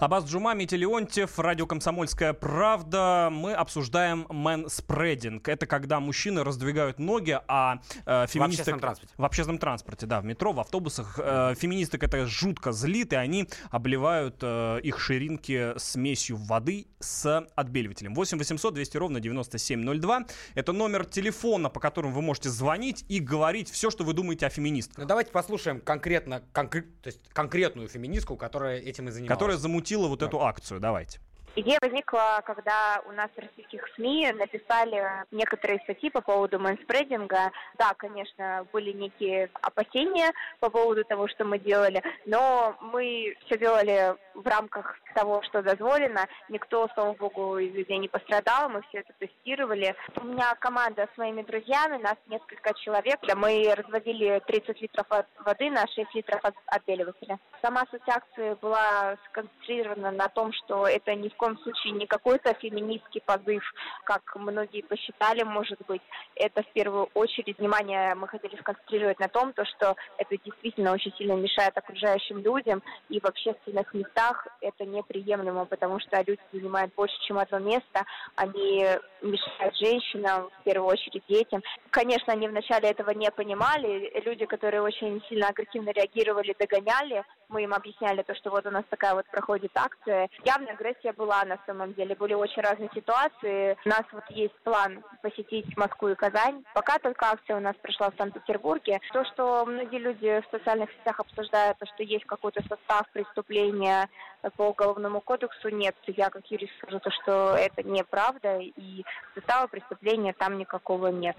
Абаз 0.00 0.26
Джума, 0.26 0.54
Митя 0.54 0.76
Леонтьев, 0.76 1.40
радио 1.40 1.66
«Комсомольская 1.66 2.32
правда». 2.32 3.30
Мы 3.32 3.52
обсуждаем 3.52 4.26
мэн-спрединг. 4.28 5.48
Это 5.48 5.66
когда 5.66 5.98
мужчины 5.98 6.44
раздвигают 6.44 7.00
ноги, 7.00 7.36
а 7.48 7.80
э, 8.06 8.26
В 8.26 8.30
феминисток... 8.30 8.40
общественном 8.44 8.80
транспорте. 8.80 9.14
В 9.16 9.24
общественном 9.24 9.58
транспорте, 9.58 10.06
да, 10.06 10.20
в 10.20 10.24
метро, 10.24 10.52
в 10.52 10.60
автобусах. 10.60 11.18
Э, 11.20 11.54
феминисток 11.56 12.04
это 12.04 12.26
жутко 12.26 12.70
злит, 12.70 13.12
и 13.12 13.16
они 13.16 13.48
обливают 13.72 14.36
э, 14.40 14.78
их 14.84 15.00
ширинки 15.00 15.76
смесью 15.78 16.36
воды 16.36 16.86
с 17.00 17.44
отбеливателем. 17.56 18.14
8 18.14 18.38
800 18.38 18.74
200 18.74 18.96
ровно 18.98 19.18
9702. 19.18 20.26
Это 20.54 20.72
номер 20.72 21.06
телефона, 21.06 21.70
по 21.70 21.80
которому 21.80 22.14
вы 22.14 22.22
можете 22.22 22.50
звонить 22.50 23.04
и 23.08 23.18
говорить 23.18 23.68
все, 23.68 23.90
что 23.90 24.04
вы 24.04 24.12
думаете 24.12 24.46
о 24.46 24.48
феминистках. 24.48 24.98
Ну, 24.98 25.06
давайте 25.06 25.32
послушаем 25.32 25.80
конкретно, 25.80 26.44
конкре- 26.54 26.86
то 27.02 27.08
есть 27.08 27.18
конкретную 27.32 27.88
феминистку, 27.88 28.36
которая 28.36 28.78
этим 28.78 29.08
и 29.08 29.10
занималась. 29.10 29.36
Которая 29.36 29.56
замутила 29.56 29.87
вот 29.96 30.22
эту 30.22 30.42
акцию. 30.42 30.80
Давайте. 30.80 31.20
Идея 31.60 31.78
возникла, 31.82 32.40
когда 32.46 33.02
у 33.08 33.10
нас 33.10 33.30
в 33.34 33.40
российских 33.40 33.82
СМИ 33.96 34.30
написали 34.30 35.04
некоторые 35.32 35.80
статьи 35.80 36.08
по 36.08 36.20
поводу 36.20 36.60
мэнспрединга. 36.60 37.50
Да, 37.76 37.94
конечно, 37.96 38.64
были 38.72 38.92
некие 38.92 39.50
опасения 39.60 40.32
по 40.60 40.70
поводу 40.70 41.02
того, 41.02 41.26
что 41.26 41.44
мы 41.44 41.58
делали, 41.58 42.00
но 42.26 42.76
мы 42.80 43.34
все 43.44 43.58
делали 43.58 44.14
в 44.34 44.46
рамках 44.46 45.00
того, 45.16 45.42
что 45.42 45.60
дозволено. 45.60 46.28
Никто, 46.48 46.88
слава 46.94 47.14
богу, 47.14 47.58
из 47.58 47.74
людей 47.74 47.98
не 47.98 48.06
пострадал, 48.06 48.68
мы 48.68 48.82
все 48.82 48.98
это 48.98 49.12
тестировали. 49.18 49.96
У 50.14 50.26
меня 50.26 50.54
команда 50.60 51.08
с 51.12 51.18
моими 51.18 51.42
друзьями, 51.42 52.00
нас 52.00 52.14
несколько 52.28 52.72
человек. 52.74 53.18
Мы 53.34 53.74
разводили 53.74 54.40
30 54.46 54.80
литров 54.80 55.06
воды 55.40 55.70
на 55.70 55.84
6 55.88 56.14
литров 56.14 56.38
от 56.44 56.54
отбеливателя. 56.66 57.40
Сама 57.62 57.84
суть 57.90 58.08
акции 58.08 58.56
была 58.62 59.16
сконцентрирована 59.26 60.12
на 60.12 60.28
том, 60.28 60.52
что 60.52 60.86
это 60.86 61.16
ни 61.16 61.28
в 61.28 61.34
коем 61.34 61.47
случае 61.58 61.94
не 61.94 62.06
какой-то 62.06 62.52
феминистский 62.54 63.22
позыв, 63.22 63.62
как 64.04 64.22
многие 64.36 64.82
посчитали, 64.82 65.42
может 65.42 65.78
быть. 65.86 66.02
Это 66.34 66.62
в 66.62 66.72
первую 66.72 67.08
очередь 67.14 67.58
внимание 67.58 68.14
мы 68.14 68.28
хотели 68.28 68.56
сконцентрировать 68.56 69.18
на 69.18 69.28
том, 69.28 69.52
то, 69.52 69.64
что 69.64 69.96
это 70.18 70.36
действительно 70.44 70.92
очень 70.92 71.12
сильно 71.16 71.32
мешает 71.32 71.76
окружающим 71.76 72.38
людям, 72.38 72.82
и 73.08 73.20
в 73.20 73.24
общественных 73.24 73.92
местах 73.94 74.46
это 74.60 74.84
неприемлемо, 74.84 75.64
потому 75.64 76.00
что 76.00 76.22
люди 76.26 76.40
занимают 76.52 76.92
больше, 76.94 77.16
чем 77.26 77.38
одно 77.38 77.58
место, 77.58 78.04
они 78.36 78.86
мешают 79.22 79.76
женщинам, 79.76 80.50
в 80.60 80.64
первую 80.64 80.88
очередь 80.88 81.22
детям. 81.28 81.62
Конечно, 81.90 82.32
они 82.32 82.48
вначале 82.48 82.90
этого 82.90 83.10
не 83.10 83.30
понимали, 83.30 84.12
люди, 84.24 84.46
которые 84.46 84.82
очень 84.82 85.22
сильно 85.28 85.48
агрессивно 85.48 85.90
реагировали, 85.90 86.54
догоняли, 86.58 87.24
мы 87.48 87.62
им 87.62 87.72
объясняли 87.72 88.22
то, 88.22 88.34
что 88.34 88.50
вот 88.50 88.66
у 88.66 88.70
нас 88.70 88.84
такая 88.90 89.14
вот 89.14 89.26
проходит 89.26 89.72
акция. 89.74 90.28
Явная 90.44 90.74
агрессия 90.74 91.12
была 91.12 91.27
на 91.44 91.58
самом 91.66 91.94
деле, 91.94 92.14
были 92.14 92.34
очень 92.34 92.62
разные 92.62 92.90
ситуации. 92.94 93.76
У 93.84 93.88
нас 93.88 94.02
вот 94.12 94.24
есть 94.30 94.54
план 94.64 95.02
посетить 95.22 95.76
Москву 95.76 96.08
и 96.08 96.14
Казань. 96.14 96.64
Пока 96.74 96.98
только 96.98 97.26
акция 97.26 97.56
у 97.56 97.60
нас 97.60 97.74
прошла 97.82 98.10
в 98.10 98.16
Санкт-Петербурге. 98.16 99.00
То, 99.12 99.24
что 99.24 99.64
многие 99.66 99.98
люди 99.98 100.40
в 100.40 100.50
социальных 100.50 100.90
сетях 100.98 101.20
обсуждают, 101.20 101.78
то, 101.78 101.86
что 101.86 102.02
есть 102.02 102.24
какой-то 102.24 102.60
состав 102.62 103.08
преступления 103.12 104.08
по 104.56 104.68
уголовному 104.68 105.20
кодексу, 105.20 105.68
нет. 105.68 105.96
Я 106.06 106.30
как 106.30 106.46
юрист 106.46 106.72
скажу 106.78 107.00
то, 107.00 107.10
что 107.10 107.56
это 107.56 107.82
неправда, 107.82 108.58
и 108.60 109.04
состава 109.34 109.66
преступления 109.66 110.32
там 110.32 110.58
никакого 110.58 111.08
нет. 111.08 111.36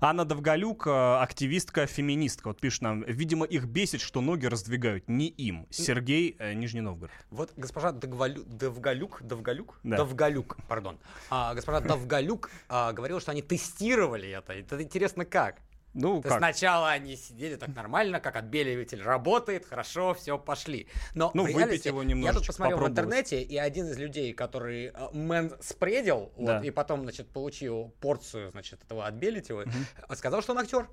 Анна 0.00 0.24
Довголюк, 0.24 0.86
э, 0.86 1.16
активистка, 1.16 1.86
феминистка. 1.86 2.48
Вот 2.48 2.60
пишет 2.60 2.82
нам, 2.82 3.02
видимо, 3.02 3.46
их 3.46 3.64
бесит, 3.64 4.00
что 4.00 4.20
ноги 4.20 4.46
раздвигают 4.46 5.08
не 5.08 5.28
им. 5.28 5.66
Сергей, 5.70 6.36
э, 6.38 6.52
Нижний 6.54 6.82
Новгород. 6.82 7.10
Вот 7.30 7.50
госпожа 7.56 7.90
Довгалю- 7.90 8.44
Довгалюк, 8.94 9.22
Довгалюк, 9.22 9.80
Да. 9.82 9.96
Довгалюк, 9.98 10.56
пардон. 10.68 10.98
А, 11.30 11.54
госпожа 11.54 11.80
Довгалюк 11.80 12.50
а, 12.68 12.92
говорила, 12.92 13.20
что 13.20 13.32
они 13.32 13.42
тестировали 13.42 14.30
это. 14.30 14.52
Это 14.52 14.82
интересно 14.82 15.24
как? 15.24 15.56
Ну, 15.96 16.20
То 16.22 16.28
как? 16.28 16.38
сначала 16.38 16.90
они 16.90 17.16
сидели 17.16 17.54
так 17.54 17.68
нормально, 17.74 18.18
как 18.18 18.34
отбеливатель 18.34 19.00
работает, 19.00 19.64
хорошо, 19.64 20.14
все, 20.14 20.36
пошли. 20.38 20.88
Но 21.14 21.30
Ну, 21.34 21.44
выпить 21.44 21.86
его 21.86 22.02
Я 22.02 22.08
немножечко, 22.08 22.38
тут 22.40 22.46
посмотрел 22.48 22.78
в 22.78 22.88
интернете, 22.88 23.40
и 23.42 23.56
один 23.56 23.86
из 23.86 23.96
людей, 23.96 24.32
который 24.32 24.86
э, 24.86 24.92
мэн 25.12 25.52
спредил, 25.60 26.32
Да. 26.36 26.56
вот, 26.58 26.64
и 26.64 26.70
потом, 26.72 27.02
значит, 27.04 27.28
получил 27.28 27.94
порцию, 28.00 28.50
значит, 28.50 28.82
этого 28.82 29.06
отбеливателя, 29.06 29.66
э, 30.08 30.16
сказал, 30.16 30.42
что 30.42 30.52
он 30.52 30.58
актер. 30.58 30.88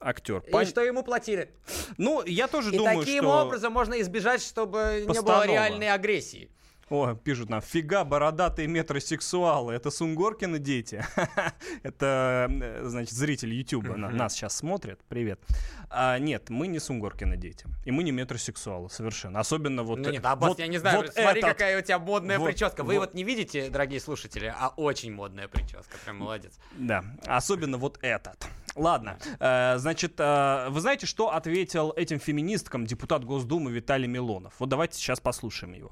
Актер. 0.00 0.42
И 0.46 0.50
Пон- 0.50 0.66
что 0.66 0.82
ему 0.82 1.02
платили. 1.02 1.50
Ну, 1.96 2.22
я 2.26 2.46
тоже 2.46 2.74
И 2.74 2.76
думаю, 2.76 2.98
таким 2.98 3.22
что... 3.24 3.46
образом 3.46 3.72
можно 3.72 3.98
избежать, 4.02 4.42
чтобы 4.42 4.98
не 5.00 5.06
было 5.06 5.14
Постанова. 5.14 5.44
реальной 5.46 5.88
агрессии. 5.90 6.50
О, 6.92 7.14
пишут 7.14 7.48
нам, 7.48 7.62
фига, 7.62 8.04
бородатые 8.04 8.68
метросексуалы. 8.68 9.72
Это 9.72 9.90
Сунгоркины 9.90 10.58
дети. 10.58 11.02
Это, 11.82 12.48
э, 12.50 12.82
значит, 12.84 13.14
зритель 13.14 13.54
Ютуба 13.54 13.96
на- 13.96 14.10
нас 14.10 14.34
сейчас 14.34 14.54
смотрят. 14.54 15.00
Привет. 15.08 15.40
А, 15.88 16.18
нет, 16.18 16.50
мы 16.50 16.66
не 16.66 16.78
Сунгоркины 16.78 17.38
дети. 17.38 17.64
И 17.86 17.90
мы 17.90 18.02
не 18.02 18.12
метросексуалы, 18.12 18.90
совершенно. 18.90 19.40
Особенно 19.40 19.84
вот... 19.84 20.00
Ну 20.00 20.10
э, 20.10 20.12
нет, 20.12 20.26
Аббас, 20.26 20.50
вот- 20.50 20.58
я 20.58 20.66
не 20.66 20.76
знаю, 20.76 20.98
вот 20.98 21.14
смотри, 21.14 21.40
этот. 21.40 21.52
какая 21.52 21.78
у 21.78 21.80
тебя 21.80 21.98
модная 21.98 22.38
Вот, 22.38 22.44
прическа. 22.44 22.84
Вы 22.84 22.98
вот. 22.98 23.06
вот 23.06 23.14
не 23.14 23.24
видите, 23.24 23.70
дорогие 23.70 23.98
слушатели, 23.98 24.54
а 24.54 24.68
очень 24.76 25.14
модная 25.14 25.48
прическа. 25.48 25.96
Прям 26.04 26.18
молодец. 26.18 26.52
Да, 26.72 27.02
особенно 27.24 27.78
вот 27.78 28.00
этот. 28.02 28.46
Ладно, 28.76 29.16
э, 29.40 29.78
значит, 29.78 30.16
э, 30.18 30.66
вы 30.68 30.78
знаете, 30.82 31.06
что 31.06 31.32
ответил 31.32 31.94
этим 31.96 32.20
феминисткам 32.20 32.84
депутат 32.84 33.24
Госдумы 33.24 33.70
Виталий 33.70 34.08
Милонов? 34.08 34.52
Вот 34.58 34.68
давайте 34.68 34.98
сейчас 34.98 35.20
послушаем 35.20 35.72
его. 35.72 35.90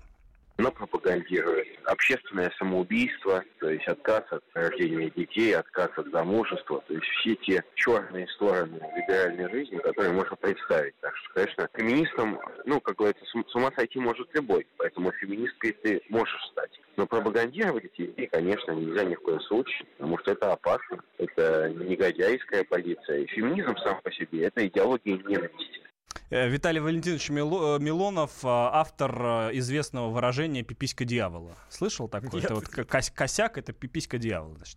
Оно 0.60 0.70
пропагандирует 0.72 1.68
общественное 1.86 2.52
самоубийство, 2.58 3.42
то 3.60 3.70
есть 3.70 3.88
отказ 3.88 4.24
от 4.30 4.44
рождения 4.52 5.08
детей, 5.08 5.56
отказ 5.56 5.88
от 5.96 6.10
замужества, 6.10 6.84
то 6.86 6.92
есть 6.92 7.06
все 7.06 7.34
те 7.36 7.64
черные 7.76 8.28
стороны 8.28 8.78
либеральной 8.94 9.50
жизни, 9.50 9.78
которые 9.78 10.12
можно 10.12 10.36
представить. 10.36 10.92
Так 11.00 11.16
что, 11.16 11.32
конечно, 11.32 11.68
феминистом, 11.72 12.38
ну, 12.66 12.78
как 12.78 12.96
говорится, 12.96 13.24
с 13.24 13.54
ума 13.54 13.72
сойти 13.74 13.98
может 13.98 14.28
любой, 14.34 14.66
поэтому 14.76 15.12
феминисткой 15.12 15.72
ты 15.82 16.02
можешь 16.10 16.44
стать. 16.52 16.78
Но 16.98 17.06
пропагандировать 17.06 17.86
эти 17.86 18.10
идеи, 18.10 18.26
конечно, 18.26 18.72
нельзя 18.72 19.04
ни 19.04 19.14
в 19.14 19.22
коем 19.22 19.40
случае, 19.40 19.86
потому 19.96 20.18
что 20.18 20.32
это 20.32 20.52
опасно, 20.52 21.02
это 21.16 21.70
негодяйская 21.70 22.64
позиция. 22.64 23.24
Феминизм 23.28 23.78
сам 23.78 24.02
по 24.02 24.12
себе– 24.12 24.42
это 24.42 24.66
идеология 24.66 25.16
ненависти. 25.16 25.89
Э, 26.30 26.48
Виталий 26.48 26.80
Валентинович 26.80 27.30
э, 27.30 27.32
Милонов, 27.32 28.30
э, 28.44 28.48
автор 28.48 29.50
известного 29.52 30.10
выражения 30.10 30.62
«пиписька 30.62 31.04
дьявола». 31.04 31.56
Слышал 31.68 32.08
такое? 32.08 32.42
Это 32.42 32.54
вот 32.54 32.68
косяк, 32.68 33.58
это 33.58 33.72
пиписька 33.72 34.18
дьявола. 34.18 34.54
Значит. 34.56 34.76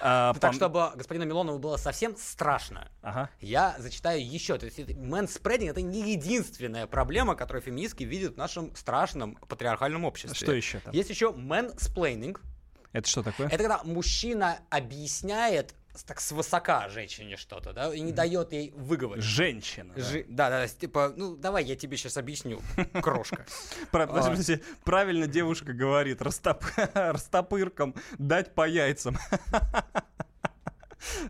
А, 0.00 0.32
Ну, 0.32 0.40
Так, 0.40 0.52
пом- 0.52 0.56
чтобы 0.56 0.92
господину 0.94 1.26
Милонову 1.26 1.58
было 1.58 1.76
совсем 1.76 2.16
страшно, 2.16 2.88
Ага. 3.02 3.28
я 3.40 3.76
зачитаю 3.78 4.26
еще. 4.26 4.56
То 4.56 4.66
есть 4.66 4.96
manspreading 4.96 5.70
это 5.72 5.82
не 5.82 6.12
единственная 6.12 6.86
проблема, 6.86 7.34
которую 7.34 7.62
феминистки 7.62 8.04
видят 8.04 8.34
в 8.34 8.36
нашем 8.38 8.74
страшном 8.74 9.36
патриархальном 9.48 10.04
обществе. 10.04 10.34
Что 10.34 10.52
еще 10.52 10.80
там? 10.80 10.94
Есть 10.94 11.10
еще 11.10 11.32
mansplaining. 11.32 12.40
Это 12.92 13.08
что 13.08 13.22
такое? 13.22 13.48
Это 13.48 13.58
когда 13.58 13.82
мужчина 13.84 14.58
объясняет 14.70 15.74
так 16.02 16.20
свысока 16.20 16.88
женщине 16.88 17.36
что-то, 17.36 17.72
да, 17.72 17.94
и 17.94 18.00
не 18.00 18.12
дает 18.12 18.52
ей 18.52 18.72
выговорить. 18.72 19.22
Женщина. 19.22 19.92
да. 19.94 20.02
Жи- 20.02 20.26
Да, 20.28 20.50
да, 20.50 20.66
с- 20.66 20.74
типа, 20.74 21.12
ну 21.16 21.36
давай 21.36 21.64
я 21.64 21.76
тебе 21.76 21.96
сейчас 21.96 22.16
объясню, 22.16 22.60
крошка. 23.02 23.46
Правильно 23.92 25.26
девушка 25.26 25.72
говорит, 25.72 26.20
растоп- 26.20 26.64
растопырком 26.94 27.94
дать 28.18 28.54
по 28.54 28.66
яйцам. 28.68 29.16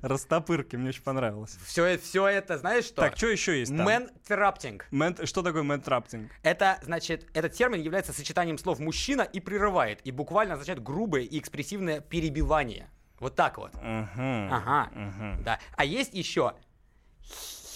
Растопырки, 0.03 0.77
мне 0.77 0.90
очень 0.90 1.03
понравилось. 1.03 1.57
Все, 1.66 1.98
все 1.98 2.29
это, 2.29 2.59
знаешь 2.59 2.85
что? 2.85 3.03
Так, 3.03 3.16
что 3.16 3.27
еще 3.27 3.59
есть 3.59 3.74
там? 3.77 3.85
Manterrupting. 3.85 4.87
Man- 4.92 5.26
Что 5.27 5.42
такое 5.42 5.64
manterrupting? 5.64 6.30
Это, 6.44 6.79
значит, 6.83 7.27
этот 7.35 7.55
термин 7.55 7.81
является 7.83 8.12
сочетанием 8.12 8.57
слов 8.59 8.79
«мужчина» 8.79 9.22
и 9.22 9.40
«прерывает», 9.40 10.00
и 10.05 10.12
буквально 10.12 10.55
означает 10.55 10.81
грубое 10.81 11.22
и 11.22 11.38
экспрессивное 11.40 12.00
перебивание. 12.00 12.88
Вот 13.20 13.35
так 13.37 13.59
вот. 13.59 13.72
Мгм. 13.74 14.53
Ага, 14.53 14.90
Мгм. 14.94 15.42
да. 15.44 15.59
А 15.77 15.85
есть 15.85 16.14
еще 16.14 16.55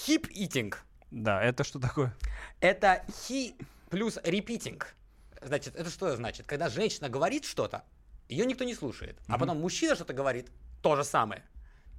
хип-итинг. 0.06 0.84
Да, 1.10 1.42
это 1.42 1.64
что 1.64 1.78
такое? 1.78 2.14
Это 2.60 3.04
хи 3.26 3.54
плюс 3.90 4.18
репитинг. 4.24 4.94
Значит, 5.40 5.76
это 5.76 5.90
что 5.90 6.14
значит? 6.16 6.46
Когда 6.46 6.68
женщина 6.68 7.08
говорит 7.08 7.44
что-то, 7.44 7.84
ее 8.28 8.44
никто 8.44 8.64
не 8.64 8.74
слушает. 8.74 9.18
А 9.28 9.32
Мгм. 9.32 9.40
потом 9.40 9.60
мужчина 9.60 9.94
что-то 9.94 10.12
говорит, 10.12 10.50
то 10.82 10.96
же 10.96 11.04
самое. 11.04 11.42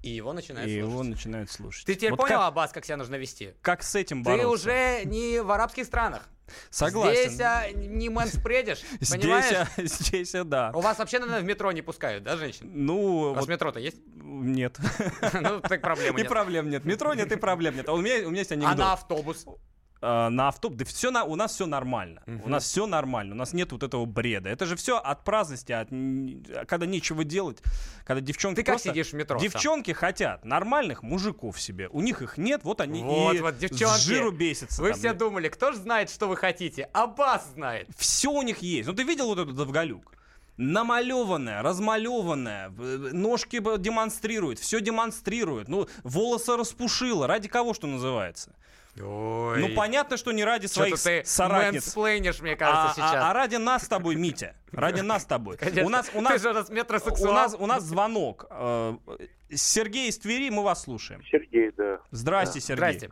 И 0.01 0.09
его 0.09 0.31
И 0.31 0.35
начинают 0.35 0.69
его 0.69 0.91
слушать. 0.91 1.09
начинают 1.09 1.51
слушать. 1.51 1.85
Ты 1.85 1.95
теперь 1.95 2.11
Вот 2.11 2.17
понял, 2.19 2.37
как, 2.37 2.47
Аббас, 2.47 2.71
как 2.71 2.85
себя 2.85 2.97
нужно 2.97 3.15
вести? 3.15 3.53
как 3.61 3.83
с 3.83 3.95
этим 3.95 4.23
Ты 4.23 4.29
бороться? 4.31 4.47
уже 4.49 5.01
не 5.05 5.41
в 5.41 5.51
арабских 5.51 5.85
странах. 5.85 6.27
Согласен. 6.71 7.29
Здесь 7.29 7.41
а, 7.41 7.69
не 7.71 8.09
мэнспредишь, 8.09 8.79
Здесь, 9.01 9.09
понимаешь? 9.21 9.67
а, 9.77 9.81
здесь, 9.83 10.33
а, 10.33 10.43
да. 10.43 10.71
У 10.73 10.79
вас 10.81 10.97
вообще, 10.97 11.19
наверное, 11.19 11.41
в 11.41 11.45
метро 11.45 11.71
не 11.71 11.81
пускают, 11.83 12.23
да, 12.23 12.37
женщин? 12.37 12.67
Ну, 12.73 12.97
У 12.97 13.33
вас 13.33 13.41
вот 13.41 13.49
метро-то 13.49 13.79
есть? 13.79 13.97
нет. 14.15 14.77
Ну, 15.33 15.59
так 15.61 15.81
проблемы 15.81 16.17
И 16.19 16.21
нет. 16.23 16.29
проблем 16.29 16.69
нет. 16.69 16.85
Метро 16.85 17.13
нет, 17.13 17.31
и 17.31 17.35
проблем 17.35 17.75
нет. 17.75 17.87
А 17.87 17.93
у 17.93 18.01
меня, 18.01 18.25
у 18.27 18.31
меня 18.31 18.39
есть 18.39 18.51
А 18.51 18.55
анекдот. 18.55 18.77
на 18.77 18.93
автобус? 18.93 19.45
А, 20.01 20.29
на 20.29 20.47
автобус. 20.47 20.77
Да 20.77 20.85
все 20.85 21.11
на, 21.11 21.25
у 21.25 21.35
нас 21.35 21.53
все 21.53 21.65
нормально. 21.65 22.21
Мгм. 22.25 22.41
У 22.45 22.49
нас 22.49 22.63
все 22.63 22.85
нормально. 22.87 23.35
У 23.35 23.37
нас 23.37 23.51
нет 23.53 23.71
вот 23.73 23.83
этого 23.83 24.05
бреда. 24.05 24.49
Это 24.49 24.65
же 24.65 24.75
все 24.77 24.97
от 24.97 25.23
праздности, 25.25 25.73
от 25.73 25.91
н- 25.91 26.45
когда 26.67 26.85
нечего 26.85 27.25
делать, 27.25 27.57
когда 28.05 28.21
девчонки 28.21 28.55
Ты 28.57 28.63
как 28.63 28.73
просто- 28.75 28.89
сидишь 28.89 29.09
в 29.09 29.13
метро? 29.13 29.37
сам? 29.37 29.43
Девчонки 29.43 29.91
хотят 29.91 30.45
нормальных 30.45 31.03
мужиков 31.03 31.59
себе. 31.59 31.89
У 31.89 32.01
них 32.01 32.21
их 32.21 32.37
нет, 32.37 32.61
вот 32.63 32.79
они 32.79 33.03
Вот, 33.03 33.35
и 33.35 33.39
вот, 33.39 33.55
с 33.55 33.57
девчонки, 33.57 33.99
жиру 33.99 34.31
бесятся. 34.31 34.81
Вы 34.81 34.91
там. 34.91 34.99
все 34.99 35.13
думали, 35.13 35.49
кто 35.49 35.73
же 35.73 35.79
знает, 35.79 36.09
что 36.09 36.27
вы 36.27 36.37
хотите? 36.37 36.83
Аббас 36.93 37.49
знает. 37.53 37.87
Все 37.97 38.31
у 38.31 38.41
них 38.41 38.59
есть. 38.59 38.87
Ну 38.87 38.95
ты 38.95 39.03
видел 39.03 39.25
вот 39.27 39.39
этот 39.39 39.55
Довголюк? 39.55 40.13
Намалеванная, 40.73 41.61
размалеванная, 41.61 42.67
э, 42.77 43.09
ножки 43.13 43.59
демонстрирует, 43.77 44.59
все 44.59 44.81
демонстрирует. 44.81 45.67
Ну, 45.67 45.87
волосы 46.03 46.55
распушила. 46.57 47.27
Ради 47.27 47.47
кого, 47.47 47.73
что 47.73 47.87
называется? 47.87 48.53
Ой. 49.01 49.59
Ну, 49.61 49.75
понятно, 49.75 50.17
что 50.17 50.31
не 50.31 50.43
ради 50.43 50.65
своих 50.67 51.01
ты 51.01 51.23
соратниц. 51.23 51.85
мэнсплейнишь, 51.85 52.41
мне 52.41 52.53
А, 52.53 52.55
кажется, 52.57 52.89
а- 52.89 52.93
сейчас. 53.09 53.23
а 53.23 53.33
ради 53.33 53.55
нас 53.55 53.83
с 53.85 53.87
тобой, 53.87 54.15
Митя. 54.15 54.55
Ради 54.71 55.01
нас 55.01 55.23
с 55.23 55.25
тобой. 55.25 55.57
Конечно. 55.57 55.85
У 55.85 55.89
нас, 55.89 56.09
у 56.09 56.17
Ты 56.17 56.21
нас, 56.21 56.41
же 56.41 56.49
у 56.49 56.53
нас 56.53 56.69
у 56.69 56.73
метросексуал. 56.73 57.33
нас, 57.33 57.55
у 57.57 57.65
нас 57.65 57.83
звонок. 57.83 58.45
Э, 58.49 58.95
Сергей 59.51 60.09
из 60.09 60.19
Твери, 60.19 60.49
мы 60.49 60.63
вас 60.63 60.83
слушаем. 60.83 61.23
Сергей, 61.31 61.71
да. 61.71 61.99
Здрасте, 62.11 62.59
Сергей. 62.59 62.75
Здрасте. 62.97 63.09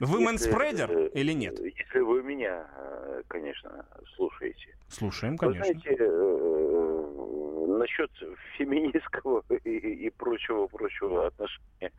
Вы 0.00 0.20
Если, 0.20 0.24
мэнспредер 0.24 0.90
э, 0.92 1.08
или 1.14 1.32
нет? 1.32 1.58
Если 1.58 1.98
вы 2.00 2.22
меня, 2.22 2.66
э, 2.76 3.22
конечно, 3.26 3.84
слушаете. 4.14 4.76
Слушаем, 4.88 5.32
Вы 5.32 5.38
конечно. 5.38 5.64
знаете, 5.64 5.96
э, 5.98 7.66
насчет 7.78 8.10
феминистского 8.56 9.42
и, 9.64 9.70
и 10.06 10.10
прочего-прочего 10.10 11.26
отношения 11.26 11.92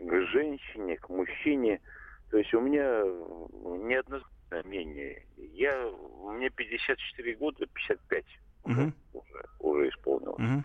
к 0.00 0.26
женщине, 0.28 0.96
к 0.96 1.08
мужчине, 1.08 1.80
то 2.30 2.38
есть 2.38 2.52
у 2.54 2.60
меня 2.60 3.02
неоднозначное 3.86 4.62
мнение. 4.64 5.26
Я, 5.36 5.86
у 5.88 6.32
меня 6.32 6.50
54 6.50 7.36
года, 7.36 7.66
55 7.66 8.24
Мгм. 8.64 8.94
уже, 9.12 9.44
уже 9.58 9.88
исполнилось. 9.88 10.38
Мгм. 10.38 10.64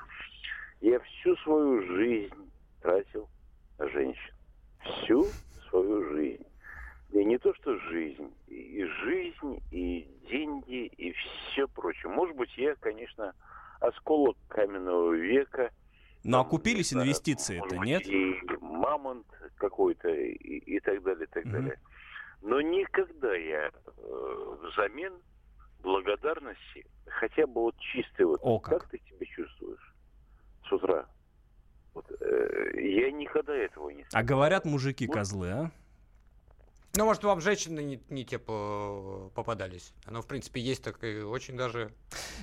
Я 0.81 0.99
всю 0.99 1.35
свою 1.37 1.81
жизнь 1.95 2.51
тратил 2.79 3.29
на 3.77 3.89
женщин. 3.89 4.33
Всю 4.79 5.35
свою 5.69 6.09
жизнь. 6.15 6.45
И 7.09 7.23
не 7.23 7.37
то, 7.37 7.53
что 7.55 7.77
жизнь, 7.79 8.33
и 8.47 8.83
жизнь, 8.83 9.61
и 9.71 10.07
деньги, 10.29 10.85
и 10.85 11.13
все 11.13 11.67
прочее. 11.67 12.11
Может 12.11 12.35
быть, 12.35 12.55
я, 12.57 12.75
конечно, 12.75 13.33
осколок 13.79 14.37
каменного 14.47 15.13
века. 15.13 15.71
Но 16.25 16.39
окупились 16.41 16.91
инвестиции-то, 16.91 17.75
может 17.75 17.79
быть, 17.79 17.87
нет? 17.87 18.07
И 18.07 18.35
мамонт 18.59 19.27
какой-то, 19.57 20.09
и, 20.09 20.33
и 20.33 20.79
так 20.79 21.03
далее, 21.03 21.25
и 21.25 21.33
так 21.33 21.49
далее. 21.51 21.79
Но 22.41 22.61
никогда 22.61 23.33
я 23.35 23.69
э, 23.69 24.57
взамен 24.63 25.13
благодарности, 25.81 26.85
хотя 27.05 27.45
бы 27.45 27.61
вот 27.61 27.77
чистой 27.77 28.25
вот, 28.25 28.39
О, 28.41 28.59
как. 28.59 28.81
как 28.81 28.89
ты 28.89 28.99
себя 29.07 29.25
чувствуешь 29.25 29.93
с 30.67 30.71
утра? 30.71 31.05
Вот, 31.93 32.05
э, 32.19 32.71
я 32.75 33.11
никогда 33.11 33.55
этого 33.55 33.91
не 33.91 34.05
А 34.11 34.23
говорят 34.23 34.65
мужики 34.65 35.07
козлы, 35.07 35.49
а? 35.51 35.71
Ну, 36.97 37.05
может, 37.05 37.23
вам 37.23 37.41
женщины 37.41 37.81
не, 37.81 37.99
не 38.09 38.23
те 38.25 38.39
по- 38.39 39.29
попадались. 39.35 39.93
Оно, 40.05 40.21
в 40.21 40.27
принципе, 40.27 40.61
есть 40.61 40.81
так 40.83 41.03
и 41.03 41.17
очень 41.21 41.57
даже 41.57 41.91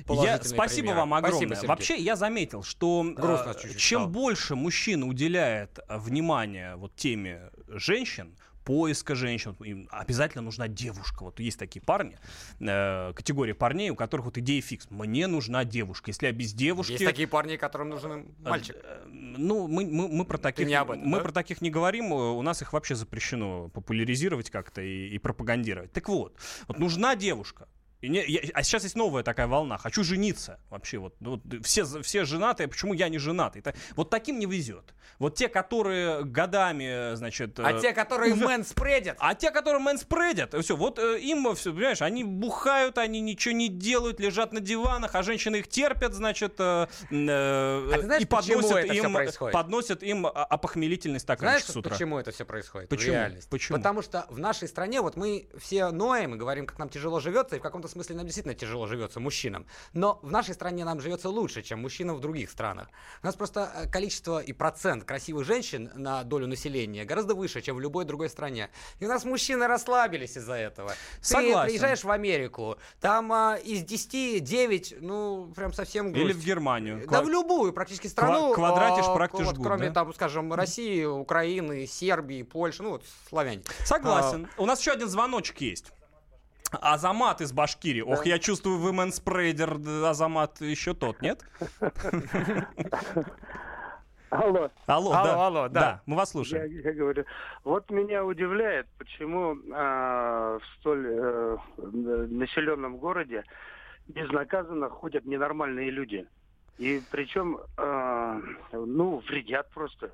Я, 0.09 0.43
спасибо 0.43 0.88
примеры. 0.88 0.99
вам 1.01 1.15
огромное. 1.15 1.38
Спасибо, 1.38 1.55
Сергей. 1.55 1.69
Вообще, 1.69 1.97
я 1.97 2.17
заметил, 2.17 2.62
что 2.62 3.03
Грустно 3.17 3.51
э, 3.51 3.55
чуть-чуть 3.61 3.81
чем 3.81 4.01
стало. 4.03 4.12
больше 4.12 4.55
мужчин 4.55 5.03
уделяет 5.05 5.79
э, 5.88 5.99
внимание 5.99 6.77
вот 6.77 6.95
теме 6.97 7.51
женщин, 7.69 8.37
поиска 8.64 9.14
женщин, 9.14 9.57
им 9.61 9.88
обязательно 9.90 10.42
нужна 10.42 10.68
девушка. 10.68 11.22
Вот 11.25 11.40
есть 11.40 11.59
такие 11.59 11.83
парни, 11.83 12.18
э, 12.61 13.12
категория 13.14 13.55
парней, 13.55 13.90
у 13.90 13.96
которых 13.96 14.27
вот 14.27 14.38
идея 14.38 14.62
фикс. 14.62 14.90
Мне 14.90 15.27
нужна 15.27 15.64
девушка. 15.64 16.11
Если 16.11 16.27
я 16.27 16.33
без 16.33 16.53
девушки... 16.53 16.92
Есть 16.92 17.05
такие 17.05 17.29
парни, 17.29 17.57
которым 17.57 17.88
нужен 17.90 18.35
мальчик. 18.40 18.77
Э, 18.83 19.05
Ну, 19.09 19.68
мы, 19.68 19.85
мы, 19.87 20.09
мы 20.09 20.25
про 20.25 20.38
таких 20.38 20.66
не 20.66 20.75
об 20.75 20.90
этом, 20.90 21.07
мы 21.07 21.18
да? 21.18 21.25
про 21.25 21.33
таких 21.33 21.61
не 21.62 21.70
говорим. 21.70 22.12
э, 22.12 22.33
У 22.33 22.42
нас 22.42 22.62
их 22.62 22.72
вообще 22.72 22.94
запрещено 22.94 23.68
популяризировать 23.68 24.51
как-то 24.51 24.81
и, 24.83 25.09
и 25.09 25.18
пропагандировать. 25.18 25.92
Так 25.92 26.09
вот, 26.09 26.37
вот 26.68 26.79
нужна 26.79 27.16
девушка. 27.16 27.68
И 28.03 28.09
не- 28.09 28.25
я- 28.27 28.41
а 28.53 28.62
сейчас 28.65 28.83
есть 28.83 28.97
новая 28.97 29.23
такая 29.23 29.47
волна. 29.47 29.79
Хочу 29.79 30.03
жениться. 30.05 30.59
Вообще, 30.71 30.99
вот, 30.99 31.15
ну, 31.21 31.41
вот 31.43 31.65
все, 31.65 31.85
все 32.03 32.25
женатые, 32.25 32.67
почему 32.69 32.95
я 32.95 33.09
не 33.09 33.19
женатый? 33.19 33.61
Это- 33.61 33.75
вот 33.97 34.11
таким 34.11 34.38
не 34.41 34.47
везет. 34.47 34.93
Вот 35.19 35.37
те, 35.37 35.49
которые 35.49 36.25
годами, 36.25 37.15
значит... 37.15 37.61
А 37.61 37.73
э, 37.73 37.81
те, 37.81 37.93
которые 37.93 38.33
уже- 38.35 38.45
мэнспредят, 38.45 39.17
а 39.21 39.35
те, 39.37 39.53
которые 39.53 39.81
мэнспредят, 39.81 40.53
все, 40.65 40.75
вот 40.77 40.99
э, 40.99 41.21
им 41.21 41.55
все, 41.55 41.73
понимаешь, 41.73 42.03
они 42.03 42.25
бухают, 42.25 42.99
они 42.99 43.21
ничего 43.21 43.55
не 43.55 43.69
делают, 43.69 44.19
лежат 44.19 44.53
на 44.53 44.59
диванах, 44.61 45.15
а 45.15 45.23
женщины 45.23 45.57
их 45.57 45.69
терпят, 45.69 46.12
значит, 46.12 46.55
э, 46.59 46.88
э, 47.11 47.93
А 47.93 47.97
ты 47.99 48.03
знаешь, 48.03 48.23
и 48.23 48.27
подносят 48.27 48.85
им, 48.87 49.17
подносят 49.53 50.03
им 50.03 50.27
опохмелительный 50.27 51.21
стаканчик 51.21 51.61
Знаешь, 51.61 51.65
с 51.65 51.77
утра. 51.77 51.91
почему 51.93 52.19
это 52.19 52.33
все 52.33 52.45
происходит 52.45 52.88
Почему? 52.88 53.12
в 53.12 53.15
реальности? 53.15 53.49
Почему? 53.49 53.79
Потому 53.79 54.03
что 54.03 54.27
в 54.29 54.38
нашей 54.41 54.67
стране 54.67 55.01
вот 55.03 55.17
мы 55.17 55.47
все 55.59 55.91
ноем 55.91 56.35
и 56.35 56.38
говорим, 56.38 56.67
как 56.67 56.79
нам 56.79 56.88
тяжело 56.88 57.21
живется, 57.21 57.57
и 57.57 57.59
в 57.59 57.62
каком-то 57.62 57.88
смысле 57.92 58.16
нам 58.16 58.24
действительно 58.24 58.55
тяжело 58.55 58.87
живется 58.87 59.20
мужчинам. 59.20 59.66
Но 59.92 60.18
в 60.22 60.31
нашей 60.31 60.55
стране 60.55 60.85
нам 60.85 61.00
живется 61.00 61.28
лучше, 61.28 61.62
чем 61.62 61.81
мужчинам 61.81 62.16
в 62.16 62.20
других 62.20 62.50
странах. 62.50 62.88
У 63.22 63.26
нас 63.26 63.37
просто 63.37 63.72
э, 63.74 63.88
количество 63.88 64.40
и 64.40 64.52
процент 64.52 65.05
красивых 65.05 65.46
женщин 65.46 65.90
на 65.94 66.24
долю 66.24 66.46
населения 66.46 67.05
гораздо 67.05 67.35
выше, 67.35 67.62
чем 67.62 67.76
в 67.76 67.81
любой 67.81 68.05
другой 68.05 68.28
стране. 68.28 68.70
И 69.00 69.05
у 69.05 69.09
нас 69.09 69.24
мужчины 69.24 69.66
расслабились 69.66 70.37
из-за 70.37 70.55
этого. 70.55 70.92
Согласен. 71.20 71.61
Ты 71.61 71.66
приезжаешь 71.68 72.05
в 72.05 72.11
Америку, 72.11 72.76
там 73.00 73.33
а, 73.33 73.57
из 73.57 73.83
10 73.83 74.42
9, 74.42 74.96
ну, 75.00 75.52
прям 75.55 75.72
совсем 75.72 76.12
грусть. 76.12 76.24
Или 76.24 76.33
в 76.33 76.44
Германию. 76.44 77.02
Да 77.09 77.20
Ква- 77.20 77.24
в 77.24 77.28
любую 77.28 77.72
практически 77.72 78.07
страну. 78.07 78.55
квадратишь, 78.55 79.05
а, 79.07 79.14
практишь 79.14 79.46
вот 79.46 79.57
Кроме 79.57 79.88
да? 79.88 79.94
там, 79.94 80.14
скажем, 80.14 80.52
России, 80.52 81.05
Украины, 81.05 81.87
Сербии, 81.87 82.42
Польши, 82.42 82.83
ну 82.83 82.90
вот 82.90 83.05
славяне. 83.28 83.62
Согласен. 83.85 84.48
У 84.57 84.66
нас 84.66 84.81
еще 84.81 84.92
один 84.92 85.09
звоночек 85.09 85.61
есть. 85.61 85.92
Азамат 86.80 87.40
из 87.40 87.52
Башкирии. 87.52 88.00
Ох, 88.02 88.26
я 88.26 88.38
чувствую, 88.38 88.78
вы 88.78 88.92
мэнспрейдер, 88.92 89.78
Азамат 90.04 90.61
еще 90.61 90.94
тот, 90.94 91.20
нет? 91.22 91.44
Алло, 94.30 94.70
Алло, 94.87 95.12
Алло, 95.12 95.12
да. 95.12 95.46
алло, 95.46 95.68
да. 95.68 96.02
мы 96.06 96.16
вас 96.16 96.30
я, 96.30 96.32
слушаем. 96.32 96.72
я 96.72 96.92
говорю, 96.94 97.26
вот 97.64 97.90
меня 97.90 98.24
удивляет, 98.24 98.87
почему 98.96 99.58
а, 99.74 100.58
в 100.58 100.62
столь 100.78 101.06
э, 101.06 101.58
населенном 101.76 102.96
городе 102.96 103.44
безнаказанно 104.08 104.88
ходят 104.88 105.26
ненормальные 105.26 105.90
люди. 105.90 106.26
И 106.78 107.02
причем, 107.11 107.58
а, 107.76 108.40
ну, 108.72 109.22
вредят 109.28 109.68
просто 109.70 110.11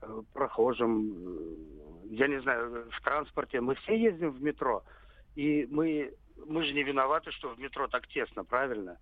э, 0.00 0.22
прохожим, 0.32 1.12
э, 1.12 2.14
я 2.14 2.26
не 2.26 2.40
знаю, 2.40 2.88
в 2.90 3.04
транспорте. 3.04 3.60
Мы 3.60 3.76
все 3.76 3.96
ездим 3.96 4.32
в 4.32 4.42
метро, 4.42 4.82
и 5.34 5.66
мы, 5.70 6.12
мы 6.46 6.64
же 6.64 6.72
не 6.72 6.82
виноваты, 6.82 7.30
что 7.32 7.50
в 7.50 7.58
метро 7.58 7.88
так 7.88 8.06
тесно, 8.08 8.44
правильно? 8.44 8.98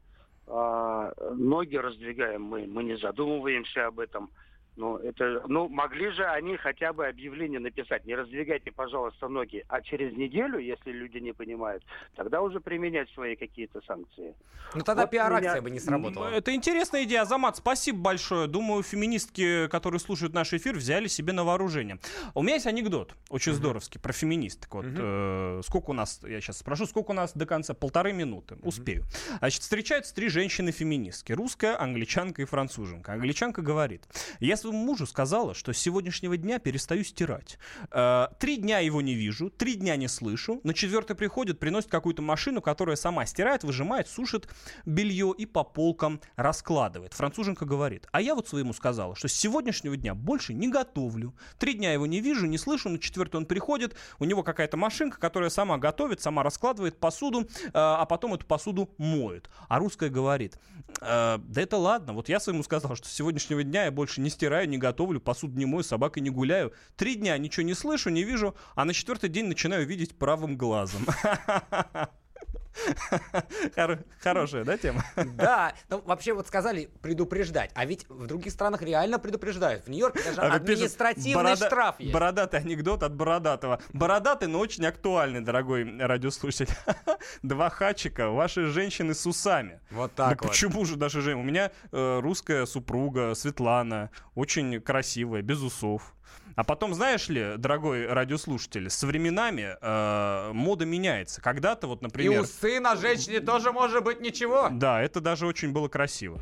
А, 0.47 1.13
ноги 1.35 1.77
раздвигаем 1.77 2.43
мы, 2.43 2.67
мы 2.67 2.85
не 2.85 2.97
задумываемся 2.97 3.87
об 3.87 4.01
этом. 4.01 4.31
Ну, 4.77 4.97
это, 4.97 5.43
ну, 5.49 5.69
могли 5.69 6.11
же 6.11 6.25
они 6.25 6.57
хотя 6.57 6.93
бы 6.93 7.07
объявление 7.07 7.61
написать, 7.61 8.07
не 8.07 8.15
раздвигайте, 8.15 8.71
пожалуйста, 8.73 9.29
ноги, 9.29 9.65
а 9.69 9.83
через 9.83 10.17
неделю, 10.17 10.59
если 10.59 10.93
люди 10.93 11.19
не 11.19 11.33
понимают, 11.33 11.85
тогда 12.17 12.41
уже 12.41 12.61
применять 12.61 13.11
свои 13.11 13.37
какие-то 13.37 13.81
санкции. 13.83 14.35
Ну 14.75 14.83
тогда 14.83 15.03
Вот 15.03 15.11
пиар-акция 15.11 15.53
меня- 15.55 15.63
бы 15.63 15.71
не 15.71 15.81
сработала. 15.81 16.29
Это 16.29 16.55
интересная 16.55 17.03
идея, 17.05 17.23
Азамат. 17.23 17.57
Спасибо 17.57 17.99
большое. 17.99 18.47
Думаю, 18.47 18.83
феминистки, 18.83 19.67
которые 19.69 19.99
слушают 20.01 20.33
наш 20.33 20.53
эфир, 20.53 20.77
взяли 20.77 21.09
себе 21.09 21.33
на 21.33 21.45
вооружение. 21.45 21.99
У 22.35 22.43
меня 22.43 22.55
есть 22.55 22.67
анекдот, 22.67 23.15
очень 23.29 23.53
здоровский, 23.53 24.01
про 24.01 24.13
феминисток. 24.13 24.75
Вот, 24.75 24.87
э, 24.89 25.61
сколько 25.65 25.91
у 25.91 25.95
нас, 25.95 26.21
я 26.23 26.41
сейчас 26.41 26.59
спрошу, 26.59 26.87
сколько 26.87 27.11
у 27.11 27.15
нас 27.15 27.33
до 27.35 27.45
конца? 27.47 27.75
Полторы 27.75 28.13
минуты. 28.13 28.57
Успею. 28.63 29.05
Значит, 29.41 29.63
встречаются 29.63 30.15
три 30.15 30.29
женщины-феминистки. 30.29 31.33
Русская, 31.33 31.77
англичанка 31.81 32.43
и 32.43 32.45
француженка. 32.45 33.13
Англичанка 33.13 33.63
говорит, 33.63 34.05
если 34.39 34.60
своему 34.61 34.85
мужу 34.85 35.07
сказала, 35.07 35.55
что 35.55 35.73
с 35.73 35.79
сегодняшнего 35.79 36.37
дня 36.37 36.59
перестаю 36.59 37.05
стирать. 37.05 37.59
Э, 37.91 38.29
Три 38.39 38.57
дня 38.57 38.79
его 38.79 39.01
не 39.01 39.15
вижу, 39.15 39.51
три 39.51 39.75
дня 39.75 39.97
не 39.97 40.09
слышу. 40.09 40.61
На 40.65 40.75
четвертый 40.75 41.17
приходит, 41.17 41.59
приносит 41.59 41.91
какую-то 41.91 42.23
машину, 42.23 42.61
которая 42.61 42.97
сама 42.97 43.27
стирает, 43.27 43.65
выжимает, 43.65 44.09
сушит 44.09 44.49
белье 44.85 45.35
и 45.37 45.47
по 45.47 45.65
полкам 45.65 46.21
раскладывает. 46.37 47.15
Француженка 47.15 47.65
говорит, 47.65 48.07
а 48.13 48.21
я 48.21 48.35
вот 48.35 48.49
своему 48.49 48.73
сказала, 48.73 49.15
что 49.15 49.29
с 49.29 49.33
сегодняшнего 49.33 49.97
дня 49.97 50.15
больше 50.15 50.55
не 50.55 50.69
готовлю. 50.69 51.35
Три 51.59 51.75
дня 51.75 51.93
его 51.93 52.07
не 52.07 52.21
вижу, 52.21 52.47
не 52.47 52.59
слышу, 52.59 52.89
на 52.89 52.99
четвертый 52.99 53.37
он 53.37 53.47
приходит, 53.47 53.97
у 54.19 54.25
него 54.25 54.43
какая-то 54.43 54.77
машинка, 54.77 55.19
которая 55.19 55.51
сама 55.51 55.79
готовит, 55.79 56.21
сама 56.21 56.43
раскладывает 56.43 56.99
посуду, 56.99 57.43
э, 57.43 57.71
а 57.73 58.05
потом 58.07 58.35
эту 58.35 58.47
посуду 58.47 58.91
моет. 58.99 59.51
А 59.69 59.79
русская 59.79 60.11
говорит, 60.11 60.59
«Э, 61.01 61.39
да 61.39 61.61
это 61.61 61.77
ладно, 61.77 62.13
вот 62.13 62.29
я 62.29 62.41
своему 62.41 62.63
сказал, 62.63 62.97
что 62.97 63.09
с 63.09 63.13
сегодняшнего 63.13 63.63
дня 63.63 63.85
я 63.85 63.91
больше 63.91 64.21
не 64.21 64.31
стираю, 64.31 64.50
не 64.67 64.79
готовлю, 64.79 65.21
посуду 65.21 65.59
не 65.59 65.67
мою, 65.67 65.83
собакой 65.83 66.23
не 66.23 66.31
гуляю. 66.31 66.73
Три 66.97 67.15
дня 67.15 67.37
ничего 67.39 67.65
не 67.65 67.75
слышу, 67.75 68.11
не 68.11 68.25
вижу, 68.25 68.55
а 68.75 68.85
на 68.85 68.93
четвертый 68.93 69.31
день 69.31 69.47
начинаю 69.47 69.87
видеть 69.87 70.17
правым 70.19 70.57
глазом. 70.57 71.07
Хоро- 73.77 74.05
Хорошая, 74.21 74.65
да, 74.65 74.77
тема? 74.79 75.05
Да, 75.37 75.75
ну 75.89 76.01
вообще 76.05 76.33
вот 76.33 76.47
сказали 76.47 76.89
предупреждать, 77.03 77.71
а 77.75 77.85
ведь 77.85 78.09
в 78.09 78.27
других 78.27 78.53
странах 78.53 78.83
реально 78.83 79.19
предупреждают. 79.19 79.85
В 79.85 79.89
Нью-Йорке 79.89 80.23
даже 80.25 80.41
А 80.41 80.55
административный 80.55 81.35
«Борода- 81.35 81.67
штраф 81.67 82.01
есть. 82.01 82.13
Бородатый 82.13 82.61
анекдот 82.61 83.03
от 83.03 83.15
Бородатого. 83.15 83.81
Бородатый, 83.93 84.49
но 84.49 84.59
очень 84.59 84.87
актуальный, 84.87 85.41
дорогой 85.41 85.85
радиослушатель. 85.99 86.69
Два 87.43 87.71
хачика, 87.71 88.31
ваши 88.31 88.67
женщины 88.67 89.15
с 89.15 89.27
усами. 89.27 89.81
Вот 89.91 90.13
Да 90.17 90.31
так 90.31 90.43
вот. 90.43 90.51
почему 90.51 90.85
же 90.85 90.97
даже 90.97 91.21
женщины? 91.21 91.41
У 91.43 91.45
меня 91.47 91.71
э, 91.93 92.21
русская 92.21 92.67
супруга 92.67 93.35
Светлана, 93.35 94.11
очень 94.35 94.81
красивая, 94.81 95.43
без 95.43 95.61
усов. 95.63 96.15
А 96.57 96.65
потом, 96.65 96.95
знаешь 96.95 97.29
ли, 97.29 97.55
дорогой 97.57 98.07
радиослушатель, 98.07 98.91
с 98.91 99.03
временами 99.03 99.77
э, 99.81 100.53
мода 100.53 100.85
меняется. 100.85 101.41
Когда-то, 101.41 101.87
вот, 101.87 102.01
И 102.01 102.05
например... 102.05 102.41
усы 102.43 102.81
на 102.81 102.97
женщине 102.97 103.41
тоже 103.41 103.73
может 103.73 104.05
быть 104.05 104.21
ничего. 104.21 104.69
Да, 104.71 105.01
это 105.01 105.21
даже 105.21 105.47
очень 105.47 105.73
было 105.73 105.89
красиво. 105.89 106.41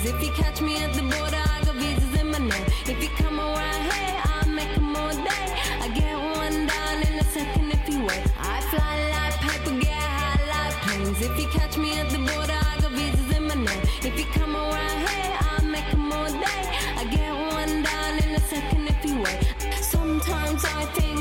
If 0.00 0.22
you 0.22 0.32
catch 0.32 0.60
me 0.62 0.76
at 0.82 0.94
the 0.94 1.02
border, 1.02 1.36
I 1.36 1.64
got 1.64 1.74
visas 1.74 2.20
in 2.20 2.30
my 2.30 2.38
name. 2.38 2.66
If 2.86 3.02
you 3.02 3.10
come 3.18 3.40
around 3.40 3.92
here, 3.92 4.07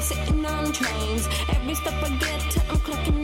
sitting 0.07 0.45
on 0.45 0.71
trains. 0.71 1.27
Every 1.49 1.75
step 1.75 2.01
I 2.01 2.09
get 2.17 2.57
I'm 2.69 2.77
clocking 2.77 3.16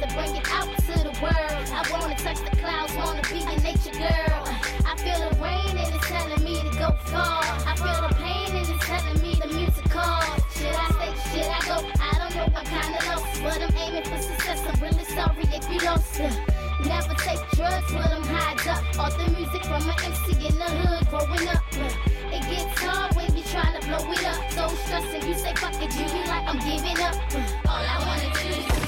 to 0.00 0.06
bring 0.14 0.36
it 0.36 0.46
out 0.50 0.70
to 0.86 0.94
the 1.02 1.14
world. 1.20 1.64
I 1.74 1.82
wanna 1.90 2.14
touch 2.14 2.38
the 2.38 2.54
clouds, 2.56 2.94
wanna 2.94 3.22
be 3.22 3.42
a 3.42 3.56
nature 3.66 3.96
girl. 3.98 4.44
I 4.86 4.94
feel 4.96 5.18
the 5.26 5.34
rain 5.42 5.74
and 5.74 5.94
it's 5.94 6.06
telling 6.06 6.42
me 6.44 6.54
to 6.62 6.70
go 6.78 6.94
far. 7.10 7.42
I 7.66 7.74
feel 7.74 7.98
the 8.06 8.14
pain 8.14 8.54
and 8.54 8.68
it's 8.68 8.86
telling 8.86 9.20
me 9.22 9.34
the 9.34 9.48
music 9.48 9.90
calls. 9.90 10.38
Should 10.54 10.70
I 10.70 10.86
stay? 10.94 11.12
Should 11.34 11.50
I 11.50 11.60
go? 11.66 11.76
I 11.98 12.12
don't 12.20 12.34
know. 12.36 12.48
I'm 12.54 12.66
kinda 12.66 12.98
lost, 13.10 13.42
but 13.42 13.60
I'm 13.60 13.76
aiming 13.76 14.04
for 14.04 14.18
success. 14.22 14.62
I'm 14.70 14.80
really 14.80 15.04
sorry 15.04 15.44
if 15.50 15.66
you. 15.66 15.78
Uh, 15.88 15.98
never 16.86 17.14
take 17.14 17.42
drugs 17.58 17.90
with 17.92 18.08
them 18.10 18.22
hides 18.22 18.66
up. 18.66 18.82
All 18.98 19.10
the 19.10 19.30
music 19.34 19.64
from 19.64 19.82
an 19.82 19.98
MC 20.04 20.46
in 20.46 20.58
the 20.58 20.70
hood 20.78 21.08
growing 21.10 21.48
up. 21.48 21.62
It 22.30 22.42
gets 22.46 22.78
hard 22.78 23.16
when 23.16 23.34
you 23.36 23.42
tryna 23.42 23.82
blow 23.86 24.12
it 24.12 24.24
up. 24.26 24.50
So 24.52 24.68
stressing, 24.86 25.26
you 25.28 25.34
say 25.34 25.54
fuck 25.54 25.74
it, 25.82 25.90
you 25.98 26.06
be 26.06 26.22
like 26.28 26.46
I'm 26.46 26.58
giving 26.60 27.02
up. 27.02 27.16
All 27.66 27.82
I 27.82 27.98
wanna 28.06 28.30
do 28.34 28.48
is 28.48 28.87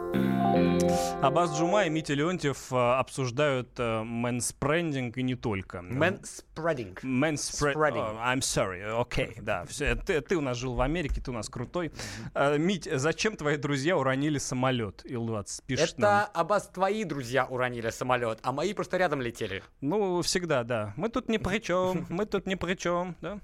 Абаз 1.21 1.55
Джума 1.55 1.85
и 1.85 1.89
Митя 1.89 2.15
Леонтьев 2.15 2.73
э, 2.73 2.75
обсуждают 2.75 3.69
э, 3.77 4.01
мэнспрендинг 4.01 5.17
и 5.17 5.23
не 5.23 5.35
только. 5.35 5.77
Manspreading. 5.77 6.97
Мэнспре- 7.03 7.73
Spreading. 7.75 8.17
О, 8.19 8.33
I'm 8.33 8.39
sorry, 8.39 8.81
окей, 8.99 9.35
да. 9.39 9.65
Все, 9.65 9.93
ты, 9.95 10.19
ты 10.21 10.35
у 10.35 10.41
нас 10.41 10.57
жил 10.57 10.73
в 10.73 10.81
Америке, 10.81 11.21
ты 11.21 11.29
у 11.29 11.33
нас 11.33 11.47
крутой. 11.47 11.91
Э, 12.33 12.57
Мить, 12.57 12.89
зачем 12.91 13.35
твои 13.37 13.57
друзья 13.57 13.95
уронили 13.95 14.39
самолет? 14.39 15.03
Ил-20 15.05 15.63
пишет 15.67 15.93
Это, 15.93 16.01
нам. 16.01 16.27
Аббас, 16.33 16.67
твои 16.69 17.03
друзья 17.03 17.45
уронили 17.45 17.91
самолет, 17.91 18.39
а 18.41 18.51
мои 18.51 18.73
просто 18.73 18.97
рядом 18.97 19.21
летели. 19.21 19.63
Ну, 19.79 20.23
всегда, 20.23 20.63
да. 20.63 20.93
Мы 20.97 21.09
тут 21.09 21.29
ни 21.29 21.37
при 21.37 21.59
чем, 21.59 22.07
мы 22.09 22.25
тут 22.25 22.47
ни 22.47 22.55
при 22.55 22.73
чем, 22.73 23.15
да? 23.21 23.39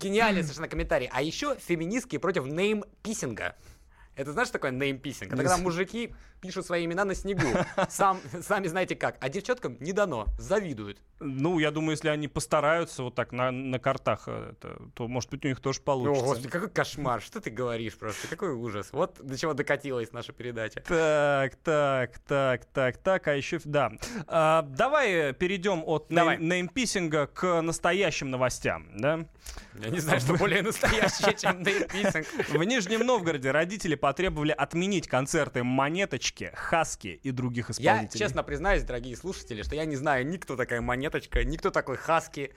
Гениальный 0.00 0.42
совершенно 0.42 0.68
комментарий. 0.68 1.10
А 1.12 1.20
еще 1.20 1.56
феминистки 1.56 2.16
против 2.16 2.46
name-pissing 2.46 3.39
а. 3.39 3.54
Это 4.14 4.32
знаешь, 4.32 4.50
такое 4.50 4.70
name-pissing? 4.70 5.32
Это 5.32 5.42
когда 5.42 5.56
мужики 5.56 6.14
пишут 6.40 6.66
свои 6.66 6.84
имена 6.84 7.04
на 7.04 7.14
снегу. 7.14 7.46
Сам, 7.88 8.20
сами 8.42 8.66
знаете 8.66 8.94
как. 8.96 9.16
А 9.20 9.28
девчаткам 9.28 9.76
не 9.80 9.92
дано. 9.92 10.26
Завидуют. 10.38 11.00
Ну, 11.20 11.58
я 11.60 11.70
думаю, 11.70 11.92
если 11.92 12.08
они 12.08 12.26
постараются 12.26 13.04
вот 13.04 13.14
так 13.14 13.30
на, 13.32 13.50
на 13.52 13.78
картах, 13.78 14.24
э, 14.26 14.52
это, 14.52 14.82
то, 14.94 15.06
может 15.06 15.30
быть, 15.30 15.44
у 15.44 15.48
них 15.48 15.60
тоже 15.60 15.78
О, 15.80 15.82
получится. 15.82 16.24
господи, 16.24 16.48
какой 16.48 16.68
кошмар. 16.68 17.22
Что 17.22 17.40
ты 17.40 17.50
говоришь 17.50 17.96
просто? 17.96 18.26
Какой 18.28 18.50
ужас. 18.50 18.88
Вот 18.92 19.18
до 19.22 19.38
чего 19.38 19.54
докатилась 19.54 20.12
наша 20.12 20.32
передача. 20.32 20.80
Так, 20.80 21.54
так, 21.56 22.18
так, 22.26 22.64
так, 22.66 22.96
так, 22.98 23.28
а 23.28 23.34
еще, 23.34 23.60
да. 23.64 23.92
А, 24.26 24.62
давай 24.62 25.32
перейдем 25.32 25.82
от 25.86 26.06
Давай. 26.08 26.38
name- 26.38 26.48
name-pissing 26.48 27.22
а 27.22 27.28
к 27.28 27.62
настоящим 27.62 28.30
новостям, 28.30 28.88
да? 28.96 29.24
Я 29.80 29.88
не 29.90 30.00
знаю, 30.00 30.20
что 30.20 30.34
более 30.34 30.62
настоящее, 30.62 31.34
чем 31.34 31.62
неймписинг. 31.62 32.26
В 32.48 32.62
Нижнем 32.62 33.00
Новгороде 33.06 33.50
родители 33.50 33.94
потребовали 33.94 34.52
отменить 34.52 35.08
концерты 35.08 35.64
Монеточки, 35.64 36.50
Хаски 36.54 37.20
и 37.22 37.30
других 37.30 37.70
Я 37.78 37.92
исполнителей. 37.94 38.18
честно 38.18 38.42
признаюсь, 38.42 38.82
дорогие 38.82 39.16
слушатели, 39.16 39.62
что 39.62 39.74
я 39.74 39.84
не 39.84 39.96
знаю 39.96 40.26
ни 40.26 40.36
кто 40.36 40.56
такая 40.56 40.80
монеточка, 40.80 41.44
ни 41.44 41.56
кто 41.56 41.70
такой 41.70 41.96
хаски, 41.96 42.52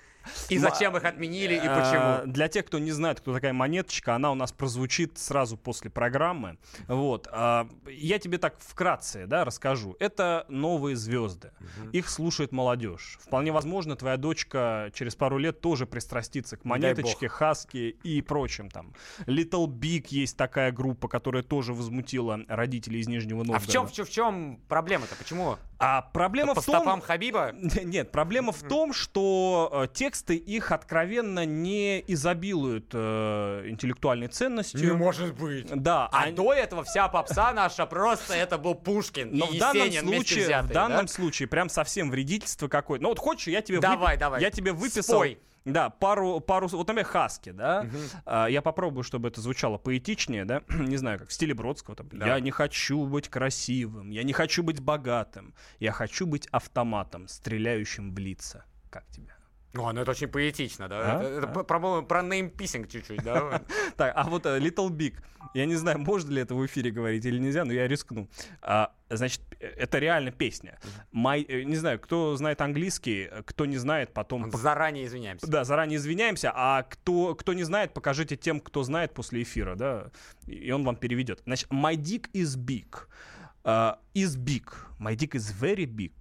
и 0.49 0.57
зачем 0.57 0.95
их 0.97 1.03
отменили, 1.03 1.55
и 1.55 1.59
А, 1.65 2.19
почему. 2.21 2.32
Для 2.34 2.47
тех, 2.47 2.65
кто 2.65 2.80
не 2.80 2.91
знает, 2.91 3.19
кто 3.19 3.34
такая 3.34 3.53
монеточка, 3.53 4.15
она 4.15 4.32
у 4.32 4.36
нас 4.36 4.51
прозвучит 4.51 5.17
сразу 5.17 5.57
после 5.57 5.89
программы. 5.89 6.57
Вот. 6.88 7.28
а, 7.32 7.67
Я 7.88 8.19
тебе 8.19 8.38
так 8.38 8.55
вкратце 8.59 9.26
да, 9.28 9.45
расскажу. 9.45 9.95
Это 9.99 10.45
новые 10.49 10.95
звезды. 10.95 11.51
Их 11.91 12.09
слушает 12.09 12.51
молодежь. 12.51 13.17
Вполне 13.21 13.51
возможно, 13.51 13.95
твоя 13.95 14.17
дочка 14.17 14.91
через 14.93 15.15
пару 15.15 15.38
лет 15.38 15.61
тоже 15.61 15.86
пристрастится 15.86 16.57
к 16.57 16.65
монеточке, 16.65 17.28
хаски 17.28 17.97
и 18.03 18.21
прочим 18.21 18.69
там. 18.69 18.93
Little 19.26 19.67
Big 19.67 20.07
есть 20.09 20.38
такая 20.38 20.71
группа, 20.71 21.07
которая 21.07 21.43
тоже 21.43 21.73
возмутила 21.73 22.39
родителей 22.47 22.99
из 22.99 23.07
Нижнего 23.07 23.41
А 23.41 23.45
Новгорода. 23.45 23.67
в 23.67 23.71
чем, 23.71 23.88
в 23.88 23.91
чем, 23.91 24.05
в 24.05 24.09
чем 24.09 24.59
проблема-то? 24.67 25.15
Почему? 25.15 25.57
А 25.78 26.01
проблема 26.01 26.55
По 26.55 26.61
в 26.61 26.65
том... 26.65 26.76
стопам 26.76 27.01
Хабиба? 27.01 27.51
Нет, 27.84 28.11
проблема 28.11 28.51
в 28.51 28.61
том, 28.63 28.93
что 28.93 29.69
э, 29.71 29.88
тексты 30.16 30.36
их 30.36 30.72
откровенно 30.72 31.45
не 31.45 32.03
изобилуют 32.07 32.91
э, 32.93 33.63
интеллектуальной 33.68 34.28
ценностью. 34.28 34.95
может 34.97 35.36
быть. 35.36 35.68
Да, 35.74 36.07
А 36.11 36.24
они- 36.24 36.36
до 36.36 36.53
этого 36.53 36.84
вся 36.84 37.07
попса 37.07 37.51
наша 37.53 37.86
просто 37.86 38.34
это 38.34 38.57
был 38.57 38.76
Пушкин 38.76 39.30
но 39.36 39.45
и 39.47 39.57
в 39.57 39.59
данном 39.59 39.88
Есенин 39.88 40.07
случае, 40.16 40.45
взятые, 40.45 40.70
в 40.70 40.74
данном 40.74 41.05
да? 41.05 41.11
случае 41.11 41.47
прям 41.47 41.70
совсем 41.70 42.09
вредительство 42.09 42.68
какое-то. 42.68 43.03
Ну 43.03 43.09
вот 43.09 43.20
хочешь, 43.20 43.47
я 43.47 43.61
тебе 43.61 43.80
Давай, 43.80 44.16
выпи- 44.16 44.20
давай. 44.20 44.41
я 44.41 44.49
тебе 44.51 44.72
выписал. 44.72 45.16
Спой. 45.20 45.39
Да, 45.66 45.89
пару, 45.89 46.39
пару, 46.41 46.68
вот, 46.68 46.88
например, 46.88 47.05
хаски, 47.05 47.49
да. 47.49 47.88
А, 48.26 48.45
я 48.45 48.61
попробую, 48.61 49.03
чтобы 49.03 49.30
это 49.30 49.41
звучало 49.41 49.80
поэтичнее, 49.80 50.45
да. 50.45 50.61
не 50.70 50.95
знаю, 50.97 51.18
как 51.20 51.30
в 51.30 51.34
стиле 51.34 51.55
Бродского. 51.55 51.95
Там, 51.95 52.07
Да. 52.13 52.28
Я 52.28 52.39
не 52.39 52.51
хочу 52.51 53.03
быть 53.05 53.30
красивым, 53.30 54.11
я 54.11 54.22
не 54.24 54.32
хочу 54.34 54.61
быть 54.61 54.80
богатым, 54.80 55.55
я 55.80 55.91
хочу 55.91 56.28
быть 56.28 56.47
автоматом, 56.51 57.28
стреляющим 57.28 58.13
в 58.13 58.18
лица. 58.20 58.63
Как 58.91 59.07
тебе? 59.07 59.35
О, 59.78 59.91
ну 59.93 60.01
это 60.01 60.11
очень 60.11 60.28
поэтично, 60.28 60.88
да? 60.88 61.19
А? 61.19 61.23
Это, 61.23 61.30
это 61.30 61.47
А? 61.59 61.63
про- 61.63 62.01
про, 62.01 62.21
неймписинг 62.21 62.88
чуть-чуть, 62.89 63.23
да? 63.23 63.61
Так, 63.97 64.13
а 64.15 64.23
вот 64.23 64.45
э, 64.45 64.59
Little 64.59 64.89
Big. 64.89 65.15
Я 65.53 65.65
не 65.65 65.76
знаю, 65.76 65.99
можно 65.99 66.32
ли 66.32 66.41
это 66.41 66.55
в 66.55 66.65
эфире 66.65 66.91
говорить 66.91 67.26
или 67.26 67.39
нельзя, 67.39 67.65
но 67.65 67.73
я 67.73 67.88
рискну. 67.88 68.28
А, 68.61 68.93
значит, 69.09 69.41
э, 69.59 69.67
это 69.67 69.99
реально 69.99 70.32
песня. 70.32 70.80
My, 71.13 71.45
э, 71.47 71.63
не 71.63 71.76
знаю, 71.76 71.99
кто 71.99 72.36
знает 72.36 72.61
английский, 72.61 73.30
кто 73.45 73.65
не 73.65 73.78
знает, 73.78 74.13
потом... 74.13 74.51
Заранее 74.51 75.05
извиняемся. 75.05 75.47
Да, 75.47 75.63
заранее 75.63 75.97
извиняемся. 75.97 76.51
А 76.55 76.84
кто, 76.84 77.36
кто 77.36 77.53
не 77.53 77.63
знает, 77.63 77.93
покажите 77.93 78.36
тем, 78.36 78.59
кто 78.59 78.84
знает 78.84 79.13
после 79.13 79.43
эфира, 79.43 79.76
да, 79.76 80.11
и 80.47 80.71
он 80.71 80.84
вам 80.84 80.95
переведет. 80.95 81.41
Значит, 81.45 81.69
my 81.69 81.95
dick 81.95 82.30
is 82.34 82.57
big. 82.57 82.88
Uh, 83.63 83.97
is 84.13 84.38
big. 84.38 84.63
My 84.99 85.15
dick 85.15 85.34
is 85.34 85.51
very 85.51 85.86
big. 85.86 86.13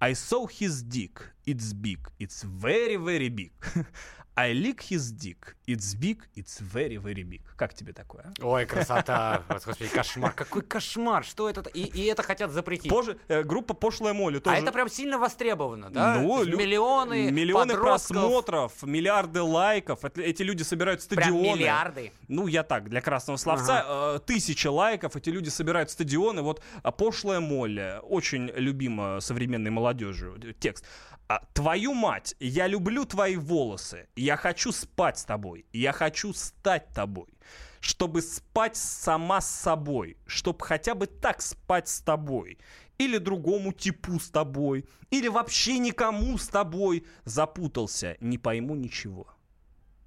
I 0.00 0.14
saw 0.14 0.46
his 0.46 0.82
dick. 0.82 1.20
It's 1.46 1.74
big. 1.74 1.98
It's 2.18 2.42
very, 2.42 2.96
very 2.96 3.28
big. 3.28 3.52
I 4.36 4.52
lick 4.54 4.80
his 4.90 5.10
dick. 5.12 5.54
It's 5.66 5.94
big. 5.94 6.18
It's 6.34 6.60
very, 6.60 6.96
very 6.96 7.22
big. 7.24 7.42
Как 7.56 7.74
тебе 7.74 7.92
такое? 7.92 8.32
а? 8.40 8.46
Ой, 8.46 8.64
красота. 8.64 9.42
Господи, 9.48 9.86
кошмар. 9.88 10.32
Какой 10.32 10.62
кошмар. 10.62 11.24
Что 11.24 11.50
это? 11.50 11.68
И, 11.70 11.82
и 11.82 12.04
это 12.06 12.22
хотят 12.22 12.50
запретить. 12.50 12.88
Позже, 12.88 13.18
э, 13.28 13.42
группа 13.42 13.74
Пошлая 13.74 14.14
Молли 14.14 14.38
тоже. 14.38 14.56
А 14.56 14.58
это 14.60 14.72
прям 14.72 14.88
сильно 14.88 15.18
востребовано, 15.18 15.90
да? 15.90 16.14
Ну, 16.20 16.42
лю- 16.42 16.56
миллионы, 16.56 17.30
миллионы 17.30 17.74
подростков. 17.74 18.16
просмотров, 18.16 18.82
миллиарды 18.82 19.42
лайков. 19.42 20.04
Это- 20.04 20.22
эти 20.22 20.42
люди 20.42 20.62
собирают 20.62 21.06
Прям 21.08 21.22
стадионы. 21.24 21.58
миллиарды. 21.58 22.12
Ну, 22.28 22.46
я 22.46 22.62
так, 22.62 22.88
для 22.88 23.00
красного 23.02 23.36
словца. 23.36 23.84
э, 23.86 24.20
тысячи 24.24 24.68
лайков, 24.68 25.16
эти 25.16 25.28
люди 25.28 25.50
собирают 25.50 25.90
стадионы. 25.90 26.40
Вот 26.42 26.62
а, 26.82 26.90
пошлая 26.92 27.40
Молли, 27.40 27.98
очень 28.02 28.50
любима 28.56 29.20
современной 29.20 29.70
молодежью. 29.70 30.38
э, 30.42 30.52
Текст. 30.58 30.86
А, 31.30 31.46
Твою 31.52 31.94
мать, 31.94 32.34
я 32.40 32.66
люблю 32.66 33.04
твои 33.04 33.36
волосы. 33.36 34.08
Я 34.16 34.36
хочу 34.36 34.72
спать 34.72 35.16
с 35.16 35.24
тобой. 35.24 35.64
Я 35.72 35.92
хочу 35.92 36.32
стать 36.32 36.88
тобой. 36.92 37.28
Чтобы 37.78 38.20
спать 38.20 38.76
сама 38.76 39.40
с 39.40 39.48
собой. 39.48 40.16
Чтобы 40.26 40.64
хотя 40.64 40.96
бы 40.96 41.06
так 41.06 41.40
спать 41.40 41.88
с 41.88 42.00
тобой. 42.00 42.58
Или 42.98 43.18
другому 43.18 43.72
типу 43.72 44.18
с 44.18 44.28
тобой. 44.28 44.86
Или 45.10 45.28
вообще 45.28 45.78
никому 45.78 46.36
с 46.36 46.48
тобой. 46.48 47.06
Запутался. 47.24 48.16
Не 48.18 48.36
пойму 48.36 48.74
ничего. 48.74 49.28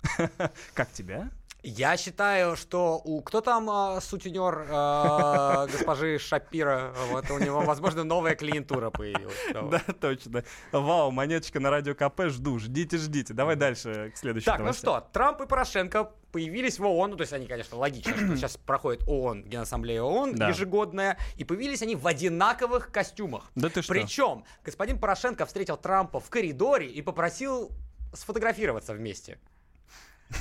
Как 0.73 0.91
тебя? 0.91 1.31
Я 1.63 1.95
считаю, 1.95 2.57
что 2.57 3.01
у... 3.05 3.21
Кто 3.21 3.39
там 3.39 3.69
а, 3.69 4.01
сутенер 4.01 4.67
а, 4.69 5.65
госпожи 5.71 6.19
Шапира? 6.19 6.93
Вот 7.09 7.31
у 7.31 7.39
него, 7.39 7.61
возможно, 7.61 8.03
новая 8.03 8.35
клиентура 8.35 8.89
появилась. 8.89 9.33
Да, 9.53 9.79
точно. 9.99 10.43
Вау, 10.73 11.11
монеточка 11.11 11.61
на 11.61 11.69
радио 11.69 11.95
КП, 11.95 12.23
жду. 12.27 12.59
Ждите, 12.59 12.97
ждите. 12.97 13.33
Давай 13.33 13.55
дальше 13.55 14.11
к 14.13 14.17
следующей 14.17 14.45
Так, 14.45 14.59
ну 14.59 14.73
что, 14.73 15.07
Трамп 15.13 15.41
и 15.41 15.45
Порошенко 15.47 16.11
появились 16.33 16.79
в 16.79 16.85
ООН, 16.85 17.11
ну, 17.11 17.15
то 17.15 17.21
есть 17.21 17.31
они, 17.31 17.47
конечно, 17.47 17.77
логично, 17.77 18.13
что 18.13 18.35
сейчас 18.35 18.57
проходит 18.65 19.07
ООН, 19.07 19.43
Генассамблея 19.45 20.01
ООН 20.01 20.35
Да. 20.35 20.49
ежегодная, 20.49 21.17
и 21.37 21.45
появились 21.45 21.81
они 21.81 21.95
в 21.95 22.05
одинаковых 22.05 22.91
костюмах. 22.91 23.51
Да 23.55 23.69
ты 23.69 23.81
что? 23.81 23.93
Причем 23.93 24.43
господин 24.65 24.99
Порошенко 24.99 25.45
встретил 25.45 25.77
Трампа 25.77 26.19
в 26.19 26.29
коридоре 26.29 26.87
и 26.87 27.01
попросил 27.01 27.71
сфотографироваться 28.13 28.93
вместе. 28.93 29.39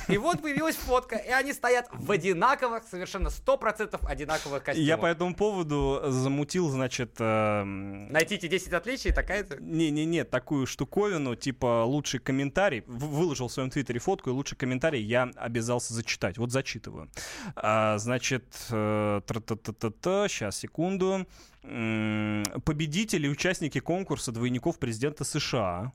И 0.07 0.17
вот 0.17 0.41
появилась 0.41 0.75
фотка, 0.75 1.15
и 1.15 1.29
они 1.29 1.53
стоят 1.53 1.87
в 1.93 2.11
одинаковых, 2.11 2.83
совершенно 2.89 3.27
100% 3.27 3.99
одинаковых 4.07 4.63
костюмах. 4.63 4.87
Я 4.87 4.97
по 4.97 5.05
этому 5.05 5.35
поводу 5.35 6.01
замутил, 6.07 6.69
значит... 6.69 7.15
эм, 7.19 8.11
Найти 8.11 8.35
эти 8.35 8.47
10 8.47 8.73
отличий, 8.73 9.11
такая-то... 9.11 9.61
Не-не-не, 9.61 10.23
такую 10.23 10.65
штуковину, 10.65 11.35
типа 11.35 11.83
лучший 11.85 12.19
комментарий. 12.19 12.83
Выложил 12.87 13.47
в 13.47 13.51
своем 13.53 13.69
твиттере 13.69 13.99
фотку, 13.99 14.29
и 14.31 14.33
лучший 14.33 14.57
комментарий 14.57 15.01
я 15.01 15.29
обязался 15.35 15.93
зачитать. 15.93 16.37
Вот 16.37 16.51
зачитываю. 16.51 17.09
А, 17.55 17.97
значит, 17.99 18.45
э, 18.71 19.21
тра-та-та-та-та, 19.27 20.27
сейчас, 20.27 20.57
секунду. 20.57 21.27
М, 21.63 22.43
Победители 22.65 23.27
и 23.27 23.29
участники 23.29 23.79
конкурса 23.79 24.31
двойников 24.31 24.79
президента 24.79 25.23
США 25.23 25.93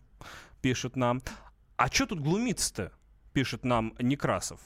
пишут 0.63 0.97
нам. 0.97 1.21
А 1.77 1.89
что 1.89 2.07
тут 2.07 2.21
глумиться-то? 2.21 2.93
Пишет 3.39 3.65
нам 3.65 3.95
Некрасов. 4.01 4.59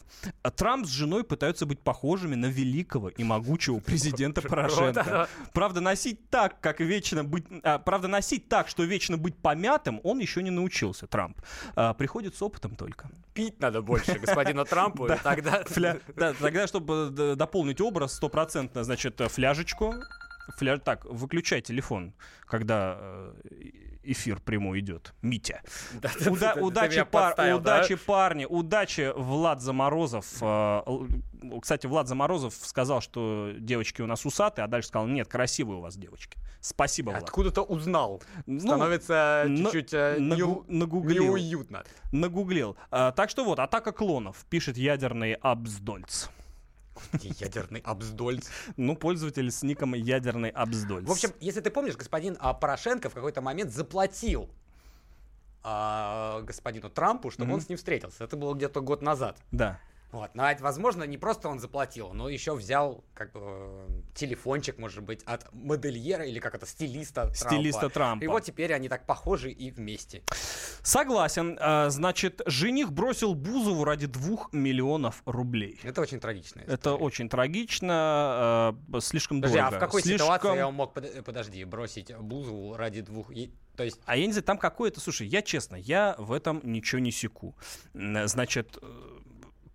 Трамп 0.56 0.86
с 0.86 0.88
женой 0.88 1.24
пытаются 1.24 1.66
быть 1.66 1.78
похожими 1.80 2.36
на 2.36 2.46
великого 2.46 3.10
и 3.10 3.22
могучего 3.22 3.80
президента 3.80 4.40
Порошенко. 4.40 5.28
Правда, 5.52 5.82
носить 5.82 6.30
так, 6.30 6.58
как 6.60 6.80
вечно 6.80 7.22
быть... 7.22 7.44
а, 7.62 7.78
правда, 7.78 8.08
носить 8.08 8.48
так, 8.48 8.68
что 8.68 8.84
вечно 8.84 9.18
быть 9.18 9.36
помятым, 9.36 10.00
он 10.04 10.20
еще 10.20 10.42
не 10.42 10.50
научился, 10.50 11.06
Трамп. 11.06 11.38
А, 11.76 11.92
приходит 11.92 12.34
с 12.34 12.40
опытом 12.40 12.74
только. 12.76 13.10
Пить 13.34 13.60
надо 13.60 13.82
больше 13.82 14.18
господину 14.18 14.64
Трампу, 14.64 15.06
и 15.12 15.16
тогда... 15.22 15.64
Тогда, 16.40 16.66
чтобы 16.66 17.34
дополнить 17.36 17.80
образ 17.82 18.14
стопроцентно, 18.14 18.84
значит, 18.84 19.20
фляжечку. 19.28 19.96
Фля... 20.56 20.78
Так, 20.78 21.04
выключай 21.04 21.60
телефон, 21.60 22.14
когда 22.46 22.96
э, 22.98 23.34
эфир 24.02 24.40
прямой 24.40 24.80
идет. 24.80 25.14
Митя. 25.22 25.62
Да, 26.00 26.10
Уда- 26.30 26.48
ты- 26.48 26.54
ты- 26.54 26.60
ты 26.60 26.60
удачи, 26.66 26.92
меня 26.94 27.04
пар- 27.04 27.28
подставил, 27.30 27.60
да? 27.60 27.76
удачи, 27.78 27.94
парни, 27.94 28.44
удачи, 28.44 29.12
Влад 29.16 29.60
Заморозов. 29.60 30.26
Э, 30.40 30.82
Кстати, 31.60 31.86
Влад 31.86 32.08
Заморозов 32.08 32.54
сказал, 32.54 33.00
что 33.00 33.52
девочки 33.58 34.02
у 34.02 34.06
нас 34.06 34.24
усатые, 34.26 34.64
а 34.64 34.68
дальше 34.68 34.88
сказал, 34.88 35.06
нет, 35.06 35.28
красивые 35.28 35.78
у 35.78 35.80
вас 35.80 35.96
девочки. 35.96 36.38
Спасибо, 36.60 37.10
Влад. 37.10 37.22
Откуда-то 37.24 37.62
узнал. 37.62 38.22
Ну, 38.46 38.60
Становится 38.60 39.44
на- 39.48 39.64
чуть-чуть 39.64 39.92
э, 39.94 40.16
нагу- 40.18 40.36
неу- 40.36 40.64
нагуглил. 40.68 41.24
неуютно. 41.24 41.84
Нагуглил. 42.12 42.76
А, 42.90 43.12
так 43.12 43.30
что 43.30 43.44
вот, 43.44 43.58
атака 43.58 43.92
клонов, 43.92 44.44
пишет 44.50 44.76
ядерный 44.76 45.34
Ядерный 47.22 47.80
обздольц. 47.80 48.48
Ну, 48.76 48.96
пользователь 48.96 49.50
с 49.50 49.62
ником 49.62 49.94
ядерный 49.94 50.50
Абсдольц. 50.50 51.06
В 51.06 51.12
общем, 51.12 51.30
если 51.40 51.60
ты 51.60 51.70
помнишь, 51.70 51.96
господин 51.96 52.36
а, 52.40 52.54
Порошенко 52.54 53.10
в 53.10 53.14
какой-то 53.14 53.40
момент 53.40 53.72
заплатил 53.72 54.48
а, 55.62 56.42
господину 56.42 56.90
Трампу, 56.90 57.30
чтобы 57.30 57.54
он 57.54 57.60
с 57.60 57.68
ним 57.68 57.78
встретился. 57.78 58.24
Это 58.24 58.36
было 58.36 58.54
где-то 58.54 58.80
год 58.80 59.02
назад. 59.02 59.38
Да. 59.50 59.78
Вот. 60.12 60.34
Но, 60.34 60.48
это, 60.50 60.62
возможно, 60.62 61.04
не 61.04 61.16
просто 61.18 61.48
он 61.48 61.58
заплатил, 61.58 62.12
но 62.12 62.28
еще 62.28 62.54
взял 62.54 63.02
как 63.14 63.32
бы 63.32 63.86
телефончик, 64.14 64.78
может 64.78 65.02
быть, 65.02 65.22
от 65.24 65.52
модельера 65.54 66.24
или 66.24 66.38
как 66.38 66.54
это, 66.54 66.66
стилиста 66.66 67.32
Стилиста 67.34 67.88
Трампа. 67.88 68.22
И 68.24 68.26
вот 68.28 68.44
теперь 68.44 68.74
они 68.74 68.88
так 68.88 69.06
похожи 69.06 69.50
и 69.50 69.70
вместе. 69.70 70.22
Согласен. 70.82 71.56
А, 71.60 71.88
Значит, 71.90 72.42
жених 72.46 72.92
бросил 72.92 73.34
Бузову 73.34 73.84
ради 73.84 74.06
двух 74.06 74.52
миллионов 74.52 75.22
рублей. 75.24 75.80
Это 75.82 76.00
очень 76.02 76.20
трагично. 76.20 76.60
Это 76.66 76.94
очень 76.94 77.28
трагично, 77.28 78.74
э, 78.92 79.00
слишком 79.00 79.38
Подожди, 79.40 79.58
дорого. 79.58 79.76
а 79.76 79.78
в 79.78 79.80
какой 79.80 80.02
Слишком- 80.02 80.26
ситуации 80.36 80.62
он 80.62 80.74
мог, 80.74 80.92
под- 80.92 81.24
подожди, 81.24 81.64
бросить 81.64 82.14
Бузову 82.16 82.76
ради 82.76 83.00
двух... 83.00 83.30
То 83.76 83.84
есть 83.84 83.98
А 84.04 84.16
я 84.16 84.26
не 84.26 84.32
знаю, 84.32 84.44
там 84.44 84.58
какое-то... 84.58 85.00
Слушай, 85.00 85.26
я 85.28 85.40
честно, 85.40 85.76
я 85.76 86.14
в 86.18 86.32
этом 86.32 86.60
ничего 86.62 86.98
не 87.00 87.10
секу. 87.10 87.56
Значит, 87.94 88.76
э, 88.82 89.18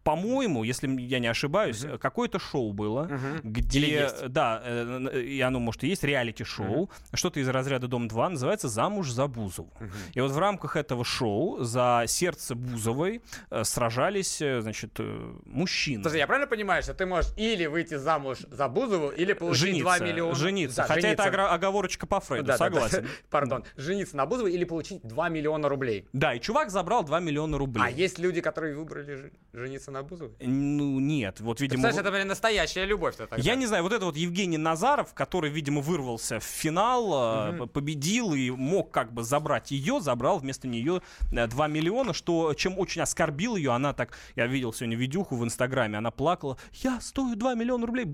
по-моему, 0.08 0.64
если 0.64 0.88
я 1.02 1.20
не 1.20 1.28
ошибаюсь, 1.28 1.84
э, 1.84 1.98
какое-то 1.98 2.40
шоу 2.40 2.72
было, 2.72 3.10
где... 3.44 3.80
Или 3.80 3.90
есть? 3.90 4.28
Да, 4.30 4.62
э, 4.64 5.20
и 5.20 5.42
оно, 5.42 5.60
может, 5.60 5.84
и 5.84 5.88
есть 5.90 6.02
реалити-шоу, 6.06 6.90
что-то 7.14 7.42
из 7.42 7.50
разряда 7.50 7.90
«Дом-2», 7.90 8.30
называется 8.30 8.70
«Замуж 8.70 9.10
за 9.10 9.28
Бузову». 9.28 9.70
И 10.14 10.22
вот 10.22 10.32
в 10.32 10.40
рамках 10.40 10.78
этого 10.78 11.04
шоу 11.04 11.62
за 11.62 12.06
сердце 12.08 12.56
Бузовой 12.56 13.22
э, 13.50 13.66
сражались, 13.66 14.42
э, 14.42 14.62
значит, 14.62 14.98
мужчины. 15.44 16.04
Слушай, 16.04 16.20
я 16.20 16.28
правильно 16.28 16.48
понимаю, 16.48 16.84
что 16.84 16.94
ты 16.94 17.06
можешь 17.06 17.34
или 17.36 17.66
выйти 17.66 17.96
замуж 17.96 18.38
за 18.50 18.70
Бузову, 18.70 19.10
или 19.10 19.34
получить 19.34 19.62
жениться, 19.62 19.98
2 19.98 20.08
миллиона... 20.08 20.36
жениться. 20.36 20.78
Да, 20.78 20.84
Хотя 20.84 21.02
жениться. 21.02 21.28
это 21.28 21.54
оговорочка 21.54 22.08
по 22.08 22.22
Фрейду, 22.22 22.46
Да, 22.46 22.58
да, 22.58 22.70
да. 22.70 22.76
согласен. 22.80 23.08
Пардон. 23.30 23.66
Жениться 23.76 24.16
на 24.16 24.26
Бузовой 24.26 24.54
или 24.54 24.64
получить 24.64 25.02
2 25.04 25.28
миллиона 25.28 25.68
рублей. 25.68 26.08
Да, 26.14 26.34
и 26.34 26.40
чувак 26.40 26.70
забрал 26.70 27.04
2 27.04 27.20
миллиона 27.20 27.58
рублей. 27.58 27.84
А 27.86 27.90
есть 27.90 28.20
люди, 28.20 28.40
которые 28.40 28.74
выбрали 28.74 29.34
жениться 29.52 29.92
на 29.92 29.97
Бузовой? 30.04 30.36
Ну, 30.40 31.00
нет, 31.00 31.40
вот, 31.40 31.58
Ты 31.58 31.64
видимо... 31.66 31.84
представляешь, 31.84 32.02
это, 32.08 32.12
блин, 32.16 32.28
настоящая 32.28 32.86
любовь-то 32.86 33.28
тогда. 33.28 33.44
Я 33.44 33.56
не 33.56 33.66
знаю, 33.66 33.84
вот 33.84 33.94
это 33.94 34.06
вот 34.06 34.18
Евгений 34.18 34.58
Назаров, 34.58 35.14
который, 35.14 35.50
видимо, 35.50 35.82
вырвался 35.82 36.40
в 36.40 36.44
финал, 36.44 37.54
э, 37.64 37.68
победил 37.68 38.34
и 38.34 38.50
мог 38.52 38.92
как 38.92 39.14
бы 39.14 39.24
забрать 39.24 39.72
ее, 39.72 40.00
забрал 40.02 40.40
вместо 40.40 40.68
нее 40.68 41.02
э, 41.32 41.48
2 41.48 41.68
миллиона, 41.68 42.14
что 42.14 42.54
чем 42.54 42.78
очень 42.80 43.02
оскорбил 43.02 43.56
ее, 43.56 43.72
она 43.72 43.94
так, 43.94 44.18
я 44.36 44.48
видел 44.48 44.74
сегодня 44.74 44.98
видюху 44.98 45.36
в 45.36 45.44
Инстаграме, 45.44 45.98
она 45.98 46.12
плакала, 46.12 46.58
я 46.74 47.00
стою 47.02 47.36
2 47.36 47.54
миллиона 47.56 47.86
рублей. 47.86 48.08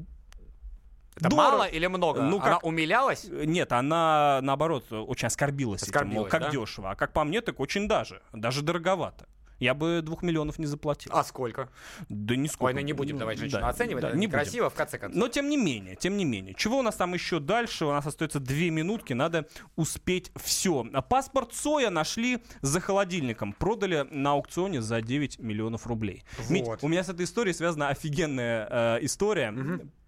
Это 1.15 1.29
Дорого. 1.29 1.35
мало 1.51 1.63
или 1.65 1.85
много? 1.85 2.23
Ну, 2.23 2.37
Она 2.39 2.53
как- 2.55 2.63
умилялась? 2.63 3.25
Э, 3.29 3.43
Нет, 3.45 3.71
она, 3.71 4.39
наоборот, 4.41 4.91
очень 4.91 5.27
оскорбилась. 5.27 5.83
этим, 5.83 5.91
мол, 5.93 6.25
Оскорбилась, 6.25 6.31
как 6.31 6.41
да? 6.41 6.49
дешево. 6.49 6.91
А 6.91 6.95
как 6.95 7.13
по 7.13 7.23
мне, 7.23 7.41
так 7.41 7.59
очень 7.59 7.87
даже. 7.87 8.23
Даже 8.33 8.63
дороговато. 8.63 9.27
Я 9.63 9.73
бы 9.73 10.01
двух 10.03 10.23
миллионов 10.23 10.59
не 10.59 10.65
заплатил. 10.65 11.11
А 11.15 11.23
сколько? 11.23 11.69
Да 12.09 12.35
не 12.35 12.47
сколько. 12.47 12.65
Ой, 12.65 12.73
ну 12.73 12.81
не 12.81 12.93
будем 12.93 13.17
давать 13.17 13.37
женщину 13.39 13.65
оценивать, 13.65 14.01
да, 14.01 14.09
это 14.09 14.17
не 14.17 14.27
будем. 14.27 14.39
некрасиво, 14.39 14.69
в 14.69 14.73
конце 14.73 14.97
концов. 14.97 15.19
Но 15.19 15.27
тем 15.29 15.47
не 15.49 15.57
менее, 15.57 15.95
тем 15.95 16.17
не 16.17 16.25
менее. 16.25 16.53
Чего 16.53 16.79
у 16.79 16.81
нас 16.81 16.95
там 16.95 17.13
еще 17.13 17.39
дальше? 17.39 17.85
У 17.85 17.91
нас 17.91 18.05
остается 18.05 18.39
две 18.39 18.69
минутки, 18.69 19.13
надо 19.13 19.47
успеть 19.75 20.31
все. 20.35 20.83
Паспорт 21.09 21.53
Соя 21.53 21.89
нашли 21.89 22.43
за 22.61 22.79
холодильником. 22.81 23.53
Продали 23.53 24.05
на 24.11 24.31
аукционе 24.33 24.81
за 24.81 25.01
9 25.01 25.39
миллионов 25.39 25.87
рублей. 25.87 26.23
Мить, 26.49 26.65
Вот. 26.65 26.79
у 26.83 26.87
меня 26.87 27.03
с 27.03 27.09
этой 27.09 27.25
историей 27.25 27.53
связана 27.53 27.89
офигенная 27.89 28.67
э, 28.69 29.05
история. 29.05 29.53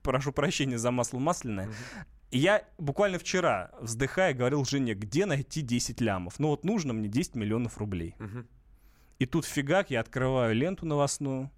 Прошу 0.01 0.32
прощения 0.32 0.78
за 0.78 0.91
масло 0.91 1.20
масляное. 1.20 1.70
Я 2.32 2.64
буквально 2.78 3.18
вчера, 3.18 3.72
вздыхая, 3.80 4.34
говорил 4.34 4.66
жене, 4.66 4.93
где 4.93 5.26
найти 5.26 5.62
10 5.62 6.01
лямов. 6.01 6.39
Ну 6.39 6.49
вот 6.49 6.66
нужно 6.66 6.91
мне 6.93 7.08
10 7.08 7.36
миллионов 7.36 7.78
рублей. 7.78 8.16
И 9.20 9.26
тут 9.26 9.45
фигак, 9.45 9.89
я 9.91 10.01
открываю 10.01 10.53
ленту 10.55 10.86
новостную. 10.86 11.49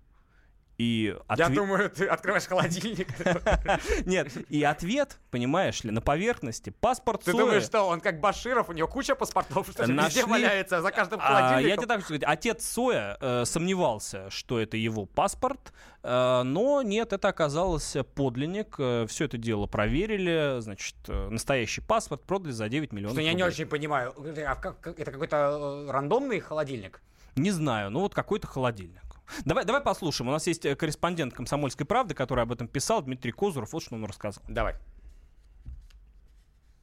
И 0.77 1.15
Я 1.35 1.47
отве- 1.47 1.55
думаю, 1.55 1.89
ты 1.89 2.05
открываешь 2.05 2.45
холодильник. 2.45 3.07
Нет, 4.05 4.31
и 4.47 4.61
ответ, 4.61 5.17
понимаешь 5.31 5.83
ли, 5.83 5.89
на 5.89 6.01
поверхности. 6.01 6.69
Паспорт 6.69 7.23
Ты 7.23 7.31
Цоя- 7.31 7.39
думаешь, 7.39 7.63
что 7.63 7.81
он 7.87 7.99
как 7.99 8.19
Баширов, 8.19 8.69
у 8.69 8.73
него 8.73 8.87
куча 8.87 9.15
паспортов, 9.15 9.69
что 9.71 9.85
ли, 9.85 9.93
везде 9.93 10.21
Нашли- 10.21 10.29
валяется 10.29 10.83
за 10.83 10.91
каждым 10.91 11.19
А, 11.19 11.23
я 11.31 11.47
холодильником? 11.49 11.77
тебе 11.77 11.87
так 11.87 11.95
хочу 11.95 12.05
сказать, 12.05 12.23
отец 12.25 12.63
Соя 12.63 13.17
э, 13.19 13.45
сомневался, 13.45 14.29
что 14.29 14.59
это 14.59 14.77
его 14.77 15.07
паспорт, 15.07 15.73
э, 16.03 16.41
но 16.43 16.83
нет, 16.83 17.11
это 17.11 17.27
оказался 17.29 18.03
подлинник. 18.03 18.75
все 19.09 19.25
это 19.25 19.39
дело 19.39 19.65
проверили, 19.65 20.57
значит, 20.59 20.95
э, 21.07 21.29
настоящий 21.29 21.81
паспорт 21.81 22.21
продали 22.21 22.51
за 22.51 22.69
9 22.69 22.93
миллионов 22.93 23.13
Что 23.15 23.21
я 23.23 23.33
не 23.33 23.41
очень 23.41 23.65
понимаю. 23.65 24.13
А 24.45 24.53
как- 24.55 24.85
это 24.99 25.11
какой-то 25.11 25.85
э, 25.87 25.91
рандомный 25.91 26.39
холодильник? 26.39 27.01
Не 27.37 27.51
знаю, 27.51 27.91
ну 27.91 28.01
вот 28.01 28.13
какой-то 28.13 28.47
холодильник. 28.47 29.01
Давай, 29.45 29.65
давай 29.65 29.81
послушаем. 29.81 30.29
У 30.29 30.31
нас 30.31 30.47
есть 30.47 30.65
э, 30.65 30.75
корреспондент 30.75 31.33
«Комсомольской 31.33 31.85
правды», 31.85 32.13
который 32.13 32.43
об 32.43 32.51
этом 32.51 32.67
писал, 32.67 33.01
Дмитрий 33.01 33.31
Козуров. 33.31 33.73
Вот 33.73 33.83
что 33.83 33.95
он 33.95 34.05
рассказал. 34.05 34.43
Давай. 34.47 34.75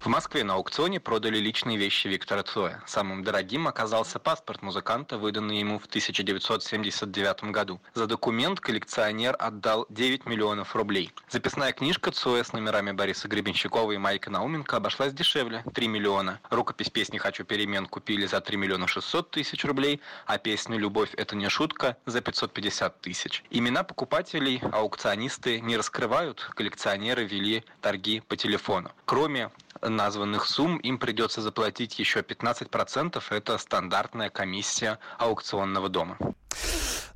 В 0.05 0.09
Москве 0.09 0.45
на 0.45 0.53
аукционе 0.53 1.01
продали 1.01 1.39
личные 1.39 1.79
вещи 1.79 2.09
Виктора 2.09 2.43
Цоя. 2.43 2.83
Самым 2.85 3.25
дорогим 3.25 3.67
оказался 3.67 4.19
паспорт 4.19 4.61
музыканта, 4.61 5.17
выданный 5.17 5.61
ему 5.61 5.79
в 5.79 5.87
1979 5.87 7.45
году. 7.45 7.81
За 7.95 8.07
документ 8.07 8.61
коллекционер 8.61 9.35
отдал 9.39 9.87
9 9.89 10.27
миллионов 10.27 10.77
рублей. 10.77 11.11
Записная 11.31 11.73
книжка 11.73 12.11
Цоя 12.11 12.45
с 12.45 12.53
номерами 12.53 12.93
Бориса 12.93 13.29
Гребенщикова 13.29 13.93
и 13.93 13.97
Майка 13.97 14.29
Науменко 14.31 14.77
обошлась 14.77 15.15
дешевле– 15.15 15.65
3 15.75 15.89
миллиона. 15.89 16.39
Рукопись 16.51 16.91
песни 16.91 17.17
«Хочу 17.17 17.45
перемен» 17.45 17.87
купили 17.87 18.27
за 18.27 18.43
3 18.43 18.59
миллиона 18.59 18.87
600 18.87 19.31
тысяч 19.31 19.65
рублей, 19.65 20.03
а 20.27 20.37
песню 20.37 20.79
«Любовь– 20.79 21.15
это 21.17 21.35
не 21.35 21.49
шутка» 21.49 21.97
за 22.05 22.21
550 22.21 23.01
тысяч. 23.01 23.43
Имена 23.49 23.85
покупателей 23.85 24.61
аукционисты 24.71 25.63
не 25.63 25.79
раскрывают, 25.79 26.47
коллекционеры 26.55 27.25
вели 27.25 27.65
торги 27.81 28.21
по 28.21 28.37
телефону. 28.37 28.93
Кроме 29.07 29.51
названных 29.89 30.47
сумм 30.47 30.79
им 30.79 30.99
придется 30.99 31.43
заплатить 31.43 31.99
еще 31.99 32.21
15%. 32.21 33.23
Это 33.31 33.59
стандартная 33.59 34.31
комиссия 34.31 34.99
аукционного 35.19 35.89
дома. 35.89 36.19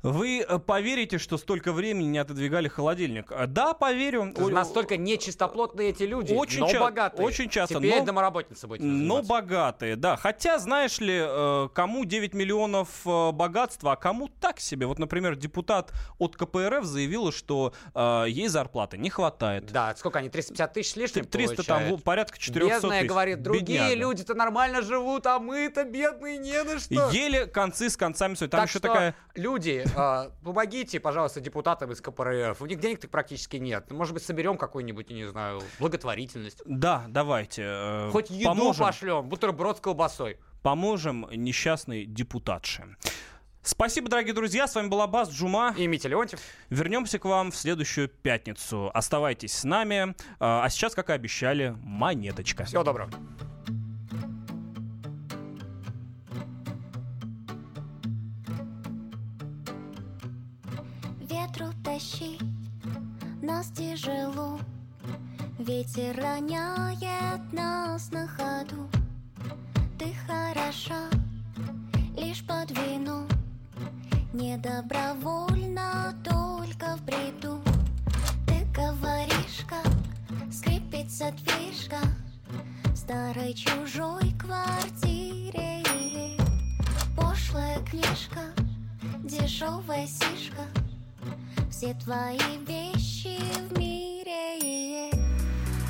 Вы 0.01 0.45
э, 0.47 0.59
поверите, 0.59 1.17
что 1.17 1.37
столько 1.37 1.73
времени 1.73 2.07
не 2.07 2.19
отодвигали 2.19 2.69
холодильник? 2.69 3.31
Э, 3.33 3.47
Да, 3.47 3.73
поверю. 3.73 4.31
О- 4.37 4.49
Настолько 4.49 4.95
нечистоплотные 4.95 5.89
эти 5.89 6.03
люди, 6.03 6.33
Очень 6.33 6.61
но 6.61 6.69
ча- 6.71 6.79
богатые. 6.79 7.25
очень 7.27 7.49
часто, 7.49 7.75
Теперь 7.79 7.99
но- 7.99 8.05
домоработница 8.05 8.67
будет 8.67 8.79
Но 8.81 9.21
богатые, 9.21 9.97
да. 9.97 10.15
Хотя, 10.15 10.57
знаешь 10.57 10.99
ли, 10.99 11.19
э, 11.21 11.67
кому 11.73 12.05
9 12.05 12.33
миллионов 12.33 12.87
э, 13.05 13.31
богатства, 13.33 13.91
а 13.91 13.95
кому 13.97 14.29
так 14.29 14.61
себе. 14.61 14.85
Вот, 14.85 14.99
например, 14.99 15.35
депутат 15.35 15.91
от 16.17 16.37
КПРФ 16.37 16.85
заявила, 16.85 17.33
что 17.33 17.73
э, 17.93 18.25
ей 18.29 18.47
зарплаты 18.47 18.97
не 18.97 19.09
хватает. 19.09 19.69
Да, 19.69 19.93
сколько 19.97 20.19
они, 20.19 20.29
350 20.29 20.71
тысяч 20.73 20.95
лишним 20.95 21.25
300 21.25 21.57
там, 21.63 21.65
получают? 21.79 21.99
в- 21.99 22.03
порядка 22.03 22.37
400 22.39 22.75
Бедная, 22.83 22.99
тысяч. 23.01 23.09
говорит, 23.09 23.41
другие 23.41 23.95
люди-то 23.95 24.33
нормально 24.33 24.81
живут, 24.81 25.25
а 25.27 25.39
мы-то 25.39 25.83
бедные 25.83 26.37
не 26.37 26.63
на 26.63 26.79
что. 26.79 27.09
Еле 27.09 27.47
концы 27.47 27.89
с 27.89 27.97
концами. 27.97 28.29
Там 28.35 28.47
так 28.49 28.61
еще 28.69 28.77
что, 28.79 28.87
такая... 28.87 29.15
люди, 29.35 29.83
э, 29.95 30.29
помогите, 30.43 30.99
пожалуйста, 30.99 31.41
депутатам 31.41 31.91
из 31.91 32.01
КПРФ. 32.01 32.61
У 32.61 32.65
них 32.65 32.79
денег-то 32.79 33.07
практически 33.07 33.57
нет. 33.57 33.91
Может 33.91 34.13
быть, 34.13 34.23
соберем 34.23 34.57
какую-нибудь, 34.57 35.09
я 35.09 35.15
не 35.15 35.25
знаю, 35.25 35.61
благотворительность. 35.79 36.61
Да, 36.65 37.05
давайте. 37.07 37.63
э, 37.65 38.09
Хоть 38.11 38.29
еду 38.29 38.45
поможем, 38.45 38.85
пошлем, 38.85 39.29
бутерброд 39.29 39.77
с 39.77 39.81
колбасой. 39.81 40.37
поможем 40.61 41.27
несчастной 41.31 42.05
депутатше. 42.05 42.95
Спасибо, 43.61 44.09
дорогие 44.09 44.33
друзья. 44.33 44.67
С 44.67 44.75
вами 44.75 44.87
была 44.87 45.05
Бас 45.05 45.29
Джума. 45.29 45.75
И 45.77 45.85
Митя 45.85 46.07
Леонтьев. 46.07 46.39
Вернемся 46.69 47.19
к 47.19 47.25
вам 47.25 47.51
в 47.51 47.55
следующую 47.55 48.07
пятницу. 48.07 48.89
Оставайтесь 48.93 49.53
с 49.53 49.63
нами. 49.65 50.15
А 50.39 50.63
а 50.63 50.69
сейчас, 50.69 50.95
как 50.95 51.09
и 51.09 51.13
обещали, 51.13 51.75
монеточка. 51.83 52.63
Всего 52.63 52.83
доброго. 52.83 53.11
Тащить 61.99 62.39
нас 63.41 63.67
тяжело. 63.71 64.57
Ветер 65.57 66.15
роняет 66.15 67.51
нас 67.51 68.09
на 68.11 68.25
ходу. 68.25 68.87
Ты 69.97 70.13
хороша 70.25 71.09
лишь 72.15 72.45
под 72.45 72.71
вину 72.71 73.27
Не 74.31 74.57
добровольно, 74.57 76.15
только 76.23 76.95
в 76.95 77.03
бреду. 77.03 77.61
Ты 78.47 78.65
говоришь, 78.73 79.65
как 79.67 79.91
скрипит 80.53 81.11
задвижка 81.11 81.99
В 82.85 82.95
старой 82.95 83.53
чужой 83.53 84.28
все 91.79 91.93
твои 91.93 92.37
вещи 92.67 93.39
в 93.69 93.79
мире. 93.79 95.09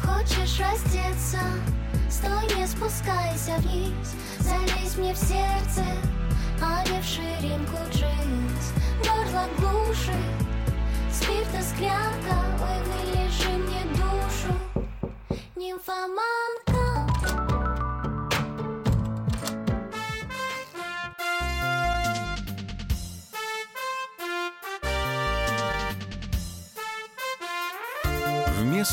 Хочешь 0.04 0.60
раздеться? 0.60 1.40
Стой, 2.08 2.56
не 2.56 2.68
спускайся 2.68 3.56
вниз. 3.58 4.14
Залезь 4.38 4.98
мне 4.98 5.16
в 5.16 5.18
сердце, 5.18 5.84
а 6.62 6.86
не 6.90 7.02
в 7.02 7.04
ширинку 7.04 7.78
джинс. 7.92 8.72
Горло 9.04 9.48
глушит 9.58 10.14
спирта 11.12 11.64
склянка. 11.64 12.38
Ой, 12.62 12.84
вылежи 12.84 13.50
мне 13.58 13.84
душу. 13.96 14.54
Нимфоманка 15.56 16.49